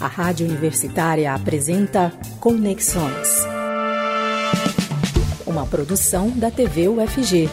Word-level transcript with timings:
A 0.00 0.06
Rádio 0.06 0.46
Universitária 0.46 1.34
apresenta 1.34 2.12
Conexões. 2.38 3.44
Uma 5.46 5.66
produção 5.66 6.30
da 6.30 6.50
TV 6.50 6.88
UFG. 6.88 7.50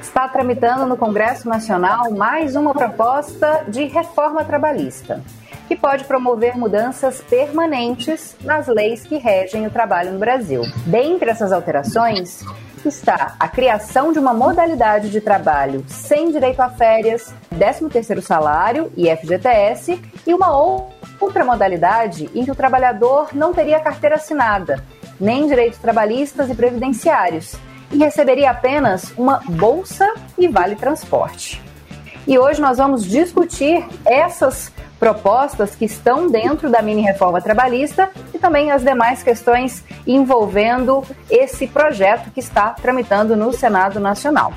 Está 0.00 0.28
tramitando 0.28 0.86
no 0.86 0.96
Congresso 0.96 1.46
Nacional 1.46 2.10
mais 2.10 2.56
uma 2.56 2.72
proposta 2.72 3.64
de 3.68 3.84
reforma 3.84 4.44
trabalhista, 4.44 5.22
que 5.68 5.76
pode 5.76 6.04
promover 6.04 6.56
mudanças 6.56 7.20
permanentes 7.20 8.34
nas 8.42 8.66
leis 8.66 9.02
que 9.04 9.18
regem 9.18 9.66
o 9.66 9.70
trabalho 9.70 10.12
no 10.12 10.18
Brasil. 10.18 10.62
Dentre 10.86 11.30
essas 11.30 11.52
alterações, 11.52 12.42
está 12.84 13.34
a 13.38 13.48
criação 13.48 14.12
de 14.12 14.18
uma 14.18 14.34
modalidade 14.34 15.10
de 15.10 15.20
trabalho 15.20 15.84
sem 15.88 16.30
direito 16.30 16.60
a 16.60 16.68
férias, 16.68 17.34
13º 17.54 18.20
salário 18.20 18.92
e 18.96 19.08
FGTS 19.08 20.00
e 20.26 20.34
uma 20.34 20.56
outra 20.56 21.44
modalidade 21.44 22.30
em 22.34 22.44
que 22.44 22.50
o 22.50 22.54
trabalhador 22.54 23.28
não 23.32 23.52
teria 23.52 23.80
carteira 23.80 24.16
assinada, 24.16 24.82
nem 25.18 25.46
direitos 25.46 25.78
trabalhistas 25.78 26.50
e 26.50 26.54
previdenciários 26.54 27.56
e 27.90 27.98
receberia 27.98 28.50
apenas 28.50 29.12
uma 29.16 29.40
bolsa 29.48 30.12
e 30.36 30.48
vale 30.48 30.76
transporte. 30.76 31.65
E 32.26 32.38
hoje 32.38 32.60
nós 32.60 32.78
vamos 32.78 33.04
discutir 33.04 33.86
essas 34.04 34.72
propostas 34.98 35.74
que 35.74 35.84
estão 35.84 36.28
dentro 36.28 36.68
da 36.68 36.82
mini 36.82 37.02
reforma 37.02 37.40
trabalhista 37.40 38.10
e 38.34 38.38
também 38.38 38.70
as 38.70 38.82
demais 38.82 39.22
questões 39.22 39.84
envolvendo 40.06 41.04
esse 41.30 41.66
projeto 41.66 42.30
que 42.32 42.40
está 42.40 42.70
tramitando 42.70 43.36
no 43.36 43.52
Senado 43.52 44.00
Nacional. 44.00 44.52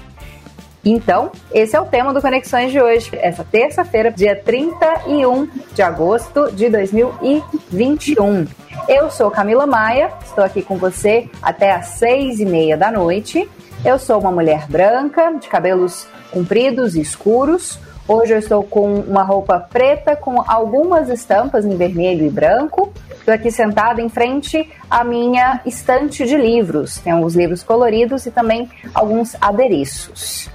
Então, 0.83 1.31
esse 1.53 1.75
é 1.75 1.79
o 1.79 1.85
tema 1.85 2.13
do 2.13 2.21
Conexões 2.21 2.71
de 2.71 2.81
hoje, 2.81 3.09
essa 3.13 3.43
terça-feira, 3.43 4.09
dia 4.09 4.35
31 4.35 5.47
de 5.73 5.81
agosto 5.81 6.51
de 6.53 6.69
2021. 6.69 8.47
Eu 8.88 9.11
sou 9.11 9.29
Camila 9.29 9.67
Maia, 9.67 10.11
estou 10.25 10.44
aqui 10.44 10.61
com 10.61 10.77
você 10.77 11.29
até 11.41 11.73
às 11.73 11.88
seis 11.89 12.39
e 12.39 12.45
meia 12.45 12.77
da 12.77 12.89
noite. 12.91 13.47
Eu 13.83 13.97
sou 13.97 14.19
uma 14.19 14.31
mulher 14.31 14.67
branca, 14.67 15.33
de 15.39 15.47
cabelos 15.47 16.08
compridos 16.31 16.95
e 16.95 17.02
escuros, 17.02 17.80
Hoje 18.09 18.33
eu 18.33 18.39
estou 18.39 18.63
com 18.63 19.02
uma 19.02 19.22
roupa 19.22 19.59
preta 19.59 20.16
com 20.16 20.44
algumas 20.47 21.09
estampas 21.09 21.63
em 21.63 21.77
vermelho 21.77 22.25
e 22.25 22.30
branco. 22.31 22.91
Estou 23.11 23.31
aqui 23.31 23.52
sentada 23.52 24.02
em 24.02 24.09
frente 24.09 24.67
à 24.89 25.03
minha 25.03 25.61
estante 25.63 26.25
de 26.25 26.35
livros. 26.35 26.97
Tem 26.97 27.13
alguns 27.13 27.35
livros 27.35 27.61
coloridos 27.61 28.25
e 28.25 28.31
também 28.31 28.67
alguns 28.95 29.35
adereços. 29.39 30.50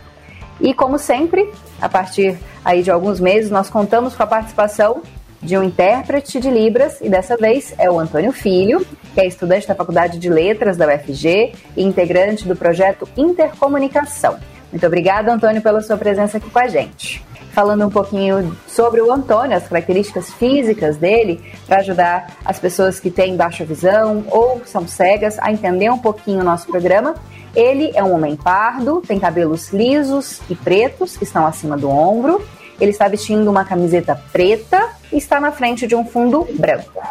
E 0.61 0.75
como 0.75 0.99
sempre, 0.99 1.49
a 1.81 1.89
partir 1.89 2.37
aí 2.65 2.83
de 2.83 2.91
alguns 2.91 3.21
meses, 3.21 3.53
nós 3.53 3.71
contamos 3.71 4.17
com 4.17 4.25
a 4.25 4.27
participação 4.27 5.01
de 5.45 5.57
um 5.57 5.63
intérprete 5.63 6.41
de 6.41 6.51
Libras, 6.51 7.01
e 7.01 7.09
dessa 7.09 7.37
vez 7.37 7.75
é 7.79 7.91
o 7.91 8.01
Antônio 8.01 8.33
Filho, 8.33 8.85
que 9.13 9.21
é 9.21 9.27
estudante 9.27 9.69
da 9.69 9.75
Faculdade 9.75 10.19
de 10.19 10.29
Letras 10.29 10.77
da 10.77 10.87
UFG 10.87 11.53
e 11.77 11.85
integrante 11.85 12.49
do 12.49 12.57
projeto 12.57 13.07
Intercomunicação. 13.17 14.39
Muito 14.73 14.87
obrigada, 14.87 15.33
Antônio, 15.33 15.63
pela 15.63 15.83
sua 15.83 15.97
presença 15.97 16.39
aqui 16.39 16.51
com 16.51 16.59
a 16.59 16.67
gente 16.67 17.23
falando 17.55 17.87
um 17.87 17.91
pouquinho 17.91 18.55
sobre 18.67 19.01
o 19.01 19.13
Antônio, 19.13 19.57
as 19.57 19.69
características 19.69 20.33
físicas 20.35 20.97
dele, 20.97 21.41
para 21.69 21.79
ajudar 21.79 22.37
as 22.45 22.59
pessoas 22.59 22.99
que 22.99 23.11
têm 23.11 23.37
baixa 23.37 23.65
visão 23.65 24.25
ou 24.29 24.61
são 24.67 24.89
cegas 24.89 25.39
a 25.39 25.53
entender 25.53 25.89
um 25.89 25.99
pouquinho 25.99 26.41
o 26.41 26.45
nosso 26.45 26.67
programa. 26.67 27.15
Ele 27.55 27.93
é 27.95 28.03
um 28.03 28.13
homem 28.13 28.35
pardo, 28.35 29.01
tem 29.07 29.21
cabelos 29.21 29.73
lisos 29.73 30.41
e 30.51 30.57
pretos 30.57 31.17
que 31.17 31.23
estão 31.23 31.47
acima 31.47 31.77
do 31.77 31.89
ombro. 31.89 32.45
Ele 32.81 32.91
está 32.91 33.07
vestindo 33.07 33.49
uma 33.49 33.65
camiseta 33.65 34.21
preta 34.33 34.91
está 35.17 35.41
na 35.41 35.53
frente 35.53 35.87
de 35.87 35.95
um 35.95 36.05
fundo 36.05 36.47
branco. 36.53 37.03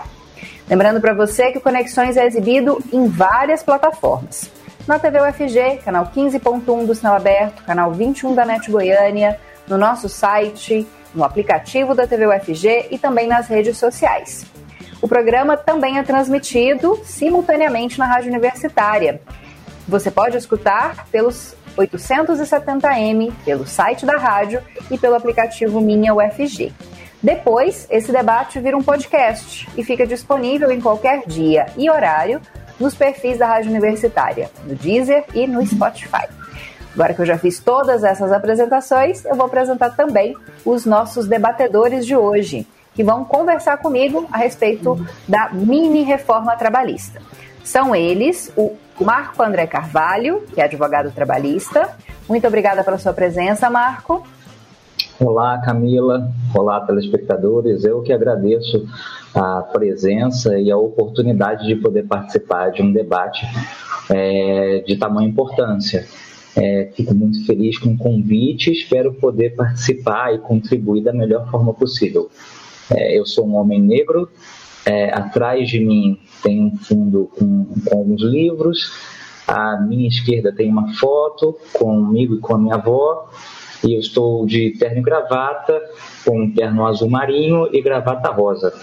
Lembrando 0.70 1.02
para 1.02 1.14
você 1.14 1.52
que 1.52 1.58
o 1.58 1.62
Conexões 1.62 2.18
é 2.18 2.26
exibido 2.26 2.80
em 2.92 3.08
várias 3.08 3.62
plataformas. 3.62 4.50
Na 4.88 5.00
TV 5.00 5.20
UFG, 5.22 5.82
canal 5.84 6.12
15.1 6.14 6.86
do 6.86 6.96
Sinal 6.96 7.16
Aberto, 7.16 7.64
canal 7.64 7.92
21 7.92 8.36
da 8.36 8.46
NET 8.46 8.70
Goiânia, 8.70 9.40
no 9.68 9.78
nosso 9.78 10.10
site, 10.10 10.88
no 11.14 11.24
aplicativo 11.24 11.94
da 11.94 12.08
TV 12.08 12.28
UFG 12.28 12.88
e 12.92 12.98
também 12.98 13.28
nas 13.28 13.48
redes 13.48 13.78
sociais. 13.78 14.46
O 15.02 15.08
programa 15.08 15.56
também 15.58 15.98
é 15.98 16.04
transmitido 16.04 17.00
simultaneamente 17.04 18.00
na 18.00 18.06
Rádio 18.06 18.30
Universitária. 18.30 19.22
Você 19.88 20.10
pode 20.10 20.38
escutar 20.38 21.08
pelos 21.12 21.56
870M, 21.78 23.34
pelo 23.44 23.68
site 23.68 24.06
da 24.06 24.18
rádio 24.18 24.62
e 24.90 24.98
pelo 24.98 25.16
aplicativo 25.16 25.82
Minha 25.82 26.14
UFG. 26.14 26.74
Depois, 27.24 27.88
esse 27.90 28.12
debate 28.12 28.60
vira 28.60 28.76
um 28.76 28.84
podcast 28.84 29.70
e 29.78 29.84
fica 29.84 30.06
disponível 30.06 30.70
em 30.70 30.82
qualquer 30.82 31.26
dia 31.26 31.68
e 31.78 31.90
horário 31.90 32.42
nos 32.78 32.94
perfis 32.94 33.38
da 33.38 33.48
Rádio 33.48 33.72
Universitária, 33.72 34.52
no 34.66 34.76
Deezer 34.76 35.24
e 35.34 35.48
no 35.48 35.66
Spotify. 35.66 36.28
Agora 36.94 37.14
que 37.14 37.22
eu 37.22 37.26
já 37.26 37.38
fiz 37.38 37.62
todas 37.62 38.04
essas 38.04 38.30
apresentações, 38.30 39.24
eu 39.24 39.36
vou 39.36 39.46
apresentar 39.46 39.92
também 39.92 40.36
os 40.66 40.86
nossos 40.86 41.26
debatedores 41.26 42.06
de 42.06 42.14
hoje, 42.14 42.68
que 42.94 43.06
vão 43.06 43.24
conversar 43.24 43.78
comigo 43.78 44.28
a 44.30 44.38
respeito 44.38 45.08
da 45.26 45.50
mini 45.50 46.04
reforma 46.04 46.58
trabalhista. 46.58 47.22
São 47.64 47.96
eles 47.96 48.52
o 48.58 48.76
Marco 49.00 49.42
André 49.42 49.66
Carvalho, 49.66 50.44
que 50.54 50.60
é 50.60 50.66
advogado 50.66 51.10
trabalhista. 51.10 51.90
Muito 52.28 52.46
obrigada 52.46 52.84
pela 52.84 52.98
sua 52.98 53.14
presença, 53.14 53.70
Marco. 53.70 54.28
Olá, 55.20 55.60
Camila. 55.60 56.32
Olá, 56.56 56.82
telespectadores. 56.82 57.84
Eu 57.84 58.02
que 58.02 58.12
agradeço 58.12 58.88
a 59.34 59.62
presença 59.62 60.58
e 60.58 60.72
a 60.72 60.78
oportunidade 60.78 61.68
de 61.68 61.76
poder 61.76 62.08
participar 62.08 62.72
de 62.72 62.82
um 62.82 62.92
debate 62.92 63.46
é, 64.10 64.84
de 64.86 64.98
tamanha 64.98 65.30
importância. 65.30 66.08
É, 66.56 66.92
fico 66.96 67.14
muito 67.14 67.46
feliz 67.46 67.78
com 67.78 67.90
o 67.94 67.98
convite 67.98 68.72
espero 68.72 69.14
poder 69.14 69.56
participar 69.56 70.34
e 70.34 70.40
contribuir 70.40 71.04
da 71.04 71.14
melhor 71.14 71.50
forma 71.50 71.74
possível. 71.74 72.30
É, 72.92 73.18
eu 73.18 73.26
sou 73.26 73.48
um 73.48 73.56
homem 73.56 73.80
negro, 73.80 74.30
é, 74.86 75.14
atrás 75.14 75.70
de 75.70 75.80
mim 75.80 76.20
tem 76.42 76.60
um 76.64 76.76
fundo 76.76 77.30
com, 77.38 77.66
com 77.86 77.98
alguns 77.98 78.22
livros, 78.22 78.92
à 79.48 79.80
minha 79.80 80.08
esquerda 80.08 80.52
tem 80.52 80.70
uma 80.70 80.94
foto 80.96 81.58
comigo 81.72 82.36
e 82.36 82.40
com 82.40 82.56
a 82.56 82.58
minha 82.58 82.76
avó, 82.76 83.30
e 83.84 83.96
eu 83.96 84.00
estou 84.00 84.46
de 84.46 84.72
terno 84.78 85.00
e 85.00 85.02
gravata, 85.02 85.82
com 86.26 86.42
um 86.42 86.54
terno 86.54 86.86
azul 86.86 87.10
marinho 87.10 87.68
e 87.72 87.82
gravata 87.82 88.30
rosa. 88.30 88.74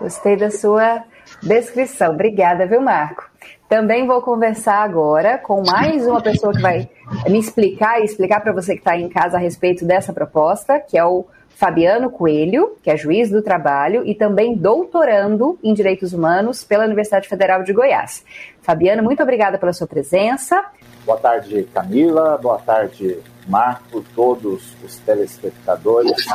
Gostei 0.00 0.36
da 0.36 0.50
sua 0.50 1.04
descrição. 1.42 2.12
Obrigada, 2.12 2.66
viu, 2.66 2.80
Marco? 2.80 3.30
Também 3.68 4.06
vou 4.06 4.20
conversar 4.20 4.82
agora 4.82 5.38
com 5.38 5.62
mais 5.64 6.06
uma 6.06 6.20
pessoa 6.20 6.52
que 6.52 6.60
vai 6.60 6.88
me 7.28 7.38
explicar 7.38 8.00
e 8.00 8.04
explicar 8.04 8.40
para 8.40 8.52
você 8.52 8.74
que 8.74 8.80
está 8.80 8.96
em 8.96 9.08
casa 9.08 9.36
a 9.36 9.40
respeito 9.40 9.84
dessa 9.84 10.12
proposta, 10.12 10.78
que 10.78 10.98
é 10.98 11.04
o 11.04 11.24
Fabiano 11.48 12.10
Coelho, 12.10 12.76
que 12.82 12.90
é 12.90 12.96
juiz 12.96 13.30
do 13.30 13.40
trabalho 13.40 14.02
e 14.04 14.14
também 14.14 14.56
doutorando 14.56 15.58
em 15.62 15.72
Direitos 15.72 16.12
Humanos 16.12 16.64
pela 16.64 16.84
Universidade 16.84 17.28
Federal 17.28 17.62
de 17.62 17.72
Goiás. 17.72 18.24
Fabiano, 18.60 19.02
muito 19.02 19.22
obrigada 19.22 19.56
pela 19.56 19.72
sua 19.72 19.86
presença. 19.86 20.64
Boa 21.06 21.18
tarde, 21.18 21.66
Camila. 21.72 22.38
Boa 22.38 22.58
tarde, 22.58 23.18
Marco, 23.46 24.04
todos 24.14 24.62
os 24.82 24.96
telespectadores 24.98 26.26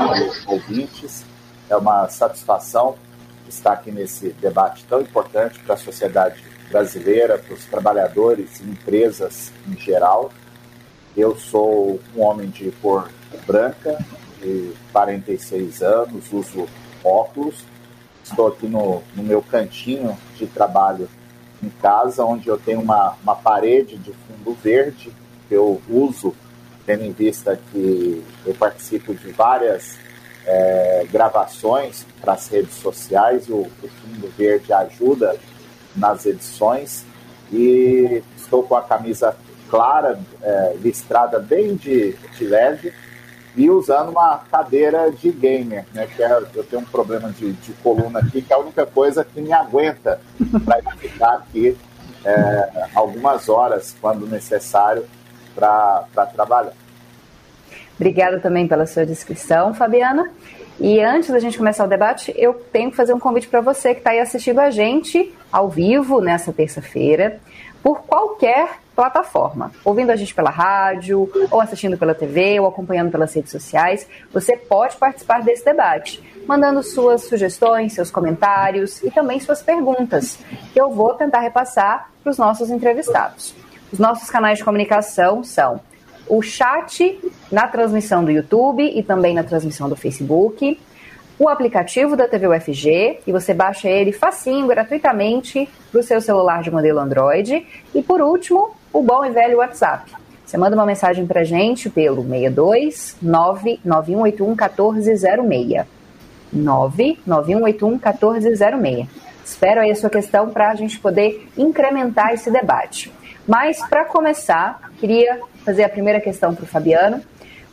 ouvintes. 0.48 1.26
É 1.70 1.76
uma 1.76 2.08
satisfação 2.08 2.96
estar 3.48 3.74
aqui 3.74 3.92
nesse 3.92 4.30
debate 4.30 4.86
tão 4.86 5.02
importante 5.02 5.60
para 5.60 5.76
a 5.76 5.78
sociedade 5.78 6.44
brasileira, 6.70 7.38
para 7.38 7.54
os 7.54 7.66
trabalhadores 7.66 8.60
e 8.60 8.64
empresas 8.64 9.52
em 9.68 9.78
geral. 9.78 10.32
Eu 11.18 11.36
sou 11.36 12.00
um 12.16 12.22
homem 12.22 12.50
de 12.50 12.72
cor 12.82 13.10
branca, 13.46 13.98
de 14.40 14.74
46 14.92 15.82
anos, 15.82 16.32
uso 16.32 16.68
óculos. 17.04 17.66
Estou 18.24 18.48
aqui 18.48 18.68
no, 18.68 19.02
no 19.16 19.24
meu 19.24 19.42
cantinho 19.42 20.18
de 20.36 20.46
trabalho 20.46 21.10
em 21.62 21.70
casa, 21.70 22.24
onde 22.24 22.48
eu 22.48 22.58
tenho 22.58 22.80
uma, 22.80 23.16
uma 23.24 23.36
parede 23.36 23.98
de 23.98 24.14
fundo 24.14 24.54
verde 24.54 25.12
que 25.48 25.56
eu 25.56 25.82
uso, 25.90 26.34
tendo 26.90 27.06
em 27.06 27.12
vista 27.12 27.60
que 27.72 28.26
eu 28.44 28.56
participo 28.56 29.14
de 29.14 29.32
várias 29.32 29.96
é, 30.44 31.06
gravações 31.12 32.04
para 32.20 32.34
as 32.34 32.48
redes 32.48 32.74
sociais. 32.78 33.48
O, 33.48 33.58
o 33.58 33.90
fundo 34.02 34.28
verde 34.36 34.74
ajuda 34.74 35.36
nas 35.96 36.26
edições 36.26 37.06
e 37.54 38.24
estou 38.36 38.64
com 38.64 38.76
a 38.76 38.82
camisa 38.82 39.38
clara, 39.70 40.20
é, 40.42 40.78
listrada 40.82 41.38
bem 41.38 41.76
de, 41.76 42.14
de 42.36 42.46
leve 42.46 42.92
e 43.56 43.70
usando 43.70 44.10
uma 44.10 44.40
cadeira 44.50 45.12
de 45.12 45.32
gamer, 45.32 45.86
né? 45.94 46.08
Que 46.08 46.24
é, 46.24 46.44
eu 46.56 46.64
tenho 46.64 46.82
um 46.82 46.86
problema 46.86 47.30
de, 47.32 47.54
de 47.54 47.72
coluna 47.84 48.18
aqui, 48.18 48.42
que 48.42 48.52
é 48.52 48.56
a 48.56 48.60
única 48.60 48.88
coisa 48.88 49.24
que 49.24 49.40
me 49.40 49.54
aguenta 49.54 50.20
para 50.66 50.82
ficar 50.96 51.34
aqui 51.36 51.78
é, 52.26 52.88
algumas 52.96 53.48
horas, 53.48 53.96
quando 54.02 54.26
necessário, 54.26 55.06
para 55.60 56.26
trabalhar. 56.34 56.74
Obrigada 57.96 58.40
também 58.40 58.68
pela 58.68 58.88
sua 58.88 59.06
descrição, 59.06 59.74
Fabiana. 59.74 60.32
E 60.80 61.02
antes 61.02 61.30
da 61.30 61.40
gente 61.40 61.58
começar 61.58 61.84
o 61.84 61.88
debate, 61.88 62.34
eu 62.38 62.54
tenho 62.54 62.90
que 62.90 62.96
fazer 62.96 63.14
um 63.14 63.20
convite 63.20 63.48
para 63.48 63.60
você 63.60 63.94
que 63.94 64.00
está 64.00 64.12
aí 64.12 64.20
assistindo 64.20 64.60
a 64.60 64.72
gente 64.72 65.36
ao 65.52 65.68
vivo 65.68 66.22
nessa 66.22 66.54
terça-feira, 66.54 67.42
por 67.84 68.04
qualquer 68.04 68.80
plataforma. 68.96 69.72
Ouvindo 69.84 70.10
a 70.12 70.16
gente 70.16 70.34
pela 70.34 70.50
rádio, 70.50 71.30
ou 71.52 71.60
assistindo 71.60 71.98
pela 71.98 72.16
TV, 72.16 72.60
ou 72.62 72.68
acompanhando 72.68 73.12
pelas 73.12 73.34
redes 73.34 73.52
sociais, 73.52 74.08
você 74.32 74.56
pode 74.56 74.96
participar 74.96 75.42
desse 75.42 75.66
debate, 75.66 76.24
mandando 76.48 76.82
suas 76.82 77.24
sugestões, 77.24 77.94
seus 77.94 78.10
comentários 78.10 79.02
e 79.04 79.12
também 79.12 79.40
suas 79.40 79.62
perguntas, 79.62 80.40
que 80.72 80.80
eu 80.80 80.92
vou 80.92 81.14
tentar 81.14 81.40
repassar 81.40 82.10
para 82.24 82.32
os 82.32 82.38
nossos 82.38 82.70
entrevistados. 82.70 83.54
Os 83.92 84.00
nossos 84.00 84.30
canais 84.30 84.60
de 84.60 84.64
comunicação 84.64 85.44
são 85.44 85.80
o 86.28 86.42
chat 86.42 87.20
na 87.52 87.68
transmissão 87.68 88.24
do 88.24 88.30
YouTube 88.30 88.84
e 88.84 89.02
também 89.02 89.34
na 89.34 89.44
transmissão 89.44 89.90
do 89.90 89.96
Facebook, 89.96 90.80
o 91.40 91.48
aplicativo 91.48 92.16
da 92.16 92.28
TV 92.28 92.48
UFG, 92.48 93.20
e 93.26 93.32
você 93.32 93.54
baixa 93.54 93.90
ele 93.90 94.12
facinho, 94.12 94.68
gratuitamente, 94.68 95.70
para 95.90 96.02
o 96.02 96.04
seu 96.04 96.20
celular 96.20 96.62
de 96.62 96.70
modelo 96.70 97.00
Android. 97.00 97.66
E 97.96 98.04
por 98.04 98.22
último, 98.22 98.76
o 98.92 99.02
bom 99.02 99.24
e 99.26 99.32
velho 99.32 99.60
WhatsApp. 99.60 100.12
Você 100.46 100.58
manda 100.58 100.76
uma 100.76 100.86
mensagem 100.86 101.26
para 101.26 101.44
gente 101.44 101.90
pelo 101.90 102.24
62 102.24 103.16
99181 103.22 104.48
1406. 104.50 105.86
99181 106.52 107.92
1406. 107.92 109.08
Espero 109.46 109.82
aí 109.82 109.92
a 109.92 109.96
sua 109.96 110.10
questão 110.10 110.50
para 110.50 110.72
a 110.72 110.76
gente 110.76 111.00
poder 111.00 111.48
incrementar 111.58 112.34
esse 112.34 112.52
debate. 112.52 113.12
Mas, 113.50 113.84
para 113.88 114.06
começar, 114.06 114.92
queria 115.00 115.40
fazer 115.66 115.84
a 115.84 115.90
primeira 115.90 116.22
questão 116.22 116.54
para 116.54 116.66
o 116.66 116.68
Fabiano. 116.68 117.20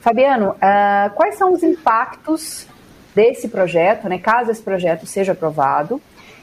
Fabiano, 0.01 0.53
uh, 0.53 1.15
quais 1.15 1.35
são 1.35 1.53
os 1.53 1.63
impactos 1.63 2.67
desse 3.15 3.47
projeto, 3.47 4.09
né, 4.09 4.17
caso 4.17 4.51
esse 4.51 4.63
projeto 4.63 5.05
seja 5.05 5.33
aprovado? 5.33 6.01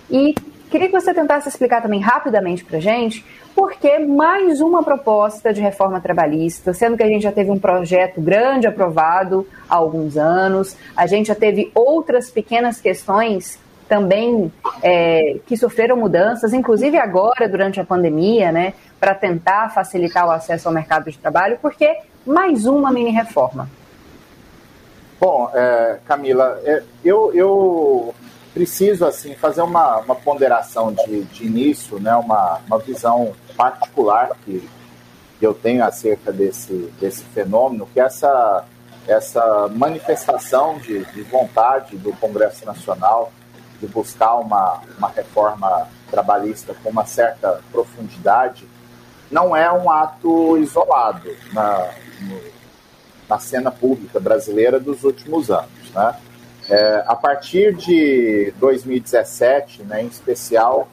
E 0.08 0.36
queria 0.70 0.86
que 0.86 0.94
você 0.94 1.16
tentasse 1.16 1.50
explicar 1.50 1.82
também 1.82 2.00
rapidamente 2.00 2.64
para 2.64 2.78
a 2.78 2.80
gente 2.80 3.26
por 3.56 3.74
que 3.74 3.98
mais 3.98 4.62
uma 4.62 4.84
proposta 4.84 5.52
de 5.52 5.62
reforma 5.62 6.00
trabalhista, 6.00 6.72
sendo 6.72 6.96
que 6.96 7.02
a 7.02 7.08
gente 7.08 7.24
já 7.24 7.32
teve 7.32 7.50
um 7.50 7.58
projeto 7.58 8.22
grande 8.22 8.68
aprovado 8.68 9.48
há 9.68 9.78
alguns 9.78 10.16
anos, 10.16 10.78
a 10.96 11.08
gente 11.08 11.26
já 11.30 11.36
teve 11.36 11.72
outras 11.74 12.30
pequenas 12.30 12.80
questões 12.80 13.58
também 13.94 14.52
é, 14.82 15.38
que 15.46 15.56
sofreram 15.56 15.96
mudanças, 15.96 16.52
inclusive 16.52 16.98
agora 16.98 17.48
durante 17.48 17.80
a 17.80 17.86
pandemia, 17.86 18.52
né, 18.52 18.74
para 19.00 19.14
tentar 19.14 19.70
facilitar 19.70 20.28
o 20.28 20.32
acesso 20.32 20.68
ao 20.68 20.74
mercado 20.74 21.12
de 21.12 21.18
trabalho, 21.20 21.60
porque 21.62 21.96
mais 22.26 22.66
uma 22.66 22.92
mini 22.92 23.12
reforma. 23.12 23.70
Bom, 25.22 25.48
é, 25.54 26.00
Camila, 26.08 26.60
é, 26.64 26.82
eu, 27.06 27.32
eu 27.36 28.16
preciso 28.52 29.06
assim 29.06 29.36
fazer 29.36 29.62
uma, 29.62 30.00
uma 30.00 30.16
ponderação 30.16 30.92
de, 30.92 31.22
de 31.26 31.46
início, 31.46 32.00
né, 32.00 32.16
uma, 32.16 32.62
uma 32.66 32.80
visão 32.80 33.34
particular 33.56 34.32
que, 34.44 34.68
eu 35.40 35.54
tenho 35.54 35.84
acerca 35.84 36.32
desse, 36.32 36.90
desse 37.02 37.22
fenômeno, 37.26 37.86
que 37.94 38.00
é 38.00 38.04
essa, 38.04 38.64
essa 39.06 39.68
manifestação 39.68 40.78
de, 40.78 41.04
de 41.12 41.22
vontade 41.24 41.98
do 41.98 42.14
Congresso 42.14 42.66
Nacional 42.66 43.30
de 43.80 43.88
buscar 43.88 44.36
uma, 44.36 44.82
uma 44.98 45.10
reforma 45.10 45.88
trabalhista 46.10 46.76
com 46.84 46.90
uma 46.90 47.06
certa 47.06 47.60
profundidade 47.72 48.68
não 49.32 49.56
é 49.56 49.72
um 49.72 49.90
ato 49.90 50.58
isolado 50.58 51.30
na, 51.52 51.90
na 53.28 53.40
cena 53.40 53.72
pública 53.72 54.20
brasileira 54.20 54.80
dos 54.80 55.04
últimos 55.04 55.50
anos. 55.50 55.92
Né? 55.94 56.16
É, 56.70 57.04
a 57.08 57.16
partir 57.16 57.76
de 57.76 58.54
2017, 58.58 59.84
né, 59.84 60.04
em 60.04 60.08
especial 60.08 60.88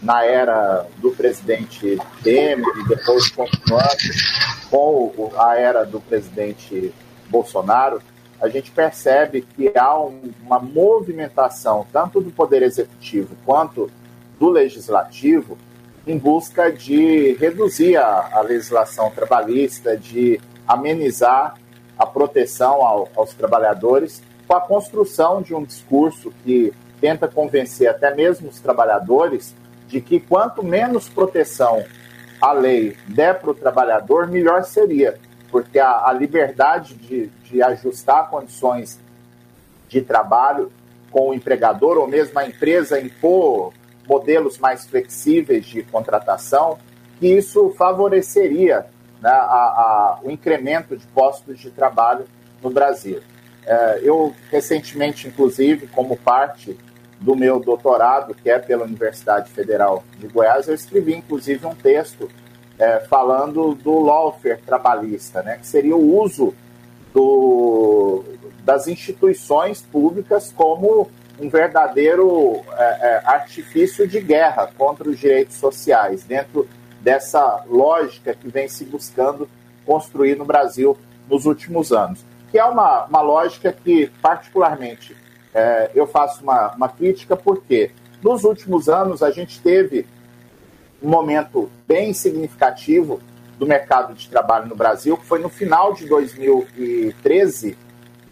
na 0.00 0.24
era 0.24 0.86
do 0.98 1.10
presidente 1.10 1.98
Temer 2.22 2.64
e 2.78 2.88
depois 2.88 3.30
continuando 3.30 3.96
com 4.70 5.32
a 5.38 5.56
era 5.56 5.84
do 5.86 6.00
presidente 6.00 6.92
Bolsonaro, 7.28 8.00
a 8.40 8.48
gente 8.48 8.70
percebe 8.70 9.42
que 9.42 9.72
há 9.76 9.98
um, 9.98 10.32
uma 10.44 10.58
movimentação 10.58 11.86
tanto 11.92 12.20
do 12.20 12.30
Poder 12.30 12.62
Executivo 12.62 13.34
quanto 13.44 13.90
do 14.38 14.48
Legislativo 14.48 15.56
em 16.06 16.18
busca 16.18 16.70
de 16.70 17.32
reduzir 17.34 17.96
a, 17.96 18.30
a 18.32 18.40
legislação 18.40 19.10
trabalhista, 19.10 19.96
de 19.96 20.40
amenizar 20.66 21.56
a 21.98 22.06
proteção 22.06 22.84
ao, 22.84 23.08
aos 23.16 23.32
trabalhadores, 23.32 24.22
com 24.46 24.54
a 24.54 24.60
construção 24.60 25.42
de 25.42 25.54
um 25.54 25.64
discurso 25.64 26.32
que 26.44 26.72
tenta 27.00 27.26
convencer 27.26 27.88
até 27.88 28.14
mesmo 28.14 28.48
os 28.48 28.60
trabalhadores 28.60 29.54
de 29.88 30.00
que 30.00 30.20
quanto 30.20 30.62
menos 30.62 31.08
proteção 31.08 31.84
a 32.40 32.52
lei 32.52 32.96
der 33.08 33.38
para 33.40 33.50
o 33.50 33.54
trabalhador, 33.54 34.26
melhor 34.28 34.64
seria, 34.64 35.18
porque 35.50 35.78
a, 35.78 36.06
a 36.06 36.12
liberdade 36.12 36.94
de, 36.94 37.26
de 37.44 37.62
ajustar 37.62 38.28
condições 38.28 39.00
de 39.88 40.00
trabalho 40.02 40.70
com 41.10 41.30
o 41.30 41.34
empregador, 41.34 41.98
ou 41.98 42.06
mesmo 42.06 42.38
a 42.38 42.46
empresa 42.46 43.00
impor 43.00 43.72
modelos 44.08 44.58
mais 44.58 44.86
flexíveis 44.86 45.66
de 45.66 45.82
contratação, 45.82 46.78
que 47.18 47.26
isso 47.26 47.70
favoreceria 47.76 48.86
né, 49.20 49.30
a, 49.30 49.34
a, 49.34 50.18
o 50.22 50.30
incremento 50.30 50.96
de 50.96 51.06
postos 51.08 51.58
de 51.58 51.70
trabalho 51.70 52.26
no 52.62 52.70
Brasil. 52.70 53.20
É, 53.64 54.00
eu, 54.02 54.34
recentemente, 54.50 55.26
inclusive, 55.26 55.86
como 55.88 56.16
parte 56.16 56.78
do 57.18 57.34
meu 57.34 57.58
doutorado, 57.58 58.34
que 58.34 58.50
é 58.50 58.58
pela 58.58 58.84
Universidade 58.84 59.50
Federal 59.50 60.04
de 60.18 60.28
Goiás, 60.28 60.68
eu 60.68 60.74
escrevi, 60.74 61.14
inclusive, 61.14 61.66
um 61.66 61.74
texto 61.74 62.30
é, 62.78 63.00
falando 63.00 63.74
do 63.74 64.00
lawfare 64.00 64.60
trabalhista, 64.64 65.42
né, 65.42 65.58
que 65.58 65.66
seria 65.66 65.96
o 65.96 66.20
uso 66.22 66.54
do, 67.12 68.22
das 68.64 68.86
instituições 68.86 69.80
públicas 69.80 70.52
como 70.54 71.10
um 71.38 71.48
verdadeiro 71.48 72.62
é, 72.72 72.82
é, 72.82 73.22
artifício 73.24 74.06
de 74.06 74.20
guerra 74.20 74.70
contra 74.76 75.08
os 75.08 75.18
direitos 75.18 75.56
sociais, 75.56 76.24
dentro 76.24 76.68
dessa 77.00 77.64
lógica 77.68 78.34
que 78.34 78.48
vem 78.48 78.68
se 78.68 78.84
buscando 78.84 79.48
construir 79.84 80.36
no 80.36 80.44
Brasil 80.44 80.96
nos 81.28 81.46
últimos 81.46 81.92
anos. 81.92 82.24
Que 82.50 82.58
é 82.58 82.64
uma, 82.64 83.04
uma 83.04 83.20
lógica 83.20 83.72
que, 83.72 84.10
particularmente, 84.20 85.16
é, 85.54 85.90
eu 85.94 86.06
faço 86.06 86.42
uma, 86.42 86.74
uma 86.74 86.88
crítica, 86.88 87.36
porque 87.36 87.90
nos 88.22 88.44
últimos 88.44 88.88
anos 88.88 89.22
a 89.22 89.30
gente 89.30 89.60
teve 89.60 90.06
um 91.06 91.08
momento 91.08 91.70
bem 91.86 92.12
significativo 92.12 93.20
do 93.56 93.64
mercado 93.64 94.12
de 94.12 94.28
trabalho 94.28 94.66
no 94.66 94.74
Brasil, 94.74 95.16
que 95.16 95.24
foi 95.24 95.38
no 95.38 95.48
final 95.48 95.92
de 95.92 96.04
2013, 96.08 97.78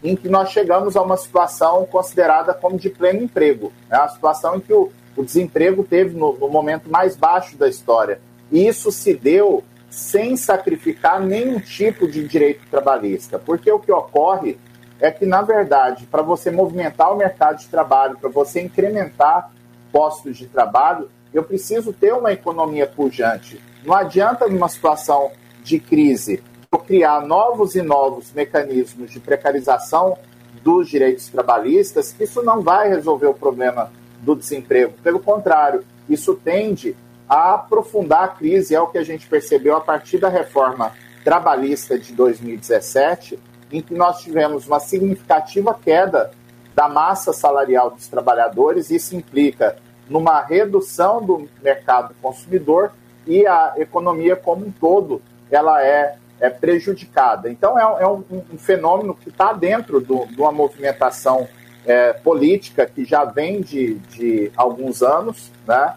em 0.03 0.13
que 0.13 0.27
nós 0.27 0.49
chegamos 0.49 0.97
a 0.97 1.01
uma 1.01 1.15
situação 1.15 1.85
considerada 1.85 2.53
como 2.53 2.77
de 2.77 2.89
pleno 2.89 3.23
emprego. 3.23 3.71
Né? 3.89 3.97
A 3.97 4.09
situação 4.09 4.57
em 4.57 4.59
que 4.59 4.73
o, 4.73 4.91
o 5.15 5.23
desemprego 5.23 5.85
teve 5.85 6.17
no, 6.17 6.37
no, 6.37 6.49
momento 6.49 6.89
mais 6.89 7.15
baixo 7.15 7.57
da 7.57 7.69
história. 7.69 8.19
E 8.51 8.67
isso 8.67 8.91
se 8.91 9.13
deu 9.13 9.63
sem 9.89 10.35
sacrificar 10.35 11.21
nenhum 11.21 11.61
tipo 11.61 12.05
de 12.05 12.27
direito 12.27 12.69
trabalhista, 12.69 13.39
porque 13.39 13.71
o 13.71 13.79
que 13.79 13.91
ocorre 13.91 14.59
é 14.99 15.09
que, 15.09 15.25
na 15.25 15.41
verdade, 15.41 16.05
para 16.05 16.21
você 16.21 16.51
movimentar 16.51 17.13
o 17.13 17.15
mercado 17.15 17.57
de 17.57 17.67
trabalho, 17.69 18.17
para 18.17 18.29
você 18.29 18.61
incrementar 18.61 19.49
postos 19.93 20.37
de 20.37 20.45
trabalho, 20.45 21.09
eu 21.35 21.43
preciso 21.43 21.91
ter 21.91 22.13
uma 22.13 22.31
economia 22.31 22.87
pujante. 22.87 23.61
Não 23.83 23.93
adianta, 23.93 24.47
numa 24.47 24.69
situação 24.69 25.31
de 25.61 25.79
crise, 25.79 26.41
criar 26.85 27.21
novos 27.25 27.75
e 27.75 27.81
novos 27.81 28.31
mecanismos 28.31 29.11
de 29.11 29.19
precarização 29.19 30.17
dos 30.63 30.89
direitos 30.89 31.27
trabalhistas, 31.27 32.15
isso 32.19 32.41
não 32.41 32.61
vai 32.61 32.89
resolver 32.89 33.27
o 33.27 33.33
problema 33.33 33.91
do 34.21 34.35
desemprego. 34.35 34.93
Pelo 35.03 35.19
contrário, 35.19 35.83
isso 36.09 36.35
tende 36.35 36.95
a 37.27 37.55
aprofundar 37.55 38.23
a 38.23 38.27
crise, 38.29 38.73
é 38.73 38.79
o 38.79 38.87
que 38.87 38.97
a 38.97 39.03
gente 39.03 39.27
percebeu 39.27 39.75
a 39.75 39.81
partir 39.81 40.17
da 40.17 40.29
reforma 40.29 40.93
trabalhista 41.23 41.97
de 41.97 42.13
2017, 42.13 43.39
em 43.71 43.81
que 43.81 43.93
nós 43.93 44.21
tivemos 44.21 44.67
uma 44.67 44.79
significativa 44.79 45.73
queda 45.73 46.31
da 46.73 46.87
massa 46.87 47.33
salarial 47.33 47.89
dos 47.89 48.07
trabalhadores, 48.07 48.91
isso 48.91 49.15
implica 49.15 49.75
numa 50.09 50.41
redução 50.41 51.21
do 51.21 51.47
mercado 51.61 52.13
consumidor 52.21 52.91
e 53.25 53.45
a 53.47 53.73
economia 53.77 54.35
como 54.35 54.65
um 54.65 54.71
todo 54.71 55.21
ela 55.49 55.83
é 55.83 56.17
é, 56.39 56.49
prejudicada. 56.49 57.49
Então, 57.49 57.77
é, 57.77 58.03
é 58.03 58.07
um, 58.07 58.23
um, 58.31 58.57
fenômeno 58.57 59.15
que 59.15 59.29
está 59.29 59.53
dentro 59.53 59.99
do, 59.99 60.25
de 60.25 60.39
uma 60.39 60.51
movimentação 60.51 61.47
é, 61.85 62.13
política 62.13 62.85
que 62.85 63.05
já 63.05 63.23
vem 63.25 63.61
de, 63.61 63.95
de 63.95 64.51
alguns 64.55 65.01
anos, 65.01 65.51
né? 65.67 65.93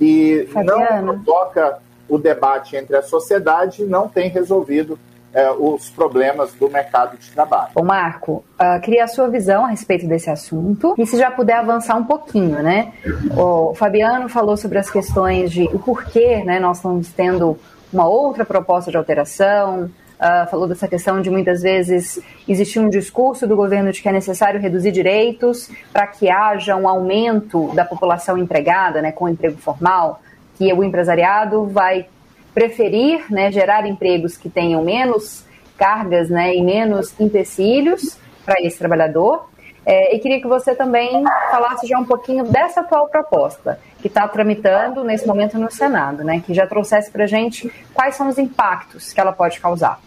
e 0.00 0.48
Fabiana. 0.52 1.02
não 1.02 1.22
toca 1.22 1.78
o 2.08 2.18
debate 2.18 2.76
entre 2.76 2.96
a 2.96 3.02
sociedade 3.02 3.82
e 3.82 3.86
não 3.86 4.08
tem 4.08 4.28
resolvido 4.28 4.98
é, 5.36 5.50
os 5.50 5.90
problemas 5.90 6.54
do 6.54 6.70
mercado 6.70 7.18
de 7.18 7.30
trabalho. 7.30 7.72
Ô 7.74 7.84
Marco, 7.84 8.42
uh, 8.58 8.80
queria 8.80 9.04
a 9.04 9.06
sua 9.06 9.28
visão 9.28 9.66
a 9.66 9.68
respeito 9.68 10.06
desse 10.06 10.30
assunto 10.30 10.94
e 10.96 11.06
se 11.06 11.18
já 11.18 11.30
puder 11.30 11.58
avançar 11.58 11.94
um 11.94 12.04
pouquinho, 12.04 12.62
né? 12.62 12.94
O 13.36 13.74
Fabiano 13.74 14.30
falou 14.30 14.56
sobre 14.56 14.78
as 14.78 14.88
questões 14.88 15.52
de 15.52 15.64
o 15.64 15.78
porquê, 15.78 16.42
né? 16.42 16.58
Nós 16.58 16.78
estamos 16.78 17.12
tendo 17.12 17.58
uma 17.92 18.08
outra 18.08 18.46
proposta 18.46 18.90
de 18.90 18.96
alteração, 18.96 19.90
Uh, 20.16 20.48
falou 20.50 20.66
dessa 20.66 20.88
questão 20.88 21.20
de 21.20 21.28
muitas 21.28 21.60
vezes 21.60 22.18
existir 22.48 22.78
um 22.78 22.88
discurso 22.88 23.46
do 23.46 23.54
governo 23.54 23.92
de 23.92 24.00
que 24.00 24.08
é 24.08 24.12
necessário 24.12 24.58
reduzir 24.58 24.90
direitos 24.90 25.70
para 25.92 26.06
que 26.06 26.30
haja 26.30 26.74
um 26.74 26.88
aumento 26.88 27.70
da 27.74 27.84
população 27.84 28.38
empregada, 28.38 29.02
né, 29.02 29.12
com 29.12 29.28
emprego 29.28 29.58
formal, 29.58 30.22
que 30.56 30.72
o 30.72 30.82
empresariado 30.82 31.66
vai 31.66 32.06
preferir 32.56 33.30
né, 33.30 33.52
gerar 33.52 33.86
empregos 33.86 34.38
que 34.38 34.48
tenham 34.48 34.82
menos 34.82 35.44
cargas 35.76 36.30
né, 36.30 36.56
e 36.56 36.62
menos 36.62 37.12
empecilhos 37.20 38.16
para 38.46 38.62
esse 38.62 38.78
trabalhador. 38.78 39.50
É, 39.84 40.16
e 40.16 40.18
queria 40.18 40.40
que 40.40 40.48
você 40.48 40.74
também 40.74 41.22
falasse 41.50 41.86
já 41.86 41.98
um 41.98 42.06
pouquinho 42.06 42.44
dessa 42.44 42.80
atual 42.80 43.08
proposta 43.08 43.78
que 44.00 44.08
está 44.08 44.26
tramitando 44.26 45.04
nesse 45.04 45.26
momento 45.26 45.58
no 45.58 45.70
Senado, 45.70 46.24
né, 46.24 46.42
que 46.46 46.54
já 46.54 46.66
trouxesse 46.66 47.10
para 47.10 47.24
a 47.24 47.26
gente 47.26 47.70
quais 47.92 48.14
são 48.14 48.26
os 48.26 48.38
impactos 48.38 49.12
que 49.12 49.20
ela 49.20 49.32
pode 49.32 49.60
causar. 49.60 50.00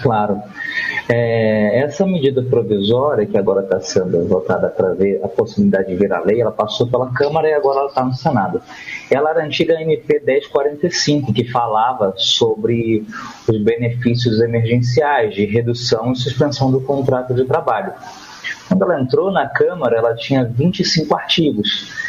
Claro. 0.00 0.40
É, 1.08 1.80
essa 1.80 2.06
medida 2.06 2.42
provisória, 2.42 3.26
que 3.26 3.36
agora 3.36 3.62
está 3.62 3.80
sendo 3.80 4.26
votada 4.26 4.68
para 4.68 4.94
ver 4.94 5.20
a 5.22 5.28
possibilidade 5.28 5.88
de 5.88 5.96
virar 5.96 6.20
lei, 6.20 6.40
ela 6.40 6.52
passou 6.52 6.86
pela 6.86 7.12
Câmara 7.12 7.48
e 7.48 7.52
agora 7.52 7.80
ela 7.80 7.88
está 7.88 8.04
no 8.04 8.14
Senado. 8.14 8.62
Ela 9.10 9.30
era 9.30 9.42
a 9.42 9.44
antiga 9.44 9.80
MP 9.80 10.22
1045, 10.24 11.32
que 11.32 11.44
falava 11.50 12.14
sobre 12.16 13.04
os 13.48 13.62
benefícios 13.62 14.40
emergenciais 14.40 15.34
de 15.34 15.44
redução 15.44 16.12
e 16.12 16.16
suspensão 16.16 16.70
do 16.70 16.80
contrato 16.80 17.34
de 17.34 17.44
trabalho. 17.44 17.92
Quando 18.68 18.82
ela 18.84 19.00
entrou 19.00 19.30
na 19.30 19.46
Câmara, 19.48 19.96
ela 19.96 20.14
tinha 20.14 20.44
25 20.44 21.14
artigos. 21.14 22.01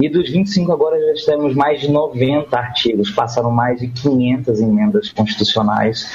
E 0.00 0.08
dos 0.08 0.30
25 0.30 0.72
agora 0.72 0.96
já 1.16 1.26
temos 1.26 1.54
mais 1.54 1.80
de 1.80 1.90
90 1.90 2.56
artigos, 2.56 3.10
passaram 3.10 3.50
mais 3.50 3.80
de 3.80 3.88
500 3.88 4.60
emendas 4.60 5.10
constitucionais 5.10 6.08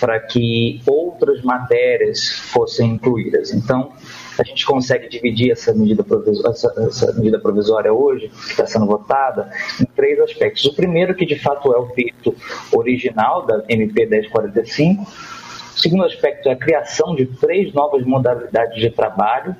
para 0.00 0.18
que 0.18 0.80
outras 0.86 1.42
matérias 1.42 2.30
fossem 2.30 2.92
incluídas. 2.92 3.52
Então, 3.52 3.92
a 4.38 4.42
gente 4.42 4.64
consegue 4.64 5.08
dividir 5.08 5.50
essa 5.50 5.72
medida, 5.74 6.02
provisória, 6.02 6.50
essa, 6.50 6.74
essa 6.78 7.12
medida 7.14 7.38
provisória 7.38 7.92
hoje, 7.92 8.28
que 8.28 8.50
está 8.50 8.66
sendo 8.66 8.86
votada, 8.86 9.50
em 9.80 9.84
três 9.84 10.18
aspectos. 10.20 10.64
O 10.64 10.74
primeiro, 10.74 11.14
que 11.14 11.26
de 11.26 11.38
fato 11.38 11.72
é 11.74 11.78
o 11.78 11.88
feito 11.88 12.34
original 12.72 13.46
da 13.46 13.64
MP 13.68 14.06
1045, 14.06 15.02
o 15.02 15.78
segundo 15.78 16.04
aspecto 16.04 16.48
é 16.48 16.52
a 16.52 16.56
criação 16.56 17.14
de 17.14 17.26
três 17.26 17.72
novas 17.74 18.02
modalidades 18.04 18.80
de 18.80 18.90
trabalho. 18.90 19.54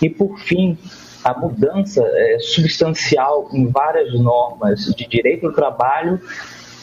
E, 0.00 0.08
por 0.08 0.38
fim, 0.38 0.78
a 1.24 1.38
mudança 1.38 2.02
é, 2.04 2.38
substancial 2.40 3.48
em 3.52 3.66
várias 3.66 4.12
normas 4.14 4.86
de 4.94 5.06
direito 5.06 5.48
do 5.48 5.52
trabalho, 5.52 6.20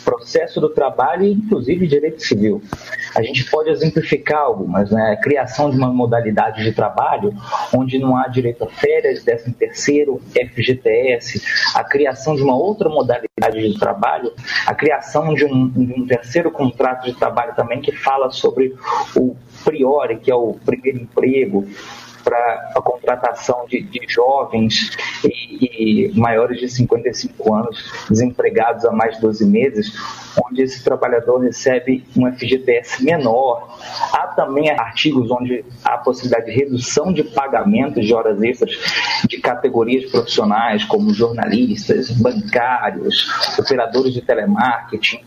processo 0.05 0.61
do 0.61 0.69
trabalho 0.69 1.23
e, 1.23 1.33
inclusive, 1.33 1.87
direito 1.87 2.21
civil. 2.21 2.61
A 3.15 3.23
gente 3.23 3.49
pode 3.49 3.69
exemplificar 3.71 4.41
algumas, 4.41 4.91
né? 4.91 5.17
Criação 5.21 5.71
de 5.71 5.77
uma 5.77 5.91
modalidade 5.91 6.63
de 6.63 6.71
trabalho 6.71 7.33
onde 7.73 7.97
não 7.97 8.15
há 8.15 8.27
direito 8.27 8.63
a 8.63 8.67
férias, 8.67 9.23
13 9.23 9.53
terceiro, 9.53 10.21
FGTS, 10.31 11.41
a 11.73 11.83
criação 11.83 12.35
de 12.35 12.43
uma 12.43 12.55
outra 12.55 12.87
modalidade 12.87 13.59
de 13.59 13.79
trabalho, 13.79 14.31
a 14.67 14.75
criação 14.75 15.33
de 15.33 15.45
um, 15.45 15.67
de 15.67 15.93
um 15.99 16.05
terceiro 16.05 16.51
contrato 16.51 17.05
de 17.05 17.13
trabalho 17.13 17.55
também 17.55 17.81
que 17.81 17.91
fala 17.91 18.29
sobre 18.29 18.75
o 19.15 19.35
priori, 19.63 20.17
que 20.17 20.29
é 20.29 20.35
o 20.35 20.53
primeiro 20.65 20.99
emprego, 20.99 21.65
para 22.25 22.71
a 22.75 22.81
contratação 22.81 23.65
de, 23.69 23.81
de 23.83 24.01
jovens 24.09 24.97
e, 25.23 26.09
e, 26.09 26.19
maiores 26.19 26.59
de 26.59 26.67
55 26.67 27.53
anos 27.53 27.91
desempregados 28.09 28.83
há 28.83 28.91
mais 28.91 29.15
de 29.15 29.21
12 29.21 29.45
meses, 29.45 29.93
onde 30.43 30.63
esse 30.63 30.83
trabalhador 30.83 31.37
recebe 31.39 32.03
um 32.17 32.29
FGTS 32.33 33.03
menor. 33.03 33.77
Há 34.11 34.27
também 34.35 34.71
artigos 34.71 35.29
onde 35.29 35.63
há 35.83 35.97
possibilidade 35.99 36.47
de 36.47 36.51
redução 36.51 37.13
de 37.13 37.23
pagamentos 37.23 38.05
de 38.05 38.13
horas 38.13 38.41
extras 38.41 38.71
de 39.29 39.37
categorias 39.37 40.09
profissionais, 40.09 40.83
como 40.85 41.13
jornalistas, 41.13 42.09
bancários, 42.09 43.29
operadores 43.59 44.13
de 44.13 44.21
telemarketing. 44.21 45.21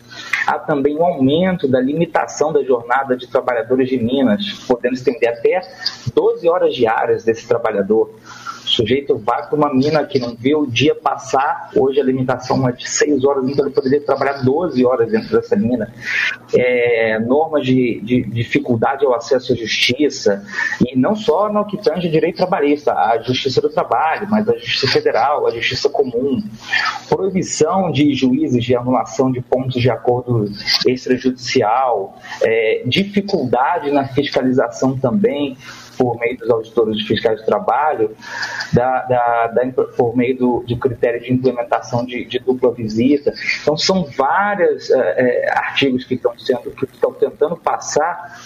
Há 0.45 0.59
também 0.59 0.97
um 0.97 1.05
aumento 1.05 1.67
da 1.67 1.79
limitação 1.79 2.51
da 2.51 2.63
jornada 2.63 3.15
de 3.15 3.27
trabalhadores 3.27 3.89
de 3.89 3.97
Minas, 3.97 4.65
podendo 4.67 4.95
estender 4.95 5.29
até 5.29 5.61
12 6.13 6.47
horas 6.49 6.75
diárias 6.75 7.23
desse 7.23 7.47
trabalhador. 7.47 8.13
Sujeito 8.79 9.17
vai 9.17 9.45
para 9.45 9.57
uma 9.57 9.73
mina 9.73 10.05
que 10.05 10.17
não 10.17 10.33
viu 10.33 10.61
o 10.61 10.67
dia 10.67 10.95
passar, 10.95 11.69
hoje 11.75 11.99
a 11.99 12.03
limitação 12.03 12.67
é 12.67 12.71
de 12.71 12.89
6 12.89 13.25
horas, 13.25 13.45
então 13.49 13.65
ele 13.65 13.73
poderia 13.73 13.99
trabalhar 13.99 14.41
12 14.41 14.85
horas 14.85 15.11
dentro 15.11 15.29
dessa 15.35 15.53
mina. 15.57 15.93
É, 16.55 17.19
normas 17.19 17.65
de, 17.65 17.99
de, 18.01 18.23
dificuldade 18.23 19.05
ao 19.05 19.13
acesso 19.13 19.51
à 19.51 19.55
justiça, 19.55 20.45
e 20.87 20.97
não 20.97 21.13
só 21.13 21.51
no 21.51 21.65
que 21.65 21.75
tange 21.77 22.07
direito 22.07 22.37
trabalhista, 22.37 22.93
a 22.93 23.21
justiça 23.21 23.59
do 23.59 23.69
trabalho, 23.69 24.27
mas 24.29 24.47
a 24.47 24.53
justiça 24.53 24.87
federal, 24.87 25.45
a 25.45 25.51
justiça 25.51 25.89
comum. 25.89 26.41
Proibição 27.09 27.91
de 27.91 28.13
juízes 28.13 28.63
de 28.63 28.77
anulação 28.77 29.29
de 29.29 29.41
pontos 29.41 29.81
de 29.81 29.89
acordo 29.89 30.49
extrajudicial, 30.87 32.17
é, 32.41 32.83
dificuldade 32.85 33.91
na 33.91 34.07
fiscalização 34.07 34.97
também, 34.97 35.57
por 35.99 36.17
meio 36.17 36.37
dos 36.37 36.49
auditores 36.49 37.01
fiscais 37.01 37.41
de 37.41 37.45
trabalho, 37.45 38.15
da, 38.71 39.01
da, 39.01 39.47
da 39.47 39.83
por 39.97 40.15
meio 40.15 40.37
do, 40.37 40.63
do, 40.65 40.77
critério 40.77 41.19
de 41.19 41.33
implementação 41.33 42.05
de, 42.05 42.23
de 42.23 42.39
dupla 42.39 42.73
visita. 42.73 43.33
Então, 43.61 43.75
são 43.75 44.05
vários 44.17 44.89
é, 44.89 44.95
é, 45.17 45.51
artigos 45.51 46.05
que 46.05 46.15
estão 46.15 46.39
sendo, 46.39 46.71
que 46.71 46.85
estão 46.85 47.11
tentando 47.11 47.57
passar 47.57 48.39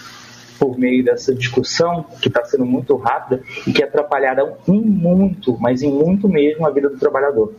por 0.59 0.79
meio 0.79 1.05
dessa 1.05 1.35
discussão, 1.35 2.03
que 2.19 2.27
está 2.27 2.43
sendo 2.43 2.65
muito 2.65 2.95
rápida 2.95 3.43
e 3.67 3.71
que 3.71 3.83
atrapalharão 3.83 4.57
em 4.67 4.81
muito, 4.81 5.55
mas 5.59 5.83
em 5.83 5.91
muito 5.91 6.27
mesmo, 6.27 6.65
a 6.65 6.71
vida 6.71 6.89
do 6.89 6.97
trabalhador. 6.97 7.53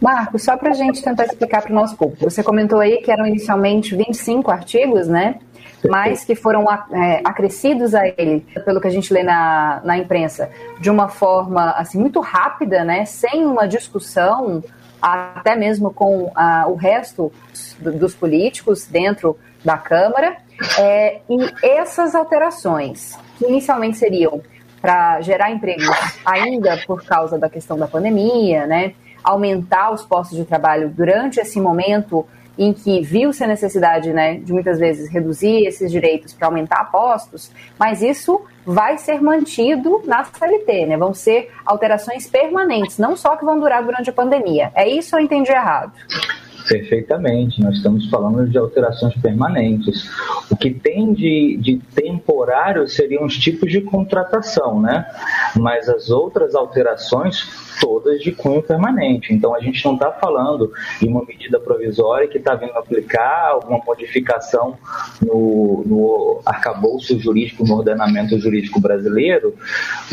Marco, 0.00 0.38
só 0.38 0.56
para 0.56 0.70
a 0.70 0.74
gente 0.74 1.02
tentar 1.02 1.26
explicar 1.26 1.60
para 1.60 1.72
o 1.72 1.74
nosso 1.74 1.94
público, 1.94 2.24
você 2.30 2.42
comentou 2.42 2.80
aí 2.80 3.02
que 3.02 3.12
eram 3.12 3.26
inicialmente 3.26 3.94
25 3.94 4.50
artigos, 4.50 5.06
né? 5.06 5.40
Mas 5.88 6.24
que 6.24 6.34
foram 6.34 6.66
é, 6.92 7.20
acrescidos 7.24 7.94
a 7.94 8.06
ele, 8.06 8.46
pelo 8.64 8.80
que 8.80 8.88
a 8.88 8.90
gente 8.90 9.12
lê 9.12 9.22
na, 9.22 9.80
na 9.84 9.96
imprensa, 9.96 10.50
de 10.78 10.90
uma 10.90 11.08
forma 11.08 11.70
assim 11.72 11.98
muito 11.98 12.20
rápida, 12.20 12.84
né, 12.84 13.04
sem 13.04 13.44
uma 13.44 13.66
discussão, 13.66 14.62
até 15.00 15.56
mesmo 15.56 15.92
com 15.92 16.30
o 16.66 16.74
resto 16.74 17.32
do, 17.78 17.92
dos 17.92 18.14
políticos 18.14 18.86
dentro 18.86 19.38
da 19.64 19.78
Câmara. 19.78 20.36
É, 20.78 21.20
e 21.28 21.38
essas 21.62 22.14
alterações, 22.14 23.18
que 23.38 23.46
inicialmente 23.46 23.96
seriam 23.96 24.42
para 24.80 25.20
gerar 25.22 25.50
empregos 25.50 25.88
ainda 26.24 26.78
por 26.86 27.02
causa 27.02 27.38
da 27.38 27.48
questão 27.48 27.78
da 27.78 27.86
pandemia, 27.86 28.66
né, 28.66 28.92
aumentar 29.22 29.90
os 29.90 30.04
postos 30.04 30.36
de 30.36 30.44
trabalho 30.44 30.90
durante 30.90 31.40
esse 31.40 31.60
momento 31.60 32.26
em 32.60 32.74
que 32.74 33.00
viu-se 33.00 33.42
a 33.42 33.46
necessidade 33.46 34.12
né, 34.12 34.34
de 34.34 34.52
muitas 34.52 34.78
vezes 34.78 35.08
reduzir 35.08 35.66
esses 35.66 35.90
direitos 35.90 36.34
para 36.34 36.46
aumentar 36.46 36.84
postos, 36.92 37.50
mas 37.78 38.02
isso 38.02 38.42
vai 38.66 38.98
ser 38.98 39.22
mantido 39.22 40.02
na 40.04 40.22
CLT, 40.24 40.84
né? 40.84 40.98
Vão 40.98 41.14
ser 41.14 41.50
alterações 41.64 42.26
permanentes, 42.26 42.98
não 42.98 43.16
só 43.16 43.34
que 43.34 43.46
vão 43.46 43.58
durar 43.58 43.82
durante 43.82 44.10
a 44.10 44.12
pandemia. 44.12 44.70
É 44.74 44.86
isso 44.86 45.16
ou 45.16 45.20
eu 45.22 45.24
entendi 45.24 45.50
errado? 45.50 45.92
Perfeitamente, 46.68 47.62
nós 47.62 47.76
estamos 47.76 48.10
falando 48.10 48.46
de 48.46 48.58
alterações 48.58 49.14
permanentes. 49.14 50.04
O 50.50 50.54
que 50.54 50.70
tem 50.70 51.14
de, 51.14 51.56
de 51.58 51.78
temporário 51.94 52.86
seriam 52.86 53.24
os 53.24 53.38
tipos 53.38 53.72
de 53.72 53.80
contratação, 53.80 54.82
né? 54.82 55.06
Mas 55.56 55.88
as 55.88 56.10
outras 56.10 56.54
alterações 56.54 57.69
todas 57.80 58.20
de 58.22 58.32
cunho 58.32 58.62
permanente. 58.62 59.32
Então 59.32 59.54
a 59.54 59.60
gente 59.60 59.84
não 59.84 59.94
está 59.94 60.10
falando 60.12 60.72
de 61.00 61.06
uma 61.06 61.24
medida 61.24 61.58
provisória 61.60 62.28
que 62.28 62.38
está 62.38 62.54
vindo 62.54 62.72
aplicar 62.76 63.50
alguma 63.50 63.78
modificação 63.84 64.76
no, 65.20 65.82
no 65.86 66.42
arcabouço 66.44 67.18
jurídico, 67.18 67.66
no 67.66 67.76
ordenamento 67.76 68.38
jurídico 68.38 68.80
brasileiro, 68.80 69.54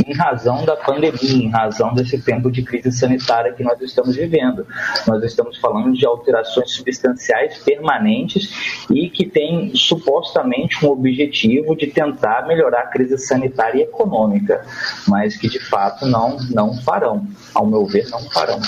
em 0.05 0.13
razão 0.13 0.65
da 0.65 0.75
pandemia, 0.75 1.17
em 1.21 1.49
razão 1.49 1.93
desse 1.93 2.21
tempo 2.21 2.51
de 2.51 2.63
crise 2.63 2.91
sanitária 2.91 3.53
que 3.53 3.63
nós 3.63 3.79
estamos 3.81 4.15
vivendo. 4.15 4.65
Nós 5.07 5.23
estamos 5.23 5.57
falando 5.57 5.93
de 5.93 6.05
alterações 6.05 6.71
substanciais 6.71 7.57
permanentes 7.59 8.85
e 8.89 9.09
que 9.09 9.25
têm 9.25 9.71
supostamente 9.75 10.85
um 10.85 10.89
objetivo 10.89 11.75
de 11.75 11.87
tentar 11.87 12.47
melhorar 12.47 12.81
a 12.81 12.87
crise 12.87 13.17
sanitária 13.17 13.79
e 13.79 13.83
econômica, 13.83 14.65
mas 15.07 15.37
que 15.37 15.47
de 15.47 15.59
fato 15.59 16.05
não, 16.05 16.37
não 16.51 16.73
farão 16.81 17.25
ao 17.57 17.65
meu 17.65 17.85
ver, 17.85 18.07
não 18.09 18.21
farão. 18.29 18.59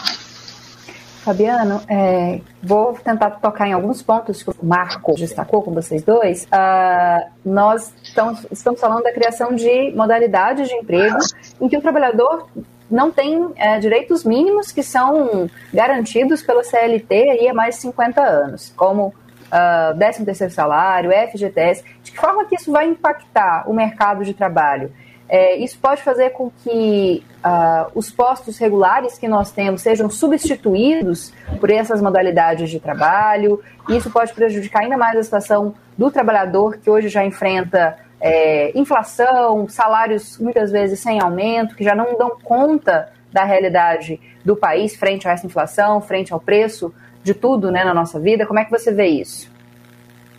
Fabiano, 1.24 1.82
é, 1.88 2.40
vou 2.64 2.94
tentar 2.94 3.32
tocar 3.32 3.68
em 3.68 3.74
alguns 3.74 4.02
pontos 4.02 4.42
que 4.42 4.50
o 4.50 4.56
Marco 4.64 5.14
destacou 5.16 5.62
com 5.62 5.72
vocês 5.74 6.02
dois. 6.02 6.46
Uh, 6.46 7.30
nós 7.46 7.94
estamos, 8.02 8.48
estamos 8.52 8.80
falando 8.80 9.04
da 9.04 9.12
criação 9.12 9.54
de 9.54 9.92
modalidades 9.96 10.68
de 10.70 10.76
emprego 10.76 11.18
em 11.62 11.68
que 11.68 11.78
o 11.78 11.82
trabalhador 11.82 12.48
não 12.90 13.12
tem 13.12 13.52
é, 13.56 13.78
direitos 13.80 14.24
mínimos 14.24 14.72
que 14.72 14.82
são 14.82 15.48
garantidos 15.72 16.42
pela 16.42 16.64
CLT 16.64 17.14
aí 17.14 17.48
há 17.48 17.54
mais 17.54 17.76
de 17.76 17.82
50 17.82 18.22
anos, 18.22 18.74
como 18.76 19.08
uh, 19.08 19.98
13 19.98 20.26
terceiro 20.26 20.54
salário, 20.54 21.12
FGTS. 21.12 21.84
De 22.02 22.12
que 22.12 22.18
forma 22.18 22.46
que 22.46 22.56
isso 22.56 22.72
vai 22.72 22.88
impactar 22.88 23.70
o 23.70 23.74
mercado 23.74 24.24
de 24.24 24.34
trabalho? 24.34 24.92
É, 25.30 25.56
isso 25.58 25.78
pode 25.78 26.02
fazer 26.02 26.32
com 26.32 26.50
que 26.50 27.24
uh, 27.46 27.92
os 27.94 28.10
postos 28.12 28.58
regulares 28.58 29.16
que 29.20 29.28
nós 29.28 29.52
temos 29.52 29.82
sejam 29.82 30.10
substituídos 30.10 31.32
por 31.60 31.70
essas 31.70 32.02
modalidades 32.02 32.72
de 32.72 32.80
trabalho. 32.80 33.62
Isso 33.88 34.10
pode 34.10 34.34
prejudicar 34.34 34.82
ainda 34.82 34.98
mais 34.98 35.16
a 35.16 35.24
situação 35.24 35.76
do 35.96 36.10
trabalhador 36.10 36.78
que 36.78 36.90
hoje 36.90 37.10
já 37.10 37.24
enfrenta 37.24 37.96
é, 38.20 38.78
inflação, 38.78 39.70
salários 39.70 40.40
muitas 40.40 40.72
vezes 40.72 41.00
sem 41.00 41.22
aumento, 41.22 41.76
que 41.76 41.84
já 41.84 41.94
não 41.94 42.18
dão 42.18 42.32
conta 42.44 43.10
da 43.32 43.44
realidade 43.44 44.20
do 44.44 44.56
país 44.56 44.96
frente 44.96 45.28
a 45.28 45.32
essa 45.32 45.46
inflação, 45.46 46.02
frente 46.02 46.34
ao 46.34 46.40
preço 46.40 46.92
de 47.24 47.36
tudo 47.36 47.72
né, 47.72 47.84
na 47.84 47.94
nossa 47.94 48.20
vida. 48.20 48.48
Como 48.48 48.60
é 48.60 48.66
que 48.66 48.72
você 48.72 48.92
vê 48.92 49.06
isso? 49.06 49.52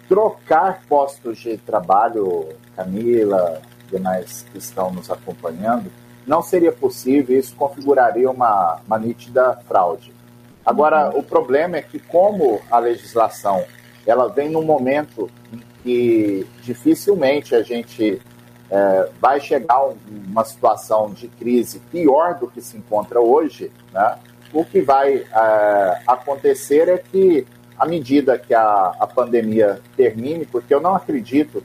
Trocar 0.08 0.80
postos 0.88 1.38
de 1.38 1.56
trabalho, 1.58 2.48
Camila, 2.74 3.62
demais 3.90 4.46
que 4.50 4.58
estão 4.58 4.92
nos 4.92 5.10
acompanhando, 5.10 5.90
não 6.26 6.42
seria 6.42 6.72
possível, 6.72 7.38
isso 7.38 7.54
configuraria 7.56 8.30
uma, 8.30 8.80
uma 8.86 8.98
nítida 8.98 9.58
fraude. 9.66 10.12
Agora, 10.64 11.10
uhum. 11.10 11.20
o 11.20 11.22
problema 11.22 11.78
é 11.78 11.82
que 11.82 11.98
como 11.98 12.60
a 12.70 12.78
legislação 12.78 13.64
ela 14.06 14.28
vem 14.28 14.48
num 14.48 14.62
momento 14.62 15.30
em 15.52 15.60
que 15.82 16.46
dificilmente 16.62 17.54
a 17.54 17.62
gente 17.62 18.20
é, 18.70 19.08
vai 19.20 19.40
chegar 19.40 19.74
a 19.74 19.92
uma 20.08 20.44
situação 20.44 21.10
de 21.10 21.28
crise 21.28 21.80
pior 21.90 22.34
do 22.34 22.46
que 22.48 22.60
se 22.60 22.76
encontra 22.76 23.20
hoje, 23.20 23.72
né? 23.92 24.16
o 24.52 24.64
que 24.64 24.80
vai 24.80 25.16
é, 25.16 26.02
acontecer 26.06 26.88
é 26.88 26.98
que, 26.98 27.46
à 27.78 27.86
medida 27.86 28.38
que 28.38 28.54
a, 28.54 28.94
a 28.98 29.06
pandemia 29.06 29.80
termine, 29.96 30.44
porque 30.44 30.72
eu 30.74 30.80
não 30.80 30.94
acredito 30.94 31.62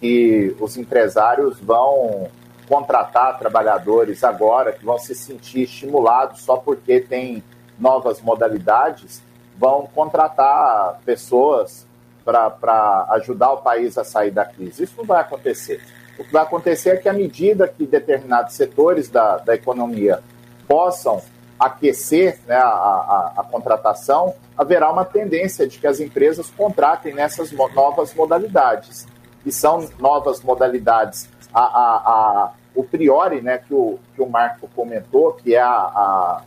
que 0.00 0.54
os 0.60 0.76
empresários 0.76 1.58
vão 1.60 2.28
contratar 2.68 3.38
trabalhadores 3.38 4.24
agora, 4.24 4.72
que 4.72 4.84
vão 4.84 4.98
se 4.98 5.14
sentir 5.14 5.62
estimulados 5.62 6.40
só 6.42 6.56
porque 6.56 7.00
tem 7.00 7.42
novas 7.78 8.20
modalidades, 8.20 9.22
vão 9.56 9.88
contratar 9.94 11.00
pessoas 11.04 11.86
para 12.24 13.06
ajudar 13.10 13.52
o 13.52 13.58
país 13.58 13.96
a 13.96 14.04
sair 14.04 14.32
da 14.32 14.44
crise. 14.44 14.82
Isso 14.82 14.94
não 14.98 15.04
vai 15.04 15.20
acontecer. 15.20 15.80
O 16.18 16.24
que 16.24 16.32
vai 16.32 16.42
acontecer 16.42 16.90
é 16.90 16.96
que, 16.96 17.08
à 17.08 17.12
medida 17.12 17.68
que 17.68 17.86
determinados 17.86 18.54
setores 18.54 19.08
da, 19.08 19.36
da 19.38 19.54
economia 19.54 20.20
possam 20.66 21.22
aquecer 21.58 22.38
né, 22.46 22.56
a, 22.56 22.66
a, 22.66 23.32
a, 23.36 23.44
contratação, 23.44 24.34
haverá 24.56 24.90
uma 24.90 25.04
tendência 25.04 25.66
de 25.66 25.78
que 25.78 25.86
as 25.86 26.00
empresas 26.00 26.50
contratem 26.50 27.14
nessas 27.14 27.52
novas 27.52 28.12
modalidades 28.14 29.06
que 29.46 29.52
são 29.52 29.88
novas 30.00 30.42
modalidades. 30.42 31.28
A, 31.54 31.60
a, 31.60 31.96
a, 31.96 32.52
o 32.74 32.82
priori, 32.82 33.40
né, 33.40 33.58
que 33.58 33.72
o, 33.72 33.96
que 34.12 34.20
o 34.20 34.28
Marco 34.28 34.68
comentou, 34.74 35.34
que 35.34 35.54
é, 35.54 35.60
a, 35.60 35.70
a 35.70 36.42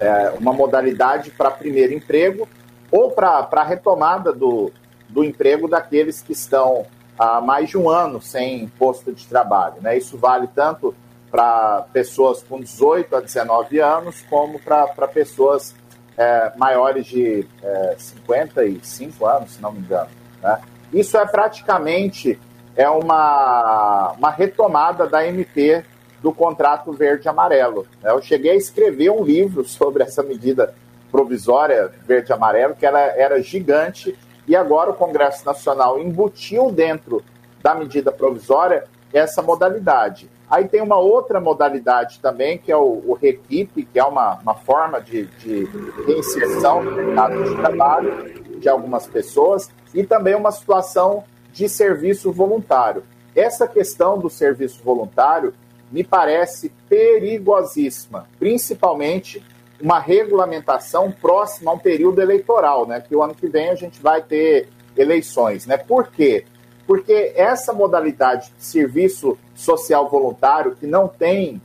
é 0.00 0.30
uma 0.36 0.52
modalidade 0.52 1.30
para 1.30 1.48
primeiro 1.48 1.94
emprego 1.94 2.48
ou 2.90 3.12
para 3.12 3.62
retomada 3.62 4.32
do, 4.32 4.72
do 5.08 5.22
emprego 5.22 5.68
daqueles 5.68 6.20
que 6.20 6.32
estão 6.32 6.84
há 7.16 7.40
mais 7.40 7.70
de 7.70 7.78
um 7.78 7.88
ano 7.88 8.20
sem 8.20 8.66
posto 8.66 9.12
de 9.12 9.24
trabalho. 9.28 9.76
Né? 9.80 9.96
Isso 9.96 10.18
vale 10.18 10.48
tanto 10.48 10.92
para 11.30 11.86
pessoas 11.92 12.42
com 12.42 12.58
18 12.58 13.14
a 13.14 13.20
19 13.20 13.78
anos, 13.78 14.22
como 14.28 14.58
para 14.58 15.06
pessoas 15.06 15.72
é, 16.18 16.52
maiores 16.56 17.06
de 17.06 17.46
é, 17.62 17.94
55 17.96 19.24
anos, 19.24 19.52
se 19.52 19.62
não 19.62 19.70
me 19.70 19.78
engano. 19.78 20.10
Né? 20.42 20.60
Isso 20.92 21.16
é 21.16 21.26
praticamente 21.26 22.38
é 22.76 22.88
uma, 22.88 24.12
uma 24.18 24.30
retomada 24.30 25.06
da 25.06 25.26
MP 25.26 25.82
do 26.22 26.32
contrato 26.32 26.92
verde-amarelo. 26.92 27.86
Eu 28.02 28.20
cheguei 28.20 28.52
a 28.52 28.56
escrever 28.56 29.10
um 29.10 29.24
livro 29.24 29.64
sobre 29.64 30.02
essa 30.02 30.22
medida 30.22 30.74
provisória 31.10 31.90
verde-amarelo, 32.06 32.74
que 32.74 32.84
ela 32.84 33.00
era 33.00 33.42
gigante, 33.42 34.16
e 34.46 34.54
agora 34.54 34.90
o 34.90 34.94
Congresso 34.94 35.44
Nacional 35.46 35.98
embutiu 35.98 36.70
dentro 36.70 37.24
da 37.62 37.74
medida 37.74 38.12
provisória 38.12 38.84
essa 39.12 39.40
modalidade. 39.42 40.28
Aí 40.48 40.68
tem 40.68 40.80
uma 40.80 40.98
outra 40.98 41.40
modalidade 41.40 42.20
também, 42.20 42.56
que 42.56 42.70
é 42.70 42.76
o, 42.76 43.02
o 43.06 43.16
que 43.16 43.68
é 43.94 44.04
uma, 44.04 44.38
uma 44.40 44.54
forma 44.54 45.00
de, 45.00 45.26
de 45.26 45.64
reinserção 46.06 46.84
no 46.84 46.92
mercado 46.92 47.44
de 47.44 47.56
trabalho 47.56 48.58
de 48.60 48.68
algumas 48.68 49.06
pessoas, 49.06 49.68
e 49.92 50.04
também 50.04 50.34
uma 50.34 50.52
situação 50.52 51.24
de 51.52 51.68
serviço 51.68 52.30
voluntário. 52.32 53.02
Essa 53.34 53.66
questão 53.66 54.18
do 54.18 54.30
serviço 54.30 54.82
voluntário 54.84 55.52
me 55.90 56.04
parece 56.04 56.72
perigosíssima, 56.88 58.26
principalmente 58.38 59.42
uma 59.80 59.98
regulamentação 59.98 61.10
próxima 61.12 61.70
a 61.70 61.74
um 61.74 61.78
período 61.78 62.20
eleitoral, 62.20 62.86
né? 62.86 63.00
Que 63.00 63.14
o 63.14 63.22
ano 63.22 63.34
que 63.34 63.46
vem 63.46 63.68
a 63.68 63.74
gente 63.74 64.00
vai 64.00 64.22
ter 64.22 64.68
eleições, 64.96 65.66
né? 65.66 65.76
Por 65.76 66.08
quê? 66.08 66.46
Porque 66.86 67.32
essa 67.34 67.72
modalidade 67.72 68.52
de 68.56 68.64
serviço 68.64 69.36
social 69.54 70.08
voluntário 70.08 70.76
que 70.76 70.86
não 70.86 71.08
tem 71.08 71.60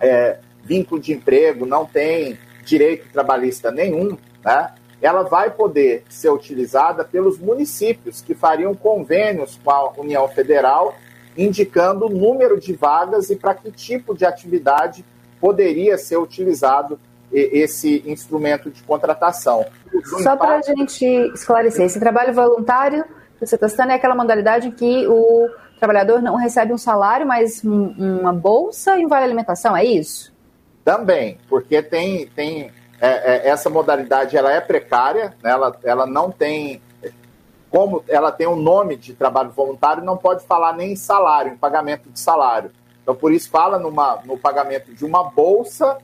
é, 0.00 0.38
vínculo 0.62 1.00
de 1.00 1.12
emprego, 1.12 1.66
não 1.66 1.84
tem 1.84 2.38
direito 2.64 3.10
trabalhista 3.12 3.70
nenhum, 3.70 4.16
né? 4.44 4.72
ela 5.00 5.22
vai 5.22 5.50
poder 5.50 6.04
ser 6.08 6.30
utilizada 6.30 7.04
pelos 7.04 7.38
municípios 7.38 8.20
que 8.20 8.34
fariam 8.34 8.74
convênios 8.74 9.58
com 9.62 9.70
a 9.70 9.92
União 9.96 10.26
Federal, 10.28 10.94
indicando 11.36 12.06
o 12.06 12.10
número 12.10 12.58
de 12.58 12.72
vagas 12.72 13.30
e 13.30 13.36
para 13.36 13.54
que 13.54 13.70
tipo 13.70 14.14
de 14.14 14.24
atividade 14.24 15.04
poderia 15.40 15.96
ser 15.96 16.16
utilizado 16.16 16.98
esse 17.30 18.02
instrumento 18.06 18.70
de 18.70 18.82
contratação. 18.82 19.64
Só 20.22 20.36
para 20.36 20.56
a 20.56 20.62
gente 20.62 21.04
esclarecer, 21.34 21.84
esse 21.84 22.00
trabalho 22.00 22.32
voluntário 22.32 23.04
você 23.46 23.54
está 23.54 23.68
citando 23.68 23.92
é 23.92 23.94
aquela 23.94 24.14
modalidade 24.14 24.68
em 24.68 24.70
que 24.70 25.06
o 25.06 25.48
trabalhador 25.78 26.20
não 26.20 26.36
recebe 26.36 26.72
um 26.72 26.78
salário, 26.78 27.26
mas 27.26 27.62
uma 27.64 28.32
bolsa 28.32 28.98
e 28.98 29.06
um 29.06 29.08
vale 29.08 29.24
alimentação, 29.24 29.76
é 29.76 29.84
isso? 29.84 30.32
Também, 30.84 31.38
porque 31.48 31.82
tem, 31.82 32.26
tem 32.28 32.72
é, 33.00 33.48
é, 33.48 33.48
essa 33.48 33.70
modalidade 33.70 34.36
ela 34.36 34.52
é 34.52 34.60
precária, 34.60 35.34
né? 35.42 35.50
ela, 35.50 35.76
ela 35.84 36.06
não 36.06 36.30
tem 36.30 36.82
como 37.70 38.02
ela 38.08 38.32
tem 38.32 38.46
um 38.46 38.56
nome 38.56 38.96
de 38.96 39.12
trabalho 39.12 39.50
voluntário, 39.50 40.02
não 40.02 40.16
pode 40.16 40.44
falar 40.46 40.72
nem 40.72 40.92
em 40.92 40.96
salário, 40.96 41.52
em 41.52 41.56
pagamento 41.56 42.08
de 42.10 42.18
salário. 42.18 42.70
Então, 43.02 43.14
por 43.14 43.32
isso, 43.32 43.50
fala 43.50 43.78
numa, 43.78 44.20
no 44.24 44.38
pagamento 44.38 44.92
de 44.94 45.04
uma 45.04 45.24
bolsa, 45.24 45.98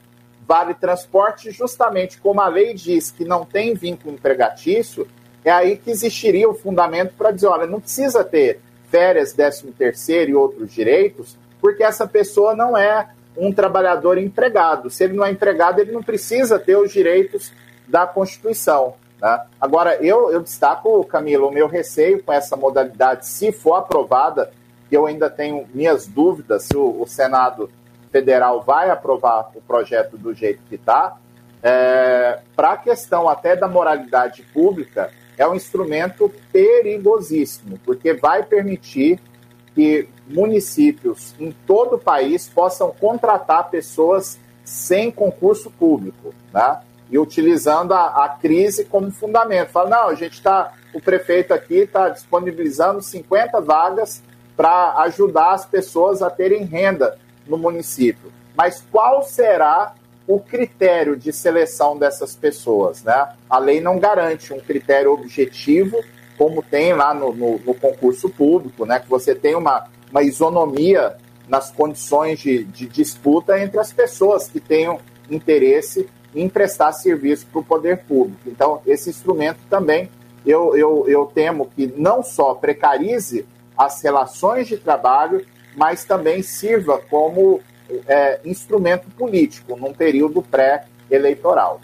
vale 0.47 0.75
transporte, 0.75 1.51
justamente 1.51 2.20
como 2.20 2.40
a 2.40 2.49
lei 2.49 2.75
diz 2.75 3.11
que 3.11 3.25
não 3.25 3.44
tem 3.44 3.75
vínculo 3.75 4.14
empregatício, 4.14 5.09
é 5.44 5.50
aí 5.50 5.76
que 5.76 5.90
existiria 5.90 6.48
o 6.48 6.54
fundamento 6.54 7.14
para 7.16 7.30
dizer: 7.30 7.48
olha, 7.48 7.66
não 7.66 7.80
precisa 7.80 8.24
ter 8.24 8.61
férias, 8.90 9.33
décimo 9.33 9.72
terceiro 9.72 10.30
e 10.30 10.35
outros 10.35 10.72
direitos, 10.72 11.37
porque 11.61 11.83
essa 11.83 12.07
pessoa 12.07 12.54
não 12.54 12.76
é 12.76 13.09
um 13.37 13.52
trabalhador 13.52 14.16
empregado. 14.18 14.88
Se 14.90 15.04
ele 15.04 15.14
não 15.14 15.24
é 15.24 15.30
empregado, 15.30 15.80
ele 15.80 15.92
não 15.92 16.02
precisa 16.02 16.59
ter 16.59 16.76
os 16.76 16.92
direitos 16.92 17.52
da 17.87 18.07
Constituição. 18.07 18.94
Né? 19.20 19.40
Agora, 19.61 19.96
eu, 19.96 20.30
eu 20.30 20.40
destaco, 20.40 21.04
Camila, 21.04 21.46
o 21.46 21.52
meu 21.52 21.66
receio 21.66 22.22
com 22.22 22.33
essa 22.33 22.57
modalidade, 22.57 23.26
se 23.26 23.50
for 23.52 23.74
aprovada, 23.74 24.50
eu 24.90 25.07
ainda 25.07 25.28
tenho 25.28 25.66
minhas 25.74 26.07
dúvidas 26.07 26.64
se 26.64 26.76
o, 26.76 27.02
o 27.02 27.07
Senado 27.07 27.68
Federal 28.12 28.62
vai 28.62 28.90
aprovar 28.90 29.50
o 29.54 29.61
projeto 29.61 30.16
do 30.16 30.33
jeito 30.33 30.61
que 30.68 30.76
está, 30.76 31.16
é, 31.62 32.38
para 32.54 32.72
a 32.72 32.76
questão 32.76 33.28
até 33.28 33.57
da 33.57 33.66
moralidade 33.66 34.42
pública, 34.52 35.11
é 35.37 35.47
um 35.47 35.55
instrumento 35.55 36.33
perigosíssimo, 36.53 37.79
porque 37.85 38.12
vai 38.12 38.42
permitir 38.42 39.20
que 39.75 40.09
municípios 40.29 41.35
em 41.38 41.53
todo 41.66 41.97
o 41.97 41.99
país 41.99 42.49
possam 42.49 42.90
contratar 42.92 43.70
pessoas 43.70 44.38
sem 44.64 45.11
concurso 45.11 45.70
público, 45.70 46.33
né? 46.53 46.81
E 47.11 47.18
utilizando 47.18 47.92
a, 47.92 48.25
a 48.25 48.29
crise 48.31 48.85
como 48.85 49.11
fundamento. 49.11 49.70
Fala, 49.70 49.90
não, 49.90 50.09
a 50.09 50.14
gente 50.14 50.35
está, 50.35 50.73
o 50.94 51.01
prefeito 51.01 51.53
aqui 51.53 51.81
está 51.81 52.09
disponibilizando 52.09 53.03
50 53.03 53.61
vagas 53.61 54.23
para 54.57 54.94
ajudar 55.03 55.53
as 55.53 55.66
pessoas 55.66 56.23
a 56.23 56.31
terem 56.31 56.64
renda 56.64 57.18
no 57.47 57.59
município. 57.59 58.33
Mas 58.57 58.83
qual 58.90 59.23
será 59.23 59.94
o 60.26 60.40
critério 60.40 61.16
de 61.16 61.32
seleção 61.32 61.98
dessas 61.98 62.34
pessoas. 62.34 63.02
Né? 63.02 63.28
A 63.48 63.58
lei 63.58 63.80
não 63.80 63.98
garante 63.98 64.52
um 64.52 64.60
critério 64.60 65.12
objetivo, 65.12 66.02
como 66.37 66.62
tem 66.62 66.92
lá 66.92 67.14
no, 67.14 67.32
no, 67.34 67.58
no 67.58 67.74
concurso 67.74 68.28
público, 68.28 68.87
né? 68.87 68.98
que 69.00 69.08
você 69.08 69.34
tem 69.34 69.54
uma, 69.54 69.87
uma 70.10 70.22
isonomia 70.22 71.16
nas 71.46 71.70
condições 71.70 72.40
de, 72.40 72.64
de 72.64 72.87
disputa 72.87 73.60
entre 73.60 73.78
as 73.78 73.92
pessoas 73.92 74.48
que 74.48 74.60
tenham 74.60 74.98
interesse 75.30 76.08
em 76.34 76.48
prestar 76.48 76.92
serviço 76.92 77.46
para 77.46 77.60
o 77.60 77.64
poder 77.64 77.98
público. 77.98 78.40
Então, 78.46 78.80
esse 78.87 79.10
instrumento 79.10 79.58
também 79.68 80.10
eu, 80.44 80.76
eu, 80.76 81.04
eu 81.08 81.26
temo 81.26 81.70
que 81.74 81.87
não 81.87 82.22
só 82.22 82.54
precarize 82.54 83.46
as 83.76 84.02
relações 84.02 84.68
de 84.68 84.76
trabalho, 84.76 85.44
mas 85.76 86.04
também 86.04 86.42
sirva 86.42 86.98
como 86.98 87.60
é, 88.07 88.40
instrumento 88.44 89.09
político 89.16 89.77
num 89.77 89.92
período 89.92 90.42
pré-eleitoral. 90.42 91.81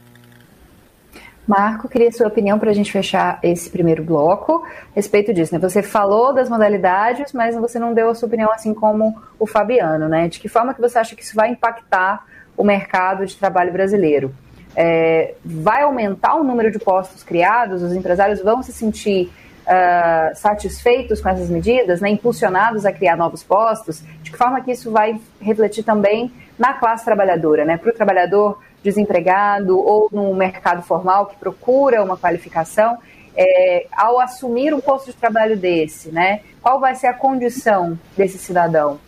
Marco, 1.46 1.88
queria 1.88 2.12
sua 2.12 2.28
opinião 2.28 2.60
para 2.60 2.70
a 2.70 2.72
gente 2.72 2.92
fechar 2.92 3.40
esse 3.42 3.68
primeiro 3.70 4.04
bloco 4.04 4.64
a 4.64 4.94
respeito 4.94 5.34
disso. 5.34 5.52
Né? 5.52 5.58
Você 5.58 5.82
falou 5.82 6.32
das 6.32 6.48
modalidades, 6.48 7.32
mas 7.32 7.56
você 7.56 7.76
não 7.76 7.92
deu 7.92 8.08
a 8.08 8.14
sua 8.14 8.28
opinião 8.28 8.52
assim 8.52 8.72
como 8.72 9.20
o 9.36 9.46
Fabiano, 9.46 10.08
né? 10.08 10.28
De 10.28 10.38
que 10.38 10.48
forma 10.48 10.72
que 10.72 10.80
você 10.80 10.98
acha 10.98 11.16
que 11.16 11.22
isso 11.22 11.34
vai 11.34 11.50
impactar 11.50 12.24
o 12.56 12.62
mercado 12.62 13.26
de 13.26 13.36
trabalho 13.36 13.72
brasileiro? 13.72 14.32
É, 14.76 15.34
vai 15.44 15.82
aumentar 15.82 16.36
o 16.36 16.44
número 16.44 16.70
de 16.70 16.78
postos 16.78 17.24
criados? 17.24 17.82
Os 17.82 17.94
empresários 17.94 18.40
vão 18.40 18.62
se 18.62 18.72
sentir 18.72 19.32
uh, 19.70 20.36
satisfeitos 20.36 21.20
com 21.20 21.28
essas 21.28 21.48
medidas, 21.48 22.00
né, 22.00 22.10
impulsionados 22.10 22.84
a 22.84 22.92
criar 22.92 23.16
novos 23.16 23.42
postos, 23.42 24.02
de 24.22 24.30
que 24.30 24.36
forma 24.36 24.60
que 24.60 24.72
isso 24.72 24.90
vai 24.90 25.20
refletir 25.40 25.84
também 25.84 26.32
na 26.58 26.74
classe 26.74 27.04
trabalhadora, 27.04 27.64
né, 27.64 27.76
para 27.76 27.90
o 27.90 27.94
trabalhador 27.94 28.58
desempregado 28.82 29.78
ou 29.78 30.08
no 30.10 30.34
mercado 30.34 30.82
formal 30.82 31.26
que 31.26 31.36
procura 31.36 32.02
uma 32.02 32.16
qualificação, 32.16 32.98
é, 33.36 33.86
ao 33.96 34.18
assumir 34.18 34.74
um 34.74 34.80
posto 34.80 35.06
de 35.06 35.16
trabalho 35.16 35.56
desse, 35.56 36.10
né, 36.10 36.40
qual 36.60 36.80
vai 36.80 36.94
ser 36.94 37.06
a 37.06 37.14
condição 37.14 37.98
desse 38.16 38.38
cidadão? 38.38 38.98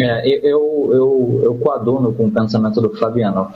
É, 0.00 0.26
eu, 0.26 0.88
eu, 0.90 1.40
eu 1.44 1.54
coaduno 1.56 2.14
com 2.14 2.24
o 2.24 2.30
pensamento 2.30 2.80
do 2.80 2.96
Fabiano 2.96 3.52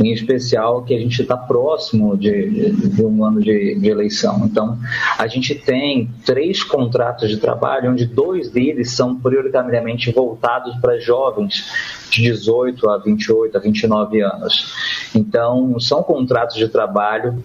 em 0.00 0.12
especial 0.12 0.82
que 0.82 0.94
a 0.94 0.98
gente 0.98 1.22
está 1.22 1.36
próximo 1.36 2.16
de, 2.16 2.70
de, 2.70 3.02
um 3.02 3.24
ano 3.24 3.40
de, 3.40 3.74
de, 3.74 3.88
eleição. 3.88 4.44
Então, 4.44 4.78
a 5.18 5.26
gente 5.26 5.54
tem 5.54 6.10
três 6.24 6.62
contratos 6.62 7.28
de 7.28 7.38
trabalho, 7.38 7.90
onde 7.90 8.06
dois 8.06 8.50
deles 8.50 8.92
são 8.92 9.16
prioritariamente 9.16 10.10
voltados 10.12 10.74
para 10.76 10.98
jovens 10.98 11.64
de 12.10 12.22
18 12.22 12.88
a 12.88 12.98
28 12.98 13.56
a 13.56 13.60
29 13.60 14.20
anos. 14.20 14.72
Então, 15.14 15.78
são 15.80 16.02
contratos 16.02 16.56
de 16.56 16.68
trabalho 16.68 17.42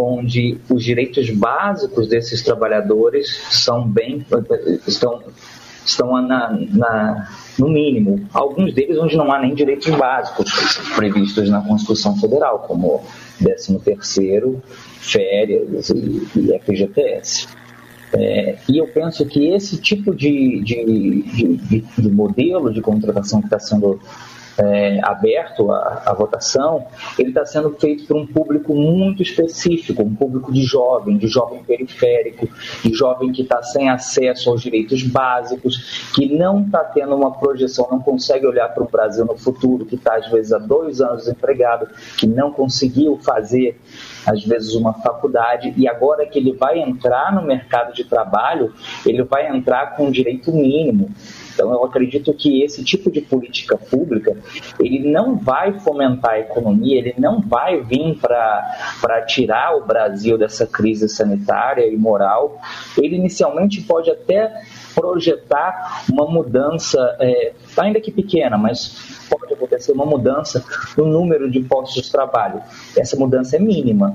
onde 0.00 0.58
os 0.68 0.82
direitos 0.82 1.28
básicos 1.30 2.08
desses 2.08 2.42
trabalhadores 2.42 3.28
são 3.50 3.86
bem 3.86 4.24
estão 4.86 5.22
estão 5.84 6.20
na, 6.22 6.56
na, 6.70 7.28
no 7.58 7.68
mínimo. 7.68 8.26
Alguns 8.32 8.74
deles 8.74 8.98
onde 8.98 9.16
não 9.16 9.32
há 9.32 9.38
nem 9.40 9.54
direitos 9.54 9.88
básicos 9.94 10.52
previstos 10.94 11.48
na 11.48 11.60
Constituição 11.60 12.16
Federal, 12.18 12.60
como 12.60 13.02
13º, 13.40 14.60
férias 15.00 15.90
e, 15.90 16.28
e 16.36 16.58
FGTS. 16.60 17.48
É, 18.14 18.58
e 18.68 18.76
eu 18.76 18.86
penso 18.88 19.24
que 19.24 19.48
esse 19.48 19.78
tipo 19.78 20.14
de, 20.14 20.60
de, 20.62 21.22
de, 21.22 21.80
de 21.80 22.10
modelo 22.10 22.72
de 22.72 22.82
contratação 22.82 23.40
que 23.40 23.46
está 23.46 23.58
sendo 23.58 23.98
é, 24.58 25.00
aberto 25.02 25.70
à, 25.70 26.14
votação, 26.16 26.86
ele 27.18 27.30
está 27.30 27.44
sendo 27.44 27.70
feito 27.70 28.06
por 28.06 28.16
um 28.16 28.26
público 28.26 28.74
muito 28.74 29.22
específico, 29.22 30.02
um 30.02 30.14
público 30.14 30.52
de 30.52 30.62
jovem, 30.62 31.16
de 31.16 31.26
jovem 31.26 31.62
periférico, 31.62 32.48
de 32.82 32.92
jovem 32.92 33.32
que 33.32 33.42
está 33.42 33.62
sem 33.62 33.88
acesso 33.88 34.50
aos 34.50 34.62
direitos 34.62 35.02
básicos, 35.02 36.10
que 36.14 36.26
não 36.26 36.62
está 36.62 36.84
tendo 36.84 37.14
uma 37.14 37.32
projeção, 37.32 37.88
não 37.90 38.00
consegue 38.00 38.46
olhar 38.46 38.68
para 38.68 38.82
o 38.82 38.88
Brasil 38.88 39.24
no 39.24 39.36
futuro, 39.36 39.86
que 39.86 39.94
está 39.94 40.16
às 40.16 40.28
vezes 40.30 40.52
há 40.52 40.58
dois 40.58 41.00
anos 41.00 41.24
desempregado, 41.24 41.88
que 42.18 42.26
não 42.26 42.52
conseguiu 42.52 43.18
fazer 43.18 43.80
às 44.26 44.44
vezes 44.44 44.74
uma 44.74 44.92
faculdade 44.92 45.72
e 45.76 45.88
agora 45.88 46.26
que 46.26 46.38
ele 46.38 46.52
vai 46.52 46.78
entrar 46.78 47.34
no 47.34 47.42
mercado 47.42 47.92
de 47.92 48.04
trabalho, 48.04 48.72
ele 49.04 49.22
vai 49.24 49.48
entrar 49.48 49.96
com 49.96 50.06
um 50.06 50.10
direito 50.10 50.52
mínimo. 50.52 51.10
Então, 51.52 51.72
eu 51.72 51.84
acredito 51.84 52.32
que 52.32 52.62
esse 52.62 52.84
tipo 52.84 53.10
de 53.10 53.20
política 53.20 53.76
pública, 53.76 54.36
ele 54.78 55.10
não 55.10 55.36
vai 55.36 55.78
fomentar 55.80 56.32
a 56.32 56.40
economia, 56.40 56.98
ele 56.98 57.14
não 57.18 57.40
vai 57.40 57.80
vir 57.80 58.18
para 58.18 59.22
tirar 59.26 59.76
o 59.76 59.84
Brasil 59.84 60.38
dessa 60.38 60.66
crise 60.66 61.08
sanitária 61.08 61.86
e 61.86 61.96
moral. 61.96 62.60
Ele 62.96 63.16
inicialmente 63.16 63.80
pode 63.82 64.10
até 64.10 64.62
projetar 64.94 66.04
uma 66.10 66.26
mudança, 66.26 67.16
é, 67.20 67.52
ainda 67.76 68.00
que 68.00 68.10
pequena, 68.10 68.56
mas 68.58 69.26
pode 69.28 69.54
acontecer 69.54 69.92
uma 69.92 70.04
mudança 70.04 70.64
no 70.96 71.06
número 71.06 71.50
de 71.50 71.60
postos 71.60 72.04
de 72.04 72.12
trabalho. 72.12 72.60
Essa 72.96 73.16
mudança 73.16 73.56
é 73.56 73.58
mínima 73.58 74.14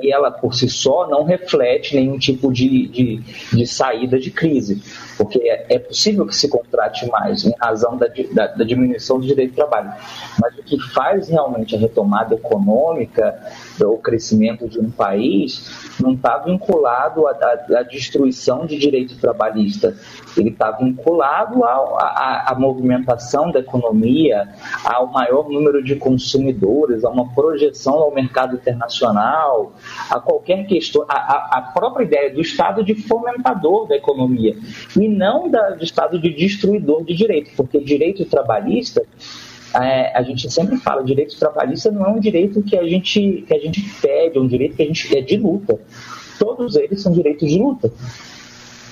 e 0.00 0.12
ela 0.12 0.30
por 0.30 0.54
si 0.54 0.68
só 0.68 1.08
não 1.08 1.24
reflete 1.24 1.94
nenhum 1.94 2.18
tipo 2.18 2.52
de, 2.52 2.88
de, 2.88 3.16
de 3.52 3.66
saída 3.66 4.18
de 4.18 4.30
crise, 4.30 4.82
porque 5.16 5.38
é, 5.40 5.66
é, 5.74 5.78
possível 5.78 6.26
que 6.26 6.34
se 6.34 6.48
contrate 6.48 7.06
mais 7.06 7.44
em 7.44 7.52
razão 7.60 7.96
da, 7.96 8.06
da, 8.32 8.46
da 8.48 8.64
diminuição 8.64 9.18
do 9.18 9.26
direito 9.26 9.50
de 9.50 9.56
trabalho. 9.56 9.92
Mas 10.40 10.56
o 10.58 10.62
que 10.62 10.78
faz 10.92 11.28
realmente 11.28 11.74
a 11.74 11.78
retomada 11.78 12.34
econômica 12.34 13.38
o 13.80 13.98
crescimento 13.98 14.68
de 14.68 14.78
um 14.78 14.90
país 14.90 15.94
não 16.00 16.12
está 16.12 16.38
vinculado 16.38 17.26
à, 17.26 17.30
à, 17.30 17.78
à, 17.78 17.82
destruição 17.82 18.66
de 18.66 18.78
direito 18.78 19.16
trabalhista, 19.16 19.96
ele 20.36 20.50
está 20.50 20.70
vinculado 20.72 21.64
à, 21.64 22.54
movimentação 22.58 23.50
da 23.50 23.60
economia, 23.60 24.48
ao 24.84 25.06
maior 25.06 25.48
número 25.48 25.82
de 25.82 25.96
consumidores, 25.96 27.04
a 27.04 27.08
uma 27.08 27.32
projeção 27.34 27.94
ao 27.94 28.14
mercado 28.14 28.56
internacional, 28.56 29.72
a 30.10 30.20
qualquer 30.20 30.66
questão, 30.66 31.04
a, 31.08 31.58
a 31.58 31.62
própria 31.74 32.04
ideia 32.04 32.32
do 32.32 32.40
Estado 32.40 32.84
de 32.84 32.94
fomentador 32.94 33.86
da 33.88 33.96
economia 33.96 34.56
e 34.98 35.08
não 35.08 35.50
da, 35.50 35.70
do 35.70 35.84
Estado 35.84 36.18
de 36.18 36.30
destruidor 36.30 37.04
de 37.04 37.14
direito, 37.14 37.50
porque 37.56 37.80
direito 37.80 38.24
trabalhista 38.24 39.02
é, 39.74 40.16
a 40.16 40.22
gente 40.22 40.50
sempre 40.50 40.76
fala, 40.76 41.02
direito 41.04 41.38
trabalhista 41.38 41.90
não 41.90 42.06
é 42.06 42.08
um 42.08 42.20
direito 42.20 42.62
que 42.62 42.76
a 42.76 42.86
gente 42.86 43.44
que 43.46 43.54
a 43.54 43.58
gente 43.58 43.80
pede, 44.00 44.38
é 44.38 44.40
um 44.40 44.46
direito 44.46 44.76
que 44.76 44.82
a 44.82 44.86
gente 44.86 45.16
é 45.16 45.20
de 45.20 45.36
luta. 45.36 45.80
Todos 46.38 46.76
eles 46.76 47.00
são 47.00 47.12
direitos 47.12 47.48
de 47.48 47.58
luta. 47.58 47.90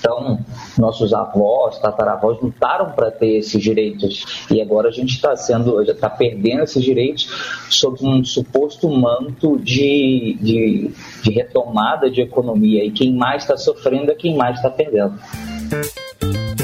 Então, 0.01 0.39
nossos 0.79 1.13
avós, 1.13 1.77
tataravós 1.77 2.41
lutaram 2.41 2.91
para 2.91 3.11
ter 3.11 3.37
esses 3.37 3.61
direitos 3.61 4.47
e 4.49 4.59
agora 4.59 4.89
a 4.89 4.91
gente 4.91 5.13
está 5.13 5.35
sendo, 5.35 5.79
está 5.83 6.09
perdendo 6.09 6.63
esses 6.63 6.83
direitos 6.83 7.27
sob 7.69 7.99
um 8.03 8.23
suposto 8.25 8.89
manto 8.89 9.59
de, 9.59 10.37
de, 10.41 10.91
de 11.21 11.31
retomada 11.31 12.09
de 12.09 12.21
economia 12.21 12.83
e 12.83 12.89
quem 12.89 13.13
mais 13.13 13.43
está 13.43 13.55
sofrendo 13.55 14.11
é 14.11 14.15
quem 14.15 14.35
mais 14.35 14.55
está 14.55 14.71
perdendo. 14.71 15.19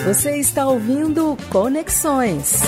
Você 0.04 0.40
está 0.40 0.68
ouvindo 0.68 1.38
Conexões. 1.52 2.62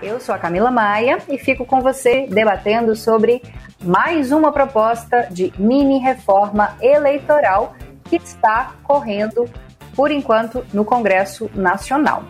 Eu 0.00 0.20
sou 0.20 0.32
a 0.32 0.38
Camila 0.38 0.70
Maia 0.70 1.18
e 1.28 1.36
fico 1.38 1.66
com 1.66 1.80
você 1.80 2.28
debatendo 2.30 2.94
sobre 2.94 3.42
mais 3.82 4.30
uma 4.30 4.52
proposta 4.52 5.26
de 5.28 5.52
mini 5.58 5.98
reforma 5.98 6.76
eleitoral 6.80 7.74
que 8.04 8.16
está 8.16 8.74
correndo, 8.84 9.44
por 9.96 10.12
enquanto, 10.12 10.64
no 10.72 10.84
Congresso 10.84 11.50
Nacional. 11.52 12.22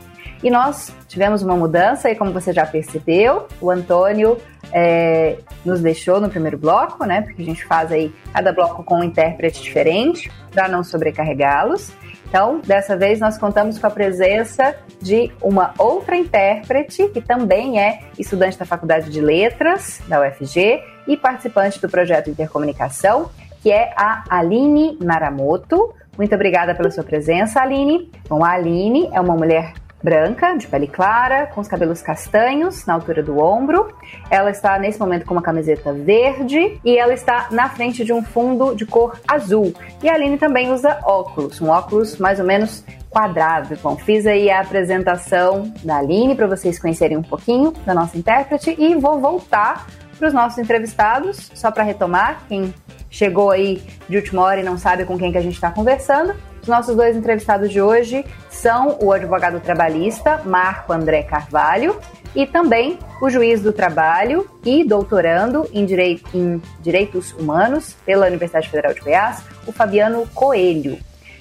E 0.43 0.51
nós 0.51 0.95
tivemos 1.09 1.43
uma 1.43 1.57
mudança, 1.57 2.11
e 2.11 2.17
como 2.17 2.33
você 2.33 2.55
já 2.55 2.65
percebeu, 2.65 3.47
o 3.61 3.71
Antônio 3.71 4.39
é, 4.73 5.37
nos 5.63 5.81
deixou 5.81 6.21
no 6.21 6.31
primeiro 6.31 6.57
bloco, 6.57 7.05
né? 7.05 7.21
Porque 7.21 7.43
a 7.43 7.45
gente 7.45 7.67
faz 7.67 7.93
aí 7.93 8.11
cada 8.33 8.51
bloco 8.51 8.83
com 8.83 9.01
um 9.01 9.05
intérprete 9.05 9.63
diferente, 9.63 10.31
para 10.51 10.69
não 10.69 10.83
sobrecarregá-los. 10.83 11.93
Então, 12.29 12.61
dessa 12.61 12.95
vez 12.95 13.21
nós 13.21 13.39
contamos 13.39 13.79
com 13.79 13.87
a 13.87 13.91
presença 13.91 14.77
de 15.01 15.33
uma 15.41 15.73
outra 15.79 16.15
intérprete, 16.15 17.09
que 17.09 17.23
também 17.23 17.81
é 17.81 18.01
estudante 18.19 18.59
da 18.59 18.67
Faculdade 18.67 19.11
de 19.11 19.21
Letras 19.21 20.03
da 20.07 20.21
UFG 20.21 20.83
e 21.07 21.17
participante 21.17 21.81
do 21.81 21.89
projeto 21.89 22.29
Intercomunicação, 22.29 23.31
que 23.63 23.73
é 23.73 23.95
a 23.97 24.25
Aline 24.29 24.99
Naramoto. 25.01 25.95
Muito 26.19 26.35
obrigada 26.35 26.75
pela 26.75 26.91
sua 26.91 27.03
presença, 27.03 27.63
Aline. 27.63 28.11
Bom, 28.29 28.45
a 28.45 28.51
Aline 28.51 29.09
é 29.13 29.21
uma 29.21 29.35
mulher 29.35 29.73
branca, 30.03 30.57
de 30.57 30.67
pele 30.67 30.87
clara, 30.87 31.47
com 31.47 31.61
os 31.61 31.69
cabelos 31.69 32.01
castanhos 32.01 32.87
na 32.87 32.95
altura 32.95 33.23
do 33.23 33.39
ombro. 33.39 33.93
Ela 34.31 34.51
está 34.51 34.79
nesse 34.79 34.99
momento 34.99 35.25
com 35.25 35.35
uma 35.35 35.43
camiseta 35.43 35.93
verde 35.93 36.81
e 36.85 36.97
ela 36.97 37.13
está 37.13 37.49
na 37.51 37.69
frente 37.69 38.05
de 38.05 38.13
um 38.13 38.23
fundo 38.23 38.75
de 38.75 38.87
cor 38.87 39.19
azul. 39.27 39.75
E 40.03 40.09
a 40.09 40.15
Aline 40.15 40.39
também 40.39 40.71
usa 40.73 40.99
óculos, 41.05 41.61
um 41.61 41.69
óculos 41.69 42.19
mais 42.19 42.39
ou 42.39 42.47
menos 42.47 42.85
quadrado. 43.11 43.77
Bom, 43.83 43.97
fiz 43.97 44.27
aí 44.27 44.51
a 44.51 44.61
apresentação 44.61 45.73
da 45.83 45.99
Aline 45.99 46.35
para 46.35 46.47
vocês 46.47 46.79
conhecerem 46.79 47.17
um 47.17 47.23
pouquinho 47.23 47.73
da 47.85 47.95
nossa 47.95 48.17
intérprete 48.17 48.75
e 48.79 48.95
vou 48.95 49.21
voltar 49.21 49.87
para 50.19 50.29
os 50.29 50.35
nossos 50.35 50.59
entrevistados, 50.59 51.51
só 51.55 51.71
para 51.71 51.85
retomar, 51.85 52.43
quem 52.49 52.75
chegou 53.09 53.51
aí 53.51 53.83
de 54.09 54.17
última 54.17 54.43
hora 54.43 54.61
e 54.61 54.65
não 54.65 54.77
sabe 54.77 55.05
com 55.05 55.17
quem 55.17 55.33
que 55.33 55.39
a 55.39 55.41
gente 55.41 55.55
está 55.55 55.71
conversando. 55.71 56.35
Os 56.69 56.71
nossos 56.71 56.95
dois 56.95 57.17
entrevistados 57.17 57.71
de 57.71 57.81
hoje 57.81 58.23
são 58.51 58.99
o 59.01 59.11
advogado 59.11 59.59
trabalhista 59.59 60.43
Marco 60.45 60.93
André 60.93 61.23
Carvalho 61.23 61.99
e 62.37 62.47
também 62.47 62.99
o 63.23 63.31
juiz 63.31 63.63
do 63.63 63.73
trabalho 63.73 64.47
e 64.63 64.85
doutorando 64.85 65.67
em, 65.73 65.87
direi 65.87 66.21
em 66.35 66.61
Direitos 66.83 67.33
Humanos 67.33 67.97
pela 68.05 68.27
Universidade 68.27 68.69
Federal 68.69 68.93
de 68.93 69.01
Goiás, 69.01 69.43
o 69.67 69.73
Fabiano 69.73 70.29
Coelho. 70.35 70.99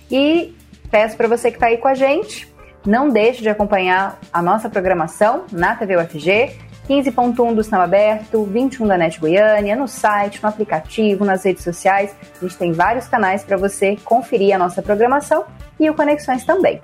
E 0.09 0.55
peço 0.89 1.17
para 1.17 1.27
você 1.27 1.51
que 1.51 1.57
está 1.57 1.65
aí 1.65 1.77
com 1.77 1.89
a 1.89 1.93
gente, 1.93 2.47
não 2.85 3.09
deixe 3.09 3.41
de 3.41 3.49
acompanhar 3.49 4.17
a 4.31 4.41
nossa 4.41 4.69
programação 4.69 5.43
na 5.51 5.75
TV 5.75 5.97
UFG 5.97 6.57
15.1 6.87 7.53
do 7.53 7.63
Sinal 7.63 7.81
Aberto, 7.81 8.45
21 8.45 8.87
da 8.87 8.97
NET 8.97 9.19
Goiânia, 9.19 9.75
no 9.75 9.89
site, 9.89 10.41
no 10.41 10.47
aplicativo, 10.47 11.25
nas 11.25 11.43
redes 11.43 11.63
sociais. 11.63 12.15
A 12.37 12.45
gente 12.45 12.57
tem 12.57 12.71
vários 12.71 13.07
canais 13.07 13.43
para 13.43 13.57
você 13.57 13.97
conferir 14.05 14.55
a 14.55 14.57
nossa 14.57 14.81
programação 14.81 15.43
e 15.77 15.89
o 15.89 15.93
Conexões 15.93 16.45
também. 16.45 16.81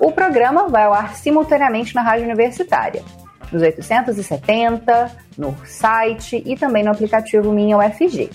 O 0.00 0.10
programa 0.10 0.68
vai 0.68 0.84
ao 0.84 0.92
ar 0.92 1.14
simultaneamente 1.14 1.94
na 1.94 2.02
Rádio 2.02 2.24
Universitária, 2.24 3.02
nos 3.52 3.62
870, 3.62 5.12
no 5.38 5.56
site 5.64 6.42
e 6.44 6.56
também 6.56 6.82
no 6.82 6.90
aplicativo 6.90 7.52
Minha 7.52 7.78
UFG. 7.78 8.30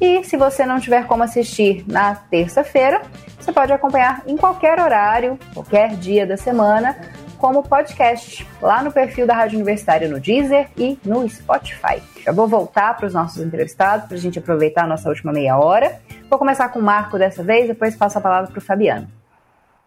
E 0.00 0.24
se 0.24 0.36
você 0.36 0.66
não 0.66 0.80
tiver 0.80 1.06
como 1.06 1.22
assistir 1.22 1.84
na 1.86 2.16
terça-feira, 2.16 3.02
você 3.38 3.52
pode 3.52 3.72
acompanhar 3.72 4.22
em 4.26 4.36
qualquer 4.36 4.80
horário, 4.80 5.38
qualquer 5.54 5.90
dia 5.94 6.26
da 6.26 6.36
semana, 6.36 6.96
como 7.42 7.64
podcast 7.64 8.46
lá 8.62 8.84
no 8.84 8.92
perfil 8.92 9.26
da 9.26 9.34
Rádio 9.34 9.56
Universitária 9.56 10.08
no 10.08 10.20
Deezer 10.20 10.68
e 10.76 10.96
no 11.04 11.28
Spotify. 11.28 12.00
Já 12.24 12.30
vou 12.30 12.46
voltar 12.46 12.96
para 12.96 13.04
os 13.04 13.12
nossos 13.12 13.42
entrevistados 13.42 14.06
para 14.06 14.16
a 14.16 14.20
gente 14.20 14.38
aproveitar 14.38 14.84
a 14.84 14.86
nossa 14.86 15.08
última 15.08 15.32
meia 15.32 15.58
hora. 15.58 16.00
Vou 16.30 16.38
começar 16.38 16.68
com 16.68 16.78
o 16.78 16.82
Marco 16.82 17.18
dessa 17.18 17.42
vez, 17.42 17.66
depois 17.66 17.96
passo 17.96 18.16
a 18.16 18.20
palavra 18.20 18.48
para 18.48 18.58
o 18.58 18.62
Fabiano. 18.62 19.08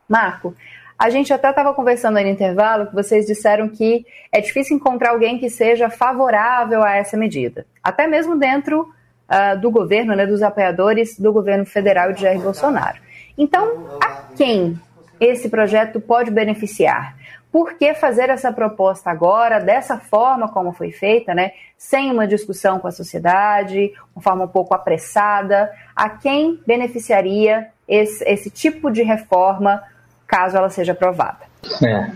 Marco, 0.05 0.53
a 0.99 1.09
gente 1.09 1.31
até 1.31 1.49
estava 1.49 1.73
conversando 1.73 2.17
aí 2.17 2.25
no 2.25 2.31
intervalo 2.31 2.87
que 2.87 2.93
vocês 2.93 3.25
disseram 3.25 3.69
que 3.69 4.05
é 4.33 4.41
difícil 4.41 4.75
encontrar 4.75 5.11
alguém 5.11 5.39
que 5.39 5.49
seja 5.49 5.89
favorável 5.89 6.83
a 6.83 6.97
essa 6.97 7.15
medida, 7.15 7.65
até 7.81 8.05
mesmo 8.05 8.37
dentro 8.37 8.81
uh, 8.81 9.57
do 9.61 9.71
governo, 9.71 10.13
né, 10.13 10.27
dos 10.27 10.43
apoiadores 10.43 11.17
do 11.17 11.31
governo 11.31 11.65
federal 11.65 12.11
de 12.11 12.21
Jair 12.21 12.41
Bolsonaro. 12.41 12.97
Então, 13.37 13.97
a 14.03 14.23
quem 14.35 14.77
esse 15.21 15.47
projeto 15.47 16.01
pode 16.01 16.29
beneficiar? 16.29 17.15
Por 17.55 17.75
que 17.77 17.93
fazer 17.93 18.29
essa 18.29 18.51
proposta 18.51 19.09
agora, 19.09 19.61
dessa 19.61 19.97
forma 19.97 20.49
como 20.49 20.73
foi 20.73 20.91
feita, 20.91 21.33
né? 21.33 21.51
Sem 21.77 22.11
uma 22.11 22.27
discussão 22.27 22.79
com 22.79 22.87
a 22.89 22.91
sociedade, 22.91 23.93
uma 24.13 24.21
forma 24.21 24.43
um 24.43 24.47
pouco 24.49 24.75
apressada? 24.75 25.71
A 25.95 26.09
quem 26.09 26.59
beneficiaria 26.67 27.67
esse, 27.87 28.21
esse 28.25 28.49
tipo 28.49 28.91
de 28.91 29.03
reforma 29.03 29.81
caso 30.27 30.57
ela 30.57 30.69
seja 30.69 30.91
aprovada? 30.91 31.45
É. 31.81 32.11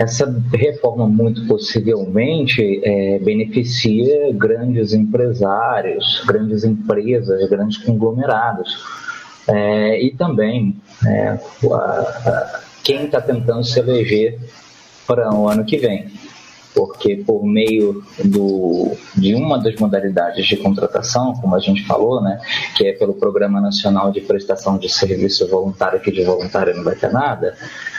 Essa 0.00 0.26
reforma, 0.52 1.06
muito 1.06 1.46
possivelmente, 1.46 2.80
é, 2.82 3.20
beneficia 3.20 4.32
grandes 4.32 4.92
empresários, 4.92 6.24
grandes 6.26 6.64
empresas, 6.64 7.48
grandes 7.48 7.76
conglomerados. 7.76 8.84
É, 9.46 10.02
e 10.02 10.10
também 10.10 10.74
é, 11.06 11.38
a, 11.72 12.65
quem 12.86 13.06
está 13.06 13.20
tentando 13.20 13.64
se 13.64 13.80
eleger 13.80 14.38
para 15.08 15.34
o 15.34 15.48
ano 15.48 15.64
que 15.64 15.76
vem. 15.76 16.06
Porque 16.72 17.16
por 17.16 17.44
meio 17.44 18.04
do, 18.22 18.96
de 19.16 19.34
uma 19.34 19.58
das 19.58 19.74
modalidades 19.76 20.46
de 20.46 20.56
contratação, 20.58 21.32
como 21.34 21.56
a 21.56 21.58
gente 21.58 21.84
falou, 21.84 22.22
né, 22.22 22.38
que 22.76 22.86
é 22.86 22.92
pelo 22.92 23.14
Programa 23.14 23.60
Nacional 23.60 24.12
de 24.12 24.20
Prestação 24.20 24.78
de 24.78 24.88
Serviço 24.88 25.48
Voluntário, 25.48 25.98
que 26.00 26.12
de 26.12 26.22
voluntário 26.22 26.76
não 26.76 26.84
vai 26.84 26.94
ter 26.94 27.10
nada, 27.10 27.56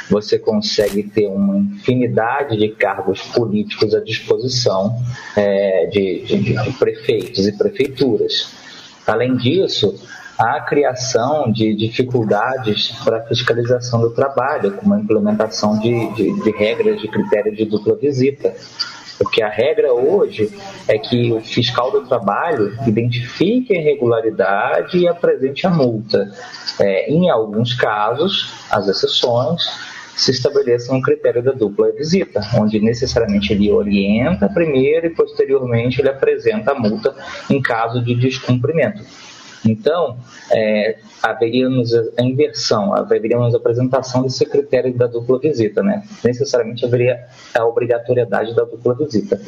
você 0.09 0.39
consegue 0.39 1.03
ter 1.03 1.27
uma 1.27 1.57
infinidade 1.57 2.55
de 2.55 2.69
cargos 2.69 3.21
políticos 3.23 3.93
à 3.93 3.99
disposição 3.99 4.95
é, 5.35 5.87
de, 5.87 6.21
de, 6.21 6.53
de 6.53 6.71
prefeitos 6.77 7.45
e 7.45 7.51
prefeituras. 7.51 8.53
Além 9.05 9.35
disso, 9.35 9.99
a 10.37 10.61
criação 10.61 11.51
de 11.51 11.73
dificuldades 11.73 12.91
para 13.03 13.17
a 13.17 13.21
fiscalização 13.23 14.01
do 14.01 14.11
trabalho, 14.11 14.71
como 14.73 14.93
a 14.93 14.99
implementação 14.99 15.79
de, 15.79 16.13
de, 16.13 16.43
de 16.43 16.51
regras 16.51 17.01
de 17.01 17.07
critérios 17.07 17.57
de 17.57 17.65
dupla 17.65 17.95
visita. 17.95 18.53
Porque 19.17 19.41
a 19.41 19.49
regra 19.49 19.91
hoje 19.93 20.51
é 20.87 20.99
que 20.99 21.33
o 21.33 21.41
fiscal 21.41 21.91
do 21.91 22.07
trabalho 22.07 22.77
identifique 22.85 23.75
a 23.75 23.79
irregularidade 23.79 24.99
e 24.99 25.07
apresente 25.07 25.65
a 25.65 25.71
multa. 25.71 26.31
É, 26.79 27.11
em 27.11 27.27
alguns 27.27 27.73
casos, 27.73 28.53
as 28.69 28.87
exceções, 28.87 29.63
se 30.17 30.31
estabeleça 30.31 30.93
um 30.93 31.01
critério 31.01 31.43
da 31.43 31.51
dupla 31.51 31.91
visita, 31.91 32.41
onde 32.55 32.79
necessariamente 32.79 33.53
ele 33.53 33.71
orienta 33.71 34.49
primeiro 34.49 35.05
e 35.05 35.09
posteriormente 35.11 36.01
ele 36.01 36.09
apresenta 36.09 36.71
a 36.71 36.75
multa 36.75 37.15
em 37.49 37.61
caso 37.61 38.03
de 38.03 38.15
descumprimento. 38.15 39.03
Então, 39.65 40.17
é, 40.51 40.97
haveríamos 41.21 41.93
a 41.93 42.21
inversão, 42.21 42.93
haveríamos 42.93 43.53
a 43.53 43.57
apresentação 43.57 44.23
desse 44.23 44.45
critério 44.45 44.93
da 44.93 45.07
dupla 45.07 45.39
visita, 45.39 45.83
né? 45.83 46.03
Necessariamente 46.23 46.85
haveria 46.85 47.25
a 47.53 47.65
obrigatoriedade 47.65 48.55
da 48.55 48.63
dupla 48.63 48.95
visita. 48.95 49.39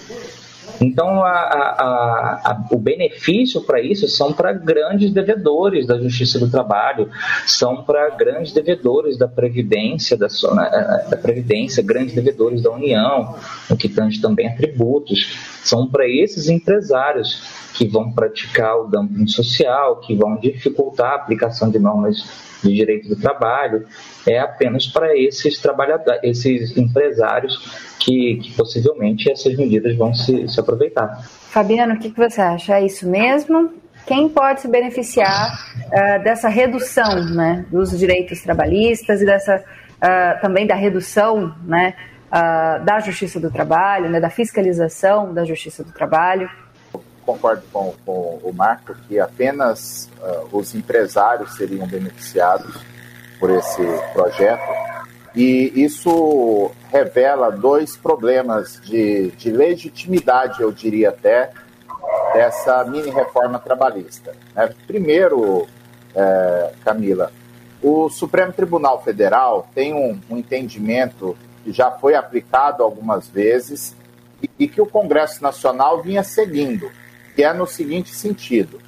Então, 0.81 1.23
a, 1.23 1.31
a, 1.31 2.41
a, 2.51 2.67
o 2.71 2.77
benefício 2.77 3.61
para 3.61 3.81
isso 3.81 4.07
são 4.07 4.33
para 4.33 4.53
grandes 4.53 5.11
devedores 5.11 5.85
da 5.85 5.99
Justiça 5.99 6.39
do 6.39 6.49
Trabalho, 6.49 7.09
são 7.45 7.83
para 7.83 8.09
grandes 8.11 8.53
devedores 8.53 9.17
da 9.17 9.27
Previdência, 9.27 10.17
da, 10.17 10.27
né, 10.53 11.05
da 11.09 11.17
Previdência, 11.17 11.83
grandes 11.83 12.15
devedores 12.15 12.61
da 12.61 12.71
União, 12.71 13.35
o 13.69 13.75
que 13.75 13.89
tange 13.89 14.21
também 14.21 14.47
a 14.47 14.55
tributos, 14.55 15.37
são 15.63 15.87
para 15.87 16.07
esses 16.07 16.49
empresários 16.49 17.41
que 17.73 17.87
vão 17.87 18.11
praticar 18.11 18.77
o 18.77 18.87
dumping 18.87 19.27
social, 19.27 19.97
que 19.97 20.15
vão 20.15 20.37
dificultar 20.37 21.11
a 21.11 21.15
aplicação 21.15 21.69
de 21.69 21.79
normas 21.79 22.49
de 22.63 22.73
direito 22.73 23.07
do 23.07 23.15
trabalho, 23.15 23.85
é 24.27 24.39
apenas 24.39 24.85
para 24.85 25.17
esses 25.17 25.59
trabalhadores, 25.59 26.19
esses 26.23 26.77
empresários 26.77 27.88
que, 28.09 28.37
que, 28.37 28.53
possivelmente 28.53 29.31
essas 29.31 29.55
medidas 29.55 29.95
vão 29.95 30.13
se, 30.13 30.47
se 30.47 30.59
aproveitar. 30.59 31.21
Fabiano, 31.49 31.93
o 31.93 31.99
que, 31.99 32.09
que 32.09 32.17
você 32.17 32.41
acha? 32.41 32.77
É 32.77 32.85
isso 32.85 33.07
mesmo? 33.07 33.71
Quem 34.05 34.27
pode 34.27 34.61
se 34.61 34.67
beneficiar 34.67 35.53
uh, 35.85 36.23
dessa 36.23 36.49
redução 36.49 37.23
né, 37.29 37.65
dos 37.71 37.97
direitos 37.97 38.41
trabalhistas 38.41 39.21
e 39.21 39.25
dessa 39.25 39.57
uh, 39.57 40.41
também 40.41 40.65
da 40.65 40.73
redução 40.73 41.53
né, 41.63 41.93
uh, 42.27 42.83
da 42.83 42.99
justiça 42.99 43.39
do 43.39 43.51
trabalho, 43.51 44.09
né, 44.09 44.19
da 44.19 44.29
fiscalização 44.29 45.33
da 45.33 45.45
justiça 45.45 45.83
do 45.83 45.91
trabalho? 45.91 46.49
concordo 47.29 47.61
com, 47.71 47.93
com 48.03 48.39
o 48.41 48.51
Marco 48.51 48.95
que 49.07 49.19
apenas 49.19 50.09
uh, 50.19 50.57
os 50.57 50.73
empresários 50.73 51.55
seriam 51.55 51.85
beneficiados 51.85 52.75
por 53.39 53.51
esse 53.51 53.83
projeto. 54.13 54.63
E 55.35 55.71
isso 55.75 56.71
revela 56.91 57.51
dois 57.51 57.95
problemas 57.95 58.79
de, 58.83 59.31
de 59.31 59.51
legitimidade, 59.51 60.61
eu 60.61 60.71
diria 60.71 61.09
até, 61.09 61.51
dessa 62.33 62.83
mini 62.83 63.09
reforma 63.09 63.59
trabalhista. 63.59 64.35
Né? 64.55 64.73
Primeiro, 64.87 65.67
é, 66.15 66.73
Camila, 66.83 67.31
o 67.81 68.09
Supremo 68.09 68.51
Tribunal 68.51 69.01
Federal 69.03 69.67
tem 69.73 69.93
um, 69.93 70.19
um 70.29 70.37
entendimento 70.37 71.37
que 71.63 71.71
já 71.71 71.91
foi 71.91 72.15
aplicado 72.15 72.83
algumas 72.83 73.27
vezes 73.27 73.95
e, 74.41 74.49
e 74.59 74.67
que 74.67 74.81
o 74.81 74.85
Congresso 74.85 75.41
Nacional 75.43 76.01
vinha 76.01 76.23
seguindo 76.23 76.89
que 77.39 77.43
é 77.45 77.53
no 77.53 77.65
seguinte 77.65 78.13
sentido: 78.13 78.81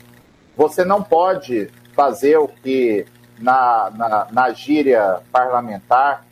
você 0.58 0.84
não 0.84 1.02
pode 1.02 1.70
fazer 1.94 2.38
o 2.38 2.50
que 2.50 3.06
na, 3.40 3.90
na, 3.96 4.28
na 4.30 4.50
gíria 4.52 5.22
parlamentar 5.32 6.26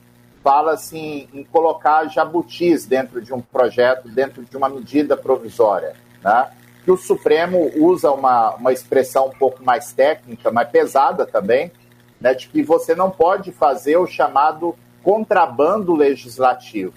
fala 0.50 0.74
assim 0.74 1.30
em 1.32 1.44
colocar 1.44 2.08
jabutis 2.08 2.84
dentro 2.84 3.22
de 3.22 3.32
um 3.32 3.40
projeto, 3.40 4.10
dentro 4.10 4.44
de 4.44 4.58
uma 4.58 4.68
medida 4.68 5.16
provisória, 5.16 5.94
né? 6.24 6.50
Que 6.84 6.90
o 6.90 6.98
Supremo 6.98 7.72
usa 7.76 8.10
uma, 8.10 8.56
uma 8.56 8.74
expressão 8.74 9.28
um 9.28 9.38
pouco 9.38 9.64
mais 9.64 9.94
técnica, 9.94 10.50
mais 10.50 10.68
pesada 10.70 11.24
também, 11.24 11.72
né? 12.20 12.34
De 12.34 12.48
que 12.48 12.64
você 12.64 12.96
não 12.96 13.12
pode 13.12 13.52
fazer 13.52 13.98
o 13.98 14.08
chamado 14.08 14.76
contrabando 15.04 15.94
legislativo. 15.94 16.94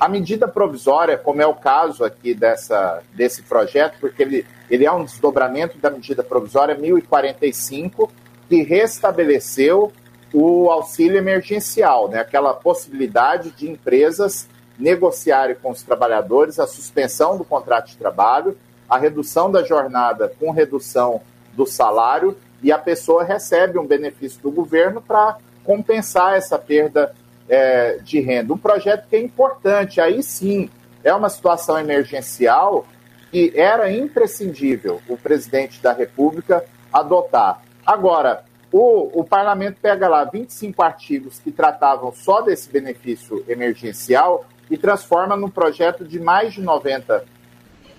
A 0.00 0.08
medida 0.08 0.48
provisória, 0.48 1.18
como 1.18 1.42
é 1.42 1.46
o 1.46 1.54
caso 1.54 2.02
aqui 2.02 2.32
dessa, 2.32 3.02
desse 3.12 3.42
projeto, 3.42 3.98
porque 4.00 4.22
ele, 4.22 4.46
ele 4.70 4.86
é 4.86 4.90
um 4.90 5.04
desdobramento 5.04 5.76
da 5.76 5.90
medida 5.90 6.22
provisória 6.22 6.74
1045, 6.74 8.10
que 8.48 8.62
restabeleceu 8.62 9.92
o 10.32 10.70
auxílio 10.70 11.18
emergencial, 11.18 12.08
né? 12.08 12.20
aquela 12.20 12.54
possibilidade 12.54 13.50
de 13.50 13.68
empresas 13.68 14.48
negociarem 14.78 15.56
com 15.56 15.70
os 15.70 15.82
trabalhadores 15.82 16.58
a 16.58 16.66
suspensão 16.66 17.36
do 17.36 17.44
contrato 17.44 17.88
de 17.88 17.96
trabalho, 17.96 18.56
a 18.88 18.96
redução 18.96 19.50
da 19.50 19.62
jornada 19.62 20.32
com 20.38 20.50
redução 20.50 21.20
do 21.52 21.66
salário 21.66 22.36
e 22.62 22.72
a 22.72 22.78
pessoa 22.78 23.24
recebe 23.24 23.78
um 23.78 23.86
benefício 23.86 24.40
do 24.40 24.50
governo 24.50 25.00
para 25.00 25.36
compensar 25.64 26.34
essa 26.34 26.58
perda 26.58 27.14
é, 27.48 27.98
de 28.02 28.20
renda. 28.20 28.54
Um 28.54 28.58
projeto 28.58 29.06
que 29.08 29.16
é 29.16 29.20
importante, 29.20 30.00
aí 30.00 30.22
sim, 30.22 30.70
é 31.02 31.12
uma 31.12 31.28
situação 31.28 31.78
emergencial 31.78 32.86
que 33.30 33.52
era 33.54 33.92
imprescindível 33.92 35.00
o 35.08 35.16
presidente 35.16 35.80
da 35.80 35.92
República 35.92 36.64
adotar. 36.92 37.62
Agora, 37.86 38.44
o, 38.72 39.20
o 39.20 39.24
parlamento 39.24 39.78
pega 39.80 40.08
lá 40.08 40.24
25 40.24 40.82
artigos 40.82 41.38
que 41.38 41.50
tratavam 41.50 42.12
só 42.12 42.40
desse 42.40 42.70
benefício 42.70 43.44
emergencial 43.48 44.44
e 44.70 44.78
transforma 44.78 45.36
num 45.36 45.50
projeto 45.50 46.04
de 46.04 46.20
mais 46.20 46.54
de 46.54 46.62
90 46.62 47.24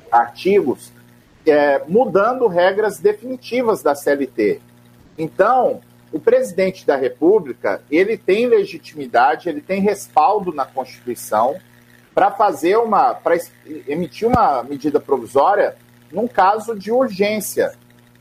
artigos, 0.09 0.91
é, 1.45 1.81
mudando 1.87 2.47
regras 2.47 2.99
definitivas 2.99 3.83
da 3.83 3.93
CLT. 3.95 4.61
Então, 5.17 5.81
o 6.11 6.19
presidente 6.19 6.85
da 6.85 6.95
República 6.95 7.81
ele 7.89 8.17
tem 8.17 8.45
legitimidade, 8.45 9.49
ele 9.49 9.61
tem 9.61 9.81
respaldo 9.81 10.53
na 10.53 10.65
Constituição 10.65 11.57
para 12.13 12.31
fazer 12.31 12.77
uma, 12.77 13.13
para 13.13 13.37
emitir 13.87 14.27
uma 14.27 14.63
medida 14.63 14.99
provisória 14.99 15.75
num 16.11 16.27
caso 16.27 16.77
de 16.77 16.91
urgência. 16.91 17.73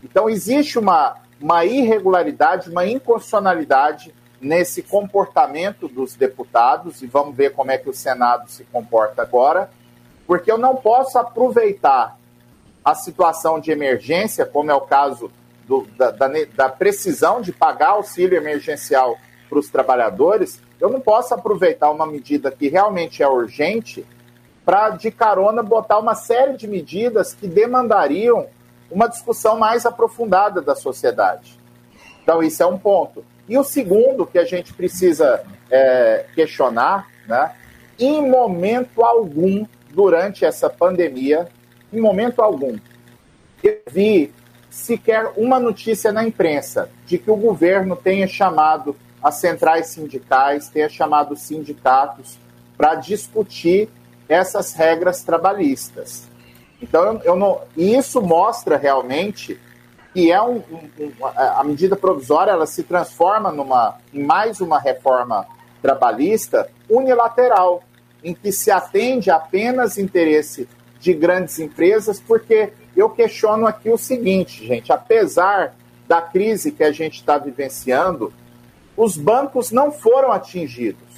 Então 0.03 0.31
existe 0.31 0.79
uma, 0.79 1.17
uma 1.41 1.65
irregularidade, 1.65 2.71
uma 2.71 2.87
inconstitucionalidade 2.87 4.15
nesse 4.41 4.83
comportamento 4.83 5.89
dos 5.89 6.15
deputados, 6.15 7.03
e 7.03 7.07
vamos 7.07 7.37
ver 7.37 7.53
como 7.53 7.71
é 7.71 7.79
que 7.79 7.89
o 7.89 7.95
Senado 7.95 8.49
se 8.51 8.65
comporta 8.65 9.23
agora, 9.23 9.71
porque 10.27 10.51
eu 10.51 10.59
não 10.59 10.77
posso 10.77 11.19
aproveitar 11.19 12.17
a 12.85 12.95
situação 12.95 13.61
de 13.61 13.71
emergência, 13.71 14.47
como 14.47 14.71
é 14.71 14.75
o 14.75 14.81
caso 14.81 15.31
do, 15.67 15.87
da, 15.97 16.11
da, 16.11 16.29
da, 16.55 16.69
precisão 16.69 17.41
de 17.41 17.53
pagar 17.53 17.91
auxílio 17.91 18.37
emergencial 18.37 19.17
para 19.49 19.59
os 19.59 19.69
trabalhadores, 19.69 20.61
eu 20.81 20.89
não 20.89 21.01
posso 21.01 21.35
aproveitar 21.35 21.91
uma 21.91 22.07
medida 22.07 22.51
que 22.51 22.69
realmente 22.69 23.23
é 23.23 23.29
urgente 23.29 24.07
para, 24.65 24.91
de 24.91 25.11
carona, 25.11 25.63
botar 25.63 25.99
uma 25.99 26.15
série 26.15 26.57
de 26.57 26.67
medidas 26.67 27.35
que 27.35 27.47
demandariam 27.47 28.47
uma 28.91 29.09
discussão 29.09 29.59
mais 29.59 29.87
aprofundada 29.87 30.61
da 30.61 30.75
sociedade. 30.75 31.59
Então, 32.23 32.43
isso 32.43 32.63
é 32.63 32.67
um 32.67 32.79
ponto. 32.79 33.25
E 33.49 33.59
o 33.59 33.65
segundo 33.65 34.27
que 34.27 34.39
a 34.39 34.45
gente 34.45 34.73
precisa 34.73 35.43
é, 35.71 36.27
questionar, 36.35 37.09
né, 37.27 37.53
em 37.99 38.29
momento 38.29 39.05
algum, 39.05 39.67
durante 39.91 40.45
essa 40.45 40.71
pandemia, 40.71 41.49
em 41.93 42.01
momento 42.01 42.41
algum, 42.41 42.79
eu 43.63 43.81
vi 43.91 44.33
sequer 44.71 45.33
uma 45.37 45.59
notícia 45.59 46.13
na 46.13 46.25
imprensa 46.25 46.89
de 47.07 47.19
que 47.19 47.31
o 47.31 47.37
governo 47.37 47.97
tenha 47.97 48.27
chamado 48.27 48.97
as 49.23 49.35
centrais 49.35 49.89
sindicais, 49.89 50.69
tenha 50.69 50.89
chamado 50.89 51.35
os 51.35 51.43
sindicatos 51.43 52.39
para 52.77 52.95
discutir 52.95 53.89
essas 54.29 54.73
regras 54.73 55.23
trabalhistas. 55.23 56.30
Então, 56.83 57.21
eu 57.25 57.37
não, 57.37 57.61
isso 57.77 58.23
mostra 58.23 58.77
realmente 58.77 59.59
que 60.13 60.31
é 60.31 60.43
um, 60.43 60.57
um, 60.99 61.13
a 61.37 61.63
medida 61.63 61.95
provisória 61.95 62.51
ela 62.51 62.67
se 62.67 62.83
transforma 62.83 63.53
numa 63.53 63.97
em 64.13 64.25
mais 64.25 64.61
uma 64.61 64.79
reforma 64.81 65.47
trabalhista 65.81 66.69
unilateral, 66.89 67.83
em 68.23 68.35
que 68.35 68.51
se 68.51 68.71
atende 68.71 69.31
apenas 69.31 69.99
interesse 69.99 70.69
de 70.99 71.15
grandes 71.15 71.59
empresas, 71.59 72.21
porque 72.21 72.73
eu 72.97 73.09
questiono 73.09 73.67
aqui 73.67 73.91
o 73.91 73.97
seguinte, 73.97 74.67
gente: 74.67 74.93
apesar 74.93 75.75
da 76.09 76.21
crise 76.21 76.73
que 76.73 76.83
a 76.83 76.93
gente 76.93 77.15
está 77.15 77.39
vivenciando, 77.39 78.33
os 78.97 79.17
bancos 79.17 79.71
não 79.71 79.93
foram 79.93 80.33
atingidos. 80.33 81.09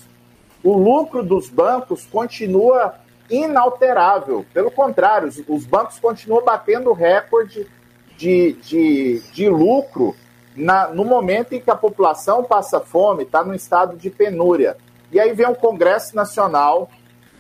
O 0.63 0.77
lucro 0.77 1.25
dos 1.25 1.49
bancos 1.49 2.07
continua 2.07 2.95
inalterável. 3.33 4.45
Pelo 4.53 4.71
contrário, 4.71 5.29
os, 5.29 5.43
os 5.49 5.65
bancos 5.65 5.99
continuam 5.99 6.45
batendo 6.45 6.93
recorde 6.93 7.67
de, 8.17 8.53
de, 8.53 9.21
de 9.33 9.49
lucro 9.49 10.15
na, 10.55 10.89
no 10.89 11.05
momento 11.05 11.55
em 11.55 11.61
que 11.61 11.71
a 11.71 11.77
população 11.77 12.45
passa 12.45 12.79
fome, 12.79 13.23
está 13.23 13.43
no 13.43 13.55
estado 13.55 13.97
de 13.97 14.11
penúria. 14.11 14.77
E 15.11 15.19
aí 15.19 15.33
vem 15.33 15.47
o 15.47 15.55
Congresso 15.55 16.15
Nacional, 16.15 16.91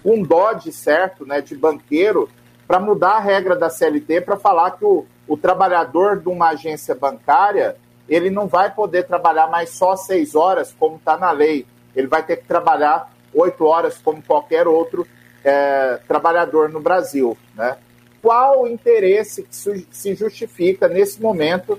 um 0.04 0.22
DOD 0.22 0.72
certo, 0.72 1.26
né, 1.26 1.40
de 1.40 1.54
banqueiro, 1.54 2.28
para 2.66 2.80
mudar 2.80 3.16
a 3.16 3.20
regra 3.20 3.54
da 3.54 3.68
CLT 3.68 4.22
para 4.22 4.36
falar 4.36 4.72
que 4.72 4.84
o, 4.84 5.04
o 5.28 5.36
trabalhador 5.36 6.18
de 6.18 6.28
uma 6.28 6.50
agência 6.50 6.94
bancária 6.94 7.76
ele 8.08 8.30
não 8.30 8.46
vai 8.46 8.74
poder 8.74 9.04
trabalhar 9.04 9.48
mais 9.48 9.70
só 9.70 9.94
seis 9.94 10.34
horas, 10.34 10.74
como 10.78 10.96
está 10.96 11.16
na 11.16 11.30
lei. 11.30 11.66
Ele 11.94 12.06
vai 12.06 12.22
ter 12.22 12.36
que 12.36 12.46
trabalhar 12.46 13.12
oito 13.34 13.64
horas, 13.64 13.98
como 13.98 14.22
qualquer 14.22 14.66
outro 14.66 15.06
é, 15.44 15.98
trabalhador 16.08 16.68
no 16.68 16.80
Brasil. 16.80 17.36
Né? 17.54 17.76
Qual 18.20 18.62
o 18.62 18.68
interesse 18.68 19.42
que 19.42 19.86
se 19.90 20.14
justifica 20.14 20.88
nesse 20.88 21.20
momento 21.20 21.78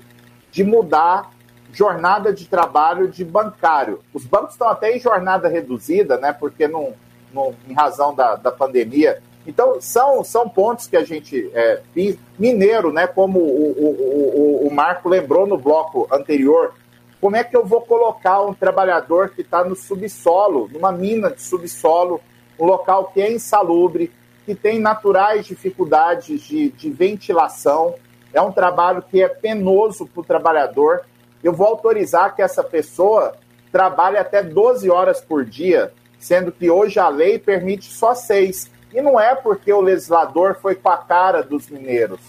de 0.50 0.62
mudar 0.62 1.30
jornada 1.72 2.32
de 2.32 2.46
trabalho 2.46 3.08
de 3.08 3.24
bancário? 3.24 4.00
Os 4.12 4.24
bancos 4.24 4.52
estão 4.52 4.68
até 4.68 4.96
em 4.96 5.00
jornada 5.00 5.48
reduzida, 5.48 6.18
né? 6.18 6.32
porque 6.32 6.68
não, 6.68 6.94
não, 7.32 7.54
em 7.68 7.72
razão 7.72 8.14
da, 8.14 8.36
da 8.36 8.50
pandemia. 8.50 9.20
Então, 9.46 9.80
são, 9.80 10.24
são 10.24 10.48
pontos 10.48 10.86
que 10.86 10.96
a 10.96 11.04
gente. 11.04 11.50
É, 11.52 11.82
mineiro, 12.38 12.92
né? 12.92 13.06
Como 13.06 13.38
o, 13.40 13.72
o, 13.72 14.64
o, 14.64 14.68
o 14.68 14.74
Marco 14.74 15.08
lembrou 15.08 15.46
no 15.46 15.58
bloco 15.58 16.08
anterior, 16.10 16.72
como 17.20 17.36
é 17.36 17.44
que 17.44 17.56
eu 17.56 17.64
vou 17.64 17.82
colocar 17.82 18.42
um 18.42 18.54
trabalhador 18.54 19.30
que 19.30 19.42
está 19.42 19.64
no 19.64 19.74
subsolo, 19.74 20.68
numa 20.72 20.92
mina 20.92 21.30
de 21.30 21.42
subsolo, 21.42 22.20
um 22.58 22.64
local 22.64 23.10
que 23.12 23.20
é 23.20 23.32
insalubre, 23.32 24.12
que 24.44 24.54
tem 24.54 24.78
naturais 24.78 25.46
dificuldades 25.46 26.42
de, 26.42 26.70
de 26.70 26.90
ventilação, 26.90 27.94
é 28.32 28.40
um 28.40 28.52
trabalho 28.52 29.02
que 29.02 29.22
é 29.22 29.28
penoso 29.28 30.06
para 30.06 30.20
o 30.20 30.24
trabalhador. 30.24 31.02
Eu 31.42 31.52
vou 31.52 31.66
autorizar 31.66 32.34
que 32.34 32.42
essa 32.42 32.62
pessoa 32.62 33.34
trabalhe 33.70 34.18
até 34.18 34.42
12 34.42 34.90
horas 34.90 35.20
por 35.20 35.44
dia, 35.44 35.92
sendo 36.18 36.52
que 36.52 36.70
hoje 36.70 36.98
a 36.98 37.08
lei 37.08 37.38
permite 37.38 37.92
só 37.92 38.14
seis. 38.14 38.70
E 38.92 39.00
não 39.00 39.18
é 39.18 39.34
porque 39.34 39.72
o 39.72 39.80
legislador 39.80 40.56
foi 40.60 40.74
com 40.74 40.88
a 40.88 40.98
cara 40.98 41.42
dos 41.42 41.68
mineiros. 41.68 42.20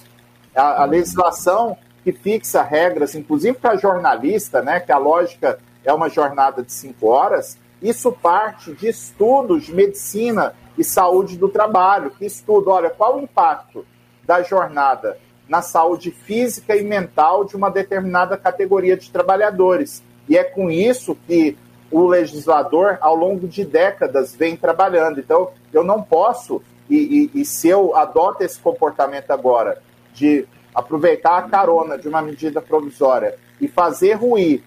A, 0.56 0.84
a 0.84 0.86
legislação 0.86 1.78
que 2.04 2.12
fixa 2.12 2.62
regras, 2.62 3.16
inclusive 3.16 3.58
para 3.58 3.78
jornalista, 3.78 4.62
né, 4.62 4.80
que 4.80 4.92
a 4.92 4.98
lógica 4.98 5.60
é 5.84 5.92
uma 5.92 6.10
jornada 6.10 6.62
de 6.62 6.72
cinco 6.72 7.08
horas, 7.08 7.58
isso 7.82 8.12
parte 8.12 8.74
de 8.74 8.88
estudos 8.88 9.66
de 9.66 9.74
medicina 9.74 10.54
e 10.78 10.84
saúde 10.84 11.38
do 11.38 11.50
trabalho, 11.50 12.12
que 12.12 12.26
estuda, 12.26 12.70
olha, 12.70 12.90
qual 12.90 13.18
o 13.18 13.22
impacto 13.22 13.86
da 14.24 14.42
jornada 14.42 15.18
na 15.48 15.62
saúde 15.62 16.12
física 16.12 16.76
e 16.76 16.84
mental 16.84 17.46
de 17.46 17.56
uma 17.56 17.70
determinada 17.70 18.36
categoria 18.38 18.98
de 18.98 19.12
trabalhadores. 19.12 20.04
E 20.28 20.38
é 20.38 20.44
com 20.44 20.72
isso 20.72 21.16
que 21.28 21.56
o 21.92 22.08
legislador, 22.08 22.98
ao 23.00 23.16
longo 23.16 23.48
de 23.48 23.64
décadas, 23.64 24.36
vem 24.36 24.58
trabalhando. 24.58 25.20
Então, 25.20 25.52
eu 25.72 25.84
não 25.84 26.02
posso, 26.02 26.62
e, 26.90 27.30
e, 27.36 27.42
e 27.42 27.46
se 27.46 27.68
eu 27.68 27.96
adoto 27.96 28.44
esse 28.44 28.60
comportamento 28.60 29.30
agora, 29.32 29.82
de 30.14 30.48
aproveitar 30.74 31.38
a 31.38 31.44
carona 31.44 31.98
de 31.98 32.08
uma 32.08 32.22
medida 32.22 32.62
provisória 32.62 33.38
e 33.62 33.68
fazer 33.68 34.14
ruir 34.14 34.64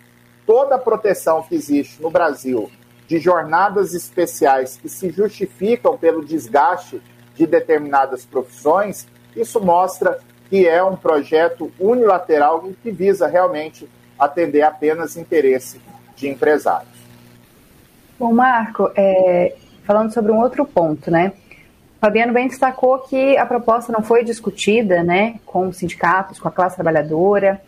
toda 0.47 0.77
a 0.77 0.79
proteção 0.79 1.43
que 1.43 1.55
existe 1.55 2.01
no 2.01 2.11
Brasil 2.11 2.71
de 3.09 3.19
jornadas 3.19 3.95
especiais 3.95 4.77
que 4.77 4.89
se 4.89 5.11
justificam 5.11 5.97
pelo 5.97 6.25
desgaste 6.25 7.03
de 7.35 7.47
determinadas 7.47 8.27
profissões, 8.27 9.09
isso 9.35 9.61
mostra 9.61 10.19
que 10.51 10.69
é 10.69 10.83
um 10.85 10.95
projeto 10.95 11.73
unilateral 11.81 12.63
que 12.83 12.91
visa 12.91 13.27
realmente 13.27 13.89
atender 14.19 14.63
apenas 14.63 15.17
interesse 15.17 15.81
de 16.17 16.29
empresários. 16.29 16.99
Bom, 18.19 18.33
Marco, 18.33 18.91
é, 18.95 19.55
falando 19.85 20.13
sobre 20.13 20.31
um 20.31 20.41
outro 20.41 20.67
ponto, 20.67 21.11
né? 21.11 21.33
Fabiano 22.01 22.33
bem 22.33 22.47
destacou 22.47 22.99
que 23.01 23.37
a 23.37 23.47
proposta 23.47 23.93
não 23.93 24.03
foi 24.03 24.23
discutida, 24.23 25.03
né, 25.03 25.41
com 25.45 25.69
os 25.69 25.79
sindicatos, 25.79 26.39
com 26.39 26.47
a 26.47 26.51
classe 26.53 26.77
trabalhadora, 26.77 27.61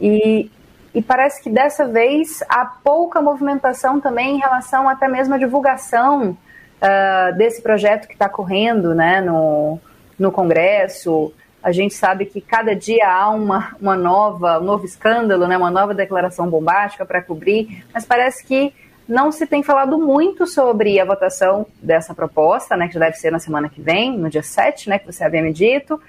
e 0.00 0.50
e 0.94 1.02
parece 1.02 1.42
que 1.42 1.50
dessa 1.50 1.88
vez 1.88 2.42
há 2.48 2.64
pouca 2.64 3.20
movimentação 3.20 4.00
também 4.00 4.36
em 4.36 4.38
relação 4.38 4.88
até 4.88 5.08
mesmo 5.08 5.34
à 5.34 5.38
divulgação 5.38 6.30
uh, 6.30 7.36
desse 7.36 7.60
projeto 7.60 8.06
que 8.06 8.12
está 8.12 8.28
correndo 8.28 8.94
né, 8.94 9.20
no, 9.20 9.80
no 10.16 10.30
Congresso. 10.30 11.32
A 11.60 11.72
gente 11.72 11.94
sabe 11.94 12.26
que 12.26 12.40
cada 12.40 12.76
dia 12.76 13.10
há 13.10 13.28
uma, 13.30 13.74
uma 13.80 13.96
nova, 13.96 14.60
um 14.60 14.64
novo 14.64 14.84
escândalo, 14.84 15.48
né, 15.48 15.56
uma 15.56 15.70
nova 15.70 15.92
declaração 15.92 16.48
bombástica 16.48 17.04
para 17.04 17.20
cobrir, 17.20 17.84
mas 17.92 18.04
parece 18.04 18.44
que 18.44 18.72
não 19.08 19.32
se 19.32 19.46
tem 19.46 19.62
falado 19.62 19.98
muito 19.98 20.46
sobre 20.46 21.00
a 21.00 21.04
votação 21.04 21.66
dessa 21.82 22.14
proposta, 22.14 22.76
né, 22.76 22.86
que 22.86 22.94
já 22.94 23.00
deve 23.00 23.16
ser 23.16 23.32
na 23.32 23.40
semana 23.40 23.68
que 23.68 23.80
vem, 23.80 24.16
no 24.16 24.30
dia 24.30 24.42
7, 24.42 24.88
né, 24.88 24.98
que 24.98 25.06
você 25.06 25.24
havia 25.24 25.42
me 25.42 25.52
dito. 25.52 26.00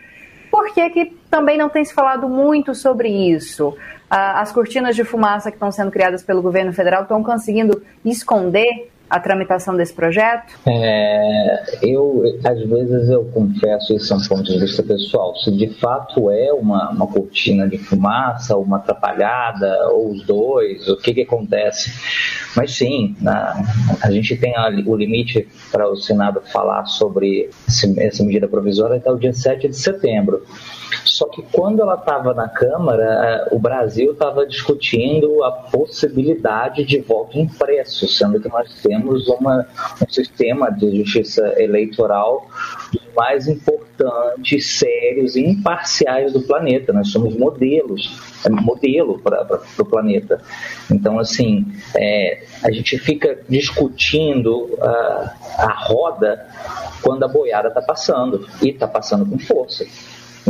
Por 0.56 0.74
que, 0.74 0.90
que 0.90 1.06
também 1.30 1.58
não 1.58 1.68
tem 1.68 1.84
se 1.84 1.94
falado 1.94 2.30
muito 2.30 2.74
sobre 2.74 3.10
isso? 3.10 3.76
As 4.10 4.54
cortinas 4.54 4.96
de 4.96 5.04
fumaça 5.04 5.52
que 5.52 5.58
estão 5.58 5.70
sendo 5.70 5.92
criadas 5.92 6.24
pelo 6.24 6.42
governo 6.42 6.72
federal 6.72 7.02
estão 7.02 7.22
conseguindo 7.22 7.84
esconder 8.06 8.90
a 9.10 9.20
tramitação 9.20 9.76
desse 9.76 9.94
projeto? 9.94 10.54
É, 10.68 11.64
eu, 11.82 12.24
às 12.44 12.60
vezes, 12.62 13.10
eu 13.10 13.26
confesso, 13.26 13.94
isso 13.94 14.14
é 14.14 14.18
um 14.18 14.22
ponto 14.22 14.44
de 14.44 14.60
vista 14.60 14.82
pessoal, 14.84 15.36
se 15.38 15.52
de 15.52 15.68
fato 15.80 16.30
é 16.32 16.52
uma, 16.52 16.90
uma 16.90 17.08
cortina 17.08 17.68
de 17.68 17.78
fumaça, 17.78 18.58
uma 18.58 18.78
atrapalhada, 18.78 19.90
ou 19.92 20.12
os 20.12 20.26
dois, 20.26 20.88
o 20.88 20.98
que, 20.98 21.14
que 21.14 21.22
acontece? 21.22 21.92
Mas 22.56 22.76
sim, 22.76 23.16
na, 23.22 23.54
a 24.02 24.12
gente 24.12 24.36
tem 24.38 24.56
a, 24.56 24.70
o 24.86 24.96
limite 24.96 25.48
para 25.72 25.90
o 25.90 25.96
Senado 25.96 26.42
falar 26.52 26.86
sobre 26.86 27.50
esse, 27.68 28.00
essa 28.00 28.24
medida 28.24 28.48
provisória 28.48 28.98
até 28.98 29.12
o 29.12 29.18
dia 29.18 29.34
7 29.34 29.68
de 29.68 29.76
setembro. 29.76 30.44
Só 31.04 31.28
que 31.28 31.42
quando 31.52 31.82
ela 31.82 31.96
estava 31.96 32.34
na 32.34 32.48
Câmara, 32.48 33.48
o 33.52 33.60
Brasil 33.60 34.12
estava 34.12 34.46
discutindo 34.46 35.44
a 35.44 35.52
possibilidade 35.52 36.84
de 36.84 37.00
voto 37.00 37.38
impresso, 37.38 38.08
sendo 38.08 38.40
que 38.40 38.50
nós 38.50 38.74
temos 38.82 38.95
uma, 38.98 39.68
um 40.02 40.10
sistema 40.10 40.70
de 40.70 41.04
justiça 41.04 41.54
eleitoral 41.58 42.48
mais 43.16 43.48
importantes, 43.48 44.78
sérios 44.78 45.36
e 45.36 45.42
imparciais 45.42 46.34
do 46.34 46.42
planeta. 46.42 46.92
Nós 46.92 47.10
somos 47.10 47.36
modelos, 47.36 48.20
é 48.46 48.50
modelo 48.50 49.20
para 49.20 49.62
o 49.80 49.86
planeta. 49.86 50.42
Então, 50.92 51.18
assim, 51.18 51.66
é, 51.96 52.44
a 52.64 52.72
gente 52.72 52.98
fica 53.00 53.40
discutindo 53.48 54.78
a, 54.82 55.36
a 55.60 55.74
roda 55.74 56.46
quando 57.02 57.24
a 57.24 57.28
boiada 57.28 57.70
está 57.70 57.82
passando, 57.82 58.48
e 58.62 58.70
está 58.70 58.88
passando 58.88 59.26
com 59.26 59.40
força. 59.40 59.86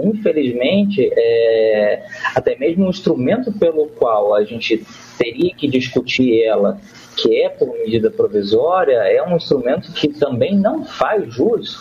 Infelizmente, 0.03 1.09
é, 1.15 2.03
até 2.33 2.57
mesmo 2.57 2.85
o 2.85 2.89
instrumento 2.89 3.51
pelo 3.53 3.87
qual 3.87 4.33
a 4.33 4.43
gente 4.43 4.85
teria 5.17 5.53
que 5.55 5.67
discutir 5.67 6.43
ela, 6.43 6.79
que 7.15 7.41
é 7.41 7.49
por 7.49 7.71
medida 7.73 8.11
provisória, 8.11 8.95
é 8.95 9.21
um 9.23 9.35
instrumento 9.35 9.91
que 9.91 10.09
também 10.09 10.55
não 10.55 10.83
faz 10.83 11.33
jus 11.33 11.77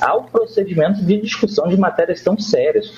ao 0.00 0.24
procedimento 0.24 1.04
de 1.04 1.20
discussão 1.20 1.68
de 1.68 1.76
matérias 1.76 2.22
tão 2.22 2.38
sérias 2.38 2.92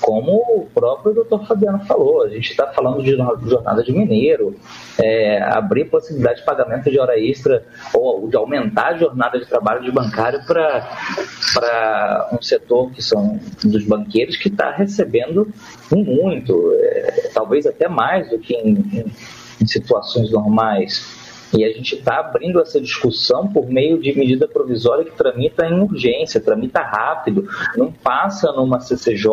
como 0.00 0.36
o 0.36 0.68
próprio 0.72 1.14
doutor 1.14 1.46
Fabiano 1.46 1.84
falou, 1.84 2.22
a 2.22 2.28
gente 2.28 2.50
está 2.50 2.66
falando 2.68 3.02
de 3.02 3.10
jornada 3.10 3.82
de 3.82 3.92
mineiro, 3.92 4.54
é, 5.02 5.42
abrir 5.42 5.86
possibilidade 5.86 6.40
de 6.40 6.44
pagamento 6.44 6.90
de 6.90 6.98
hora 6.98 7.18
extra 7.18 7.64
ou 7.92 8.28
de 8.28 8.36
aumentar 8.36 8.88
a 8.88 8.96
jornada 8.96 9.38
de 9.38 9.46
trabalho 9.46 9.82
de 9.82 9.90
bancário 9.90 10.40
para 10.46 12.28
um 12.32 12.40
setor 12.40 12.92
que 12.92 13.02
são 13.02 13.40
dos 13.64 13.84
banqueiros 13.84 14.36
que 14.36 14.48
está 14.48 14.70
recebendo 14.70 15.52
muito, 15.90 16.72
é, 16.74 17.30
talvez 17.34 17.66
até 17.66 17.88
mais 17.88 18.28
do 18.30 18.38
que 18.38 18.54
em, 18.54 18.74
em, 18.92 19.12
em 19.60 19.66
situações 19.66 20.30
normais. 20.30 21.25
E 21.56 21.64
a 21.64 21.72
gente 21.72 21.94
está 21.94 22.20
abrindo 22.20 22.60
essa 22.60 22.80
discussão 22.80 23.48
por 23.48 23.66
meio 23.66 23.98
de 23.98 24.16
medida 24.16 24.46
provisória 24.46 25.04
que 25.04 25.16
tramita 25.16 25.66
em 25.66 25.80
urgência, 25.80 26.40
tramita 26.40 26.80
rápido, 26.80 27.48
não 27.76 27.90
passa 27.90 28.52
numa 28.52 28.78
CCJ 28.80 29.30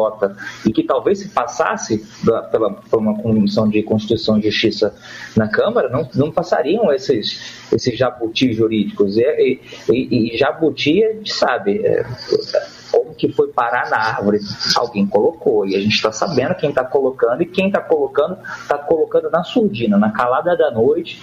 e 0.65 0.71
que 0.71 0.83
talvez 0.83 1.19
se 1.19 1.29
passasse 1.29 2.03
pela, 2.49 2.71
por 2.71 2.99
uma 2.99 3.21
comissão 3.21 3.67
de 3.67 3.83
Constituição 3.83 4.37
e 4.39 4.43
Justiça 4.43 4.95
na 5.35 5.49
Câmara, 5.49 5.89
não, 5.89 6.07
não 6.15 6.31
passariam 6.31 6.91
esses, 6.93 7.67
esses 7.73 7.97
jabutis 7.97 8.55
jurídicos. 8.55 9.17
E, 9.17 9.59
e, 9.91 10.33
e 10.33 10.37
jabuti, 10.37 11.03
a 11.03 11.13
gente 11.13 11.33
sabe, 11.33 11.85
é, 11.85 12.05
como 12.91 13.13
que 13.15 13.31
foi 13.31 13.47
parar 13.49 13.89
na 13.89 13.97
árvore? 13.97 14.39
Alguém 14.77 15.05
colocou, 15.05 15.65
e 15.65 15.75
a 15.75 15.79
gente 15.79 15.95
está 15.95 16.11
sabendo 16.11 16.55
quem 16.55 16.69
está 16.69 16.83
colocando, 16.85 17.41
e 17.41 17.45
quem 17.45 17.67
está 17.67 17.81
colocando, 17.81 18.37
está 18.61 18.77
colocando 18.77 19.29
na 19.29 19.43
surdina, 19.43 19.97
na 19.97 20.11
calada 20.11 20.55
da 20.55 20.71
noite, 20.71 21.21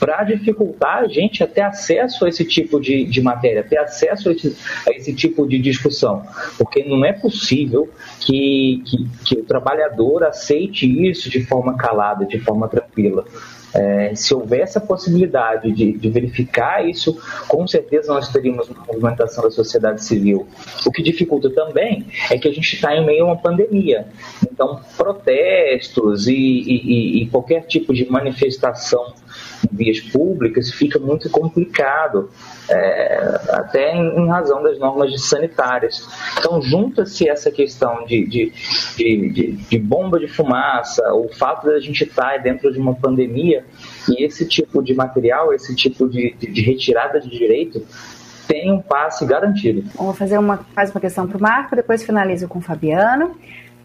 para 0.00 0.24
dificultar 0.24 1.04
a 1.04 1.06
gente 1.06 1.46
ter 1.46 1.60
acesso 1.60 2.24
a 2.24 2.28
esse 2.30 2.42
tipo 2.42 2.80
de, 2.80 3.04
de 3.04 3.20
matéria, 3.20 3.62
ter 3.62 3.76
acesso 3.76 4.30
a 4.30 4.32
esse, 4.32 4.56
a 4.88 4.90
esse, 4.92 5.12
tipo 5.12 5.46
de 5.46 5.58
discussão. 5.58 6.24
Porque 6.56 6.82
não 6.82 7.04
é 7.04 7.12
possível 7.12 7.88
que, 8.18 8.82
que, 8.86 9.08
que 9.26 9.40
o 9.40 9.44
trabalhador 9.44 10.24
aceite 10.24 10.86
isso 11.06 11.28
de 11.28 11.44
forma 11.44 11.76
calada, 11.76 12.24
de 12.24 12.38
forma 12.40 12.66
tranquila. 12.66 13.26
É, 13.72 14.14
se 14.16 14.34
houvesse 14.34 14.78
a 14.78 14.80
possibilidade 14.80 15.70
de, 15.70 15.92
de, 15.92 16.08
verificar 16.08 16.84
isso, 16.84 17.16
com 17.46 17.66
certeza 17.68 18.12
nós 18.12 18.28
teríamos 18.28 18.68
uma 18.68 18.84
movimentação 18.84 19.44
da 19.44 19.50
sociedade 19.50 20.02
civil. 20.02 20.48
O 20.84 20.90
que 20.90 21.02
dificulta 21.02 21.48
também 21.50 22.06
é 22.30 22.38
que 22.38 22.48
a 22.48 22.52
gente 22.52 22.74
está 22.74 22.96
em 22.96 23.06
meio 23.06 23.24
a 23.24 23.26
uma 23.28 23.36
pandemia. 23.36 24.08
Então, 24.42 24.80
protestos 24.96 26.26
e, 26.26 26.34
e, 26.34 27.22
e 27.22 27.26
qualquer 27.28 27.64
tipo 27.66 27.94
de 27.94 28.10
manifestação 28.10 29.14
vias 29.70 30.00
públicas 30.00 30.70
fica 30.70 30.98
muito 30.98 31.28
complicado, 31.30 32.30
é, 32.68 33.40
até 33.50 33.94
em, 33.94 34.18
em, 34.18 34.28
razão 34.28 34.62
das 34.62 34.78
normas 34.78 35.20
sanitárias. 35.22 36.08
Então, 36.38 36.60
junta-se 36.62 37.28
essa 37.28 37.50
questão 37.50 38.04
de, 38.04 38.26
de, 38.26 38.52
de, 38.96 39.52
de, 39.52 39.78
bomba 39.78 40.18
de 40.18 40.28
fumaça, 40.28 41.02
o 41.14 41.28
fato 41.28 41.68
de 41.68 41.74
a 41.74 41.80
gente 41.80 42.04
estar 42.04 42.38
dentro 42.38 42.72
de 42.72 42.78
uma 42.78 42.94
pandemia 42.94 43.64
e 44.08 44.24
esse 44.24 44.46
tipo 44.46 44.82
de 44.82 44.94
material, 44.94 45.52
esse 45.52 45.74
tipo 45.74 46.08
de, 46.08 46.34
de 46.38 46.62
retirada 46.62 47.20
de 47.20 47.28
direito 47.28 47.84
tem 48.46 48.72
um 48.72 48.80
passe 48.80 49.24
garantido. 49.24 49.84
Vamos 49.94 50.18
fazer 50.18 50.38
uma, 50.38 50.60
mais 50.74 50.90
uma 50.90 51.00
questão 51.00 51.26
para 51.26 51.38
o 51.38 51.40
Marco, 51.40 51.76
depois 51.76 52.02
finalizo 52.02 52.48
com 52.48 52.58
o 52.58 52.62
Fabiano 52.62 53.36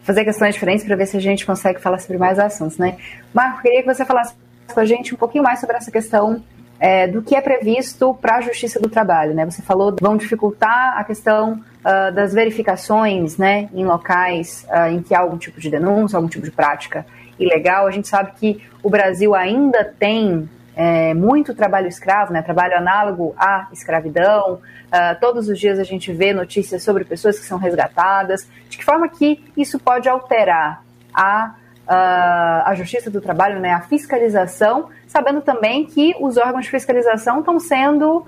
fazer 0.06 0.24
questões 0.24 0.54
diferentes 0.54 0.86
para 0.86 0.94
ver 0.94 1.06
se 1.06 1.16
a 1.16 1.20
gente 1.20 1.44
consegue 1.44 1.80
falar 1.80 1.98
sobre 1.98 2.16
mais 2.16 2.38
assuntos, 2.38 2.78
né? 2.78 2.96
Marco, 3.34 3.60
queria 3.60 3.82
que 3.82 3.92
você 3.92 4.04
falasse 4.04 4.34
com 4.72 4.80
a 4.80 4.84
gente 4.84 5.14
um 5.14 5.16
pouquinho 5.16 5.44
mais 5.44 5.60
sobre 5.60 5.76
essa 5.76 5.90
questão 5.90 6.42
é, 6.78 7.06
do 7.06 7.22
que 7.22 7.34
é 7.34 7.40
previsto 7.40 8.14
para 8.14 8.36
a 8.36 8.40
Justiça 8.40 8.78
do 8.80 8.88
Trabalho. 8.88 9.34
Né? 9.34 9.44
Você 9.44 9.62
falou 9.62 9.94
vão 10.00 10.16
dificultar 10.16 10.98
a 10.98 11.04
questão 11.04 11.54
uh, 11.54 12.12
das 12.12 12.32
verificações 12.32 13.36
né, 13.36 13.68
em 13.72 13.84
locais 13.84 14.66
uh, 14.68 14.90
em 14.90 15.02
que 15.02 15.14
há 15.14 15.20
algum 15.20 15.38
tipo 15.38 15.60
de 15.60 15.70
denúncia, 15.70 16.16
algum 16.16 16.28
tipo 16.28 16.44
de 16.44 16.50
prática 16.50 17.06
ilegal. 17.38 17.86
A 17.86 17.90
gente 17.90 18.08
sabe 18.08 18.32
que 18.36 18.62
o 18.82 18.90
Brasil 18.90 19.34
ainda 19.34 19.84
tem 19.84 20.48
é, 20.74 21.14
muito 21.14 21.54
trabalho 21.54 21.88
escravo, 21.88 22.32
né, 22.32 22.42
trabalho 22.42 22.76
análogo 22.76 23.34
à 23.38 23.68
escravidão. 23.72 24.60
Uh, 24.86 25.20
todos 25.20 25.48
os 25.48 25.58
dias 25.58 25.78
a 25.78 25.84
gente 25.84 26.12
vê 26.12 26.32
notícias 26.34 26.82
sobre 26.82 27.04
pessoas 27.04 27.38
que 27.38 27.46
são 27.46 27.58
resgatadas. 27.58 28.46
De 28.68 28.76
que 28.76 28.84
forma 28.84 29.08
que 29.08 29.42
isso 29.56 29.78
pode 29.78 30.08
alterar 30.08 30.82
a 31.14 31.54
a 31.88 32.74
Justiça 32.76 33.10
do 33.10 33.20
Trabalho, 33.20 33.60
né, 33.60 33.70
a 33.70 33.80
fiscalização, 33.80 34.88
sabendo 35.06 35.40
também 35.40 35.86
que 35.86 36.14
os 36.20 36.36
órgãos 36.36 36.64
de 36.64 36.70
fiscalização 36.70 37.40
estão 37.40 37.60
sendo 37.60 38.18
uh, 38.18 38.26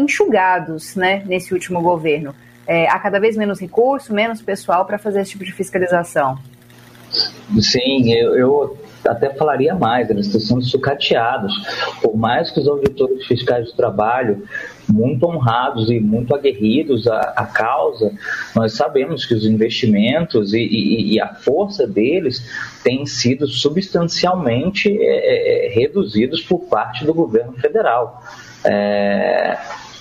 enxugados 0.00 0.94
né, 0.94 1.22
nesse 1.26 1.54
último 1.54 1.80
governo. 1.80 2.34
É, 2.66 2.88
há 2.88 2.98
cada 2.98 3.18
vez 3.18 3.36
menos 3.36 3.60
recurso, 3.60 4.14
menos 4.14 4.40
pessoal 4.40 4.84
para 4.84 4.98
fazer 4.98 5.22
esse 5.22 5.32
tipo 5.32 5.44
de 5.44 5.52
fiscalização. 5.52 6.38
Sim, 7.60 8.12
eu, 8.12 8.36
eu 8.36 8.81
até 9.06 9.30
falaria 9.30 9.74
mais, 9.74 10.10
eles 10.10 10.26
estão 10.26 10.40
sendo 10.40 10.62
sucateados. 10.62 11.52
Por 12.00 12.16
mais 12.16 12.50
que 12.50 12.60
os 12.60 12.68
auditores 12.68 13.26
fiscais 13.26 13.66
do 13.66 13.76
trabalho, 13.76 14.42
muito 14.88 15.26
honrados 15.26 15.90
e 15.90 15.98
muito 16.00 16.34
aguerridos 16.34 17.06
à, 17.06 17.18
à 17.36 17.46
causa, 17.46 18.12
nós 18.54 18.74
sabemos 18.74 19.24
que 19.24 19.34
os 19.34 19.44
investimentos 19.46 20.52
e, 20.52 20.60
e, 20.60 21.14
e, 21.14 21.20
a 21.20 21.34
força 21.34 21.86
deles 21.86 22.44
têm 22.82 23.06
sido 23.06 23.46
substancialmente 23.46 24.88
é, 24.90 25.04
é, 25.04 25.66
é, 25.66 25.74
reduzidos 25.74 26.42
por 26.42 26.60
parte 26.60 27.04
do 27.04 27.14
governo 27.14 27.52
federal. 27.54 28.22
É, 28.64 29.58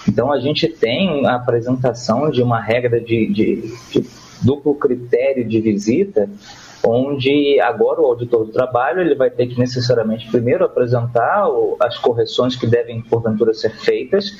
então 0.08 0.32
a 0.32 0.40
gente 0.40 0.68
tem 0.68 1.26
a 1.28 1.36
apresentação 1.36 2.30
de 2.30 2.42
uma 2.42 2.60
regra 2.60 3.00
de, 3.00 3.28
de, 3.28 3.76
de 3.92 4.06
duplo 4.42 4.76
critério 4.76 5.48
de 5.48 5.62
visita 5.62 6.30
onde 6.84 7.60
agora 7.60 8.02
o 8.02 8.06
auditor 8.06 8.46
do 8.46 8.52
trabalho 8.52 9.02
ele 9.02 9.16
vai 9.16 9.30
ter 9.30 9.48
que 9.48 9.60
necessariamente 9.60 10.30
primeiro 10.30 10.66
apresentar 10.66 11.48
as 11.80 11.98
correções 11.98 12.56
que 12.56 12.66
devem 12.66 13.02
porventura 13.02 13.54
ser 13.54 13.72
feitas 13.72 14.32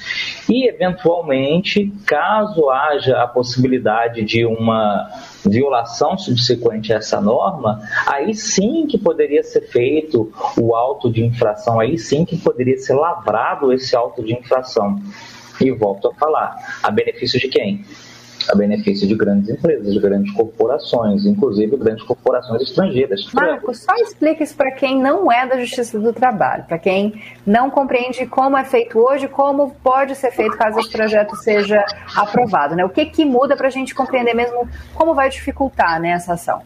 e 0.50 0.68
eventualmente, 0.68 1.92
caso 2.06 2.70
haja 2.70 3.22
a 3.22 3.28
possibilidade 3.28 4.24
de 4.24 4.46
uma 4.46 5.10
violação 5.46 6.18
subsequente 6.18 6.94
a 6.94 6.98
essa 6.98 7.20
norma, 7.20 7.82
aí 8.08 8.34
sim 8.34 8.86
que 8.88 8.98
poderia 8.98 9.44
ser 9.44 9.62
feito 9.62 10.32
o 10.58 10.76
auto 10.76 11.12
de 11.12 11.24
infração, 11.24 11.80
aí 11.80 11.98
sim 11.98 12.26
que 12.26 12.38
poderia 12.38 12.78
ser 12.78 12.94
lavrado 12.94 13.74
esse 13.74 13.96
auto 13.96 14.24
de 14.24 14.34
infração. 14.34 15.02
E 15.60 15.72
volto 15.72 16.08
a 16.08 16.14
falar, 16.16 16.80
a 16.82 16.90
benefício 16.90 17.40
de 17.40 17.48
quem? 17.48 17.86
A 18.50 18.56
benefício 18.56 19.08
de 19.08 19.16
grandes 19.16 19.50
empresas, 19.50 19.94
de 19.94 20.00
grandes 20.00 20.32
corporações, 20.34 21.26
inclusive 21.26 21.76
grandes 21.78 22.04
corporações 22.04 22.62
estrangeiras. 22.62 23.26
Marco, 23.34 23.74
só 23.74 23.96
explique 23.96 24.44
isso 24.44 24.56
para 24.56 24.72
quem 24.72 25.02
não 25.02 25.32
é 25.32 25.46
da 25.48 25.60
Justiça 25.60 26.00
do 26.00 26.14
Trabalho, 26.14 26.64
para 26.66 26.78
quem 26.78 27.22
não 27.46 27.70
compreende 27.70 28.26
como 28.26 28.58
é 28.58 28.64
feito 28.64 29.00
hoje, 29.00 29.28
como 29.28 29.72
pode 29.84 30.16
ser 30.16 30.32
feito 30.32 30.58
caso 30.58 30.80
esse 30.80 30.92
projeto 30.92 31.36
seja 31.36 31.84
aprovado. 32.16 32.76
Né? 32.76 32.86
O 32.86 32.90
que, 32.90 33.06
que 33.06 33.26
muda 33.26 33.56
para 33.56 33.68
a 33.68 33.72
gente 33.72 33.94
compreender 33.94 34.34
mesmo 34.34 34.68
como 34.94 35.14
vai 35.14 35.30
dificultar 35.30 36.00
né, 36.00 36.10
essa 36.10 36.34
ação? 36.34 36.62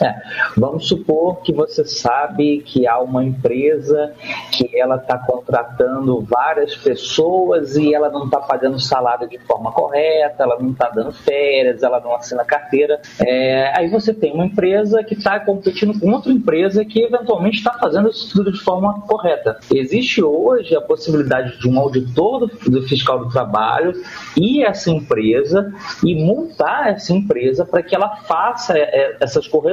É, 0.00 0.14
vamos 0.56 0.86
supor 0.86 1.42
que 1.42 1.52
você 1.52 1.84
sabe 1.84 2.60
que 2.60 2.86
há 2.86 3.00
uma 3.00 3.24
empresa 3.24 4.12
que 4.52 4.78
ela 4.78 4.96
está 4.96 5.18
contratando 5.18 6.20
várias 6.20 6.76
pessoas 6.76 7.76
e 7.76 7.92
ela 7.94 8.08
não 8.08 8.26
está 8.26 8.38
pagando 8.38 8.78
salário 8.78 9.28
de 9.28 9.38
forma 9.40 9.72
correta, 9.72 10.44
ela 10.44 10.58
não 10.58 10.70
está 10.70 10.88
dando 10.88 11.12
férias, 11.12 11.82
ela 11.82 12.00
não 12.00 12.14
assina 12.14 12.44
carteira. 12.44 13.00
É, 13.20 13.72
aí 13.76 13.88
você 13.88 14.14
tem 14.14 14.32
uma 14.32 14.46
empresa 14.46 15.02
que 15.02 15.14
está 15.14 15.40
competindo 15.40 15.98
com 15.98 16.12
outra 16.12 16.32
empresa 16.32 16.84
que 16.84 17.00
eventualmente 17.02 17.58
está 17.58 17.72
fazendo 17.74 18.08
isso 18.08 18.32
tudo 18.32 18.52
de 18.52 18.60
forma 18.60 19.00
correta. 19.02 19.58
Existe 19.72 20.22
hoje 20.22 20.76
a 20.76 20.80
possibilidade 20.80 21.58
de 21.58 21.68
um 21.68 21.78
auditor 21.78 22.46
do, 22.46 22.70
do 22.70 22.82
fiscal 22.88 23.18
do 23.18 23.30
trabalho 23.30 23.92
ir 24.36 24.64
a 24.64 24.70
essa 24.70 24.90
empresa 24.90 25.72
e 26.04 26.14
multar 26.14 26.88
essa 26.88 27.12
empresa 27.12 27.64
para 27.64 27.82
que 27.82 27.94
ela 27.94 28.16
faça 28.16 28.76
é, 28.76 29.16
essas 29.20 29.46
correções 29.46 29.71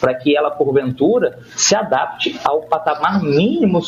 para 0.00 0.14
que 0.14 0.36
ela, 0.36 0.50
porventura, 0.50 1.38
se 1.56 1.74
adapte 1.74 2.38
ao 2.44 2.62
patamar 2.62 3.22
mínimo 3.22 3.80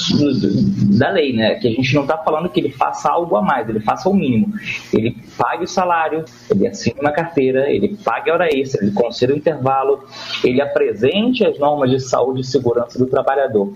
da 0.98 1.10
lei, 1.10 1.32
né? 1.32 1.56
Que 1.56 1.68
a 1.68 1.70
gente 1.70 1.94
não 1.94 2.02
está 2.02 2.18
falando 2.18 2.48
que 2.48 2.60
ele 2.60 2.70
faça 2.70 3.10
algo 3.10 3.36
a 3.36 3.42
mais, 3.42 3.68
ele 3.68 3.80
faça 3.80 4.08
o 4.08 4.14
mínimo. 4.14 4.52
Ele 4.92 5.16
pague 5.36 5.64
o 5.64 5.68
salário, 5.68 6.24
ele 6.50 6.66
assine 6.66 7.00
uma 7.00 7.12
carteira, 7.12 7.70
ele 7.70 7.96
pague 8.04 8.30
a 8.30 8.34
hora 8.34 8.48
extra, 8.48 8.82
ele 8.84 8.92
conceda 8.92 9.32
o 9.32 9.36
intervalo, 9.36 10.04
ele 10.44 10.60
apresente 10.60 11.44
as 11.44 11.58
normas 11.58 11.90
de 11.90 12.00
saúde 12.00 12.40
e 12.40 12.44
segurança 12.44 12.98
do 12.98 13.06
trabalhador. 13.06 13.72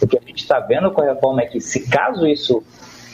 O 0.00 0.06
que 0.06 0.16
a 0.16 0.20
gente 0.20 0.42
está 0.42 0.60
vendo 0.60 0.90
com 0.90 1.02
a 1.02 1.06
reforma 1.06 1.42
é 1.42 1.46
que, 1.46 1.60
se 1.60 1.88
caso 1.88 2.26
isso 2.26 2.62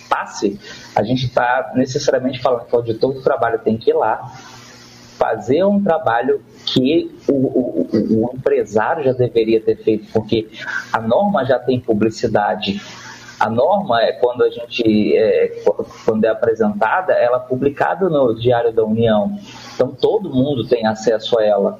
passe, 0.09 0.61
a 0.95 1.03
gente 1.03 1.27
está 1.27 1.73
necessariamente 1.75 2.41
falando 2.41 2.67
que 2.67 2.75
o 2.75 2.79
auditor 2.79 3.15
do 3.15 3.23
trabalho 3.23 3.59
tem 3.59 3.77
que 3.77 3.91
ir 3.91 3.95
lá, 3.95 4.33
fazer 5.19 5.65
um 5.65 5.83
trabalho 5.83 6.43
que 6.67 7.15
o, 7.29 7.33
o, 7.33 7.89
o, 7.93 8.31
empresário 8.35 9.05
já 9.05 9.13
deveria 9.13 9.61
ter 9.61 9.77
feito, 9.77 10.13
porque 10.13 10.49
a 10.93 11.01
norma 11.01 11.45
já 11.45 11.59
tem 11.59 11.79
publicidade. 11.79 12.81
A 13.39 13.51
norma 13.51 14.01
é 14.03 14.13
quando 14.13 14.43
a 14.43 14.51
gente 14.51 15.17
é, 15.17 15.63
quando 16.05 16.25
é 16.25 16.29
apresentada, 16.29 17.13
ela 17.13 17.39
é 17.39 17.41
publicada 17.41 18.09
no 18.09 18.35
Diário 18.35 18.73
da 18.73 18.85
União. 18.85 19.37
Então 19.75 19.89
todo 19.89 20.31
mundo 20.31 20.67
tem 20.67 20.87
acesso 20.87 21.39
a 21.39 21.45
ela. 21.45 21.79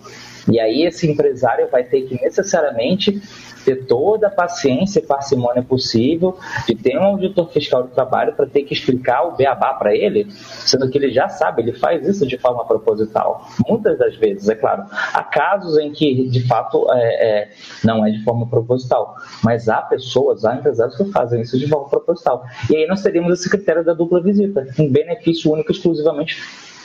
E 0.51 0.61
aí 0.61 0.83
esse 0.83 1.11
empresário 1.11 1.69
vai 1.71 1.85
ter 1.85 2.03
que 2.03 2.23
necessariamente 2.23 3.21
ter 3.65 3.87
toda 3.87 4.27
a 4.27 4.31
paciência 4.31 5.01
e 5.01 5.03
parcimônia 5.03 5.63
possível 5.63 6.37
de 6.67 6.75
ter 6.75 6.99
um 6.99 7.05
auditor 7.05 7.51
fiscal 7.51 7.83
do 7.83 7.89
trabalho 7.89 8.35
para 8.35 8.47
ter 8.47 8.63
que 8.63 8.75
explicar 8.75 9.23
o 9.23 9.37
beabá 9.37 9.73
para 9.75 9.95
ele, 9.95 10.27
sendo 10.31 10.89
que 10.91 10.99
ele 10.99 11.11
já 11.11 11.29
sabe, 11.29 11.63
ele 11.63 11.73
faz 11.73 12.07
isso 12.07 12.27
de 12.27 12.37
forma 12.37 12.65
proposital. 12.67 13.49
Muitas 13.67 13.99
das 13.99 14.17
vezes, 14.17 14.49
é 14.49 14.55
claro. 14.55 14.85
Há 14.91 15.23
casos 15.23 15.79
em 15.79 15.91
que, 15.91 16.29
de 16.29 16.47
fato, 16.47 16.87
é, 16.93 17.43
é, 17.43 17.51
não 17.83 18.07
é 18.07 18.11
de 18.11 18.23
forma 18.23 18.47
proposital, 18.47 19.17
mas 19.43 19.69
há 19.69 19.81
pessoas, 19.81 20.45
há 20.45 20.55
empresários 20.57 20.97
que 20.97 21.05
fazem 21.07 21.41
isso 21.41 21.59
de 21.59 21.67
forma 21.67 21.89
proposital. 21.89 22.45
E 22.71 22.77
aí 22.77 22.87
nós 22.87 23.03
teríamos 23.03 23.41
esse 23.41 23.49
critério 23.49 23.85
da 23.85 23.95
dupla 23.95 24.23
visita, 24.23 24.67
um 24.79 24.91
benefício 24.91 25.51
único 25.51 25.73
exclusivamente 25.73 26.37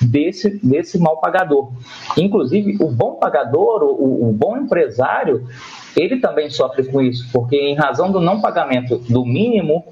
desse, 0.02 0.60
desse 0.64 0.98
mal 0.98 1.20
pagador. 1.20 1.72
Inclusive, 2.18 2.78
o 2.80 2.90
bom 2.90 3.16
pagador, 3.16 3.84
o, 3.84 4.30
o 4.30 4.34
bom 4.34 4.58
empresário, 4.58 5.48
ele 5.96 6.20
também 6.20 6.50
sofre 6.50 6.84
com 6.86 7.02
isso, 7.02 7.28
porque 7.32 7.56
em 7.56 7.76
razão 7.76 8.12
do 8.12 8.20
não 8.20 8.42
pagamento 8.42 8.98
do 9.10 9.26
mínimo 9.26 9.86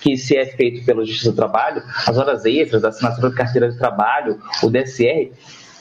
que 0.00 0.18
se 0.18 0.36
é 0.36 0.44
feito 0.44 0.84
pela 0.84 1.04
Justiça 1.04 1.30
do 1.30 1.36
Trabalho, 1.36 1.82
as 2.06 2.18
horas 2.18 2.44
extras, 2.44 2.84
a 2.84 2.88
assinatura 2.88 3.30
de 3.30 3.36
carteira 3.36 3.70
de 3.70 3.78
trabalho, 3.78 4.38
o 4.62 4.68
DSR, 4.68 5.32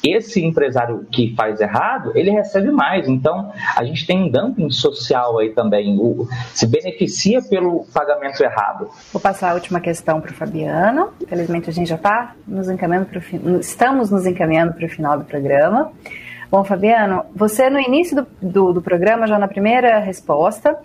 esse 0.04 0.44
empresário 0.44 1.06
que 1.12 1.34
faz 1.36 1.62
errado, 1.62 2.12
ele 2.16 2.30
recebe 2.32 2.72
mais. 2.72 3.08
Então, 3.08 3.52
a 3.76 3.84
gente 3.84 4.06
tem 4.06 4.24
um 4.24 4.30
dumping 4.30 4.70
social 4.70 5.40
aí 5.40 5.52
também, 5.52 5.98
o, 5.98 6.28
se 6.54 6.68
beneficia 6.68 7.42
pelo 7.42 7.86
pagamento 7.94 8.44
errado. 8.44 8.90
Vou 9.12 9.22
passar 9.22 9.52
a 9.52 9.54
última 9.54 9.80
questão 9.80 10.20
para 10.20 10.32
o 10.32 10.34
Fabiano. 10.34 11.10
Infelizmente, 11.22 11.70
a 11.70 11.74
gente 11.74 11.88
já 11.88 11.96
está 11.96 12.36
nos 12.48 12.70
encaminhando 12.70 13.06
para 13.06 13.20
o 13.20 13.60
estamos 13.60 14.10
nos 14.10 14.26
encaminhando 14.26 14.74
para 14.74 14.86
o 14.86 14.90
final 14.90 15.18
do 15.18 15.26
programa. 15.26 15.92
Bom, 16.52 16.64
Fabiano, 16.64 17.26
você 17.34 17.70
no 17.70 17.80
início 17.80 18.16
do, 18.16 18.28
do, 18.42 18.74
do 18.74 18.82
programa, 18.82 19.26
já 19.26 19.40
na 19.40 19.48
primeira 19.48 20.00
resposta, 20.00 20.78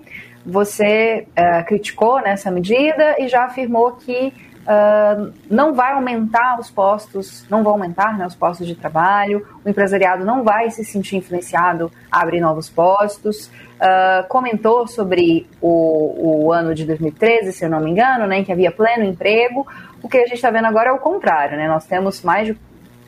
você 0.45 1.27
uh, 1.37 1.64
criticou 1.66 2.21
nessa 2.23 2.51
medida 2.51 3.16
e 3.19 3.29
já 3.29 3.45
afirmou 3.45 3.93
que 3.93 4.33
uh, 4.69 5.33
não 5.51 5.73
vai 5.73 5.93
aumentar 5.93 6.61
os 6.61 6.71
postos, 6.71 7.47
não 7.49 7.64
vão 7.64 7.73
aumentar 7.73 8.19
né, 8.19 8.27
os 8.27 8.35
postos 8.35 8.66
de 8.66 8.75
trabalho, 8.75 9.47
o 9.64 9.69
empresariado 9.69 10.25
não 10.25 10.45
vai 10.45 10.71
se 10.71 10.85
sentir 10.85 11.16
influenciado 11.16 11.91
a 12.12 12.21
abrir 12.21 12.41
novos 12.41 12.69
postos. 12.69 13.47
Uh, 13.47 14.27
comentou 14.29 14.87
sobre 14.87 15.47
o, 15.61 16.47
o, 16.47 16.53
ano 16.53 16.75
de 16.75 16.85
2013, 16.85 17.53
se 17.53 17.64
eu 17.64 17.71
não 17.71 17.81
me 17.81 17.91
engano, 17.91 18.27
né, 18.27 18.39
em 18.39 18.45
que 18.45 18.53
havia 18.53 18.71
pleno 18.71 19.05
emprego. 19.05 19.66
O 20.03 20.09
que 20.09 20.19
a 20.19 20.25
gente 20.25 20.35
está 20.35 20.51
vendo 20.51 20.66
agora 20.66 20.91
é 20.91 20.93
o 20.93 20.99
contrário, 20.99 21.57
né? 21.57 21.66
Nós 21.66 21.87
temos 21.87 22.23
mais 22.23 22.47
de 22.47 22.59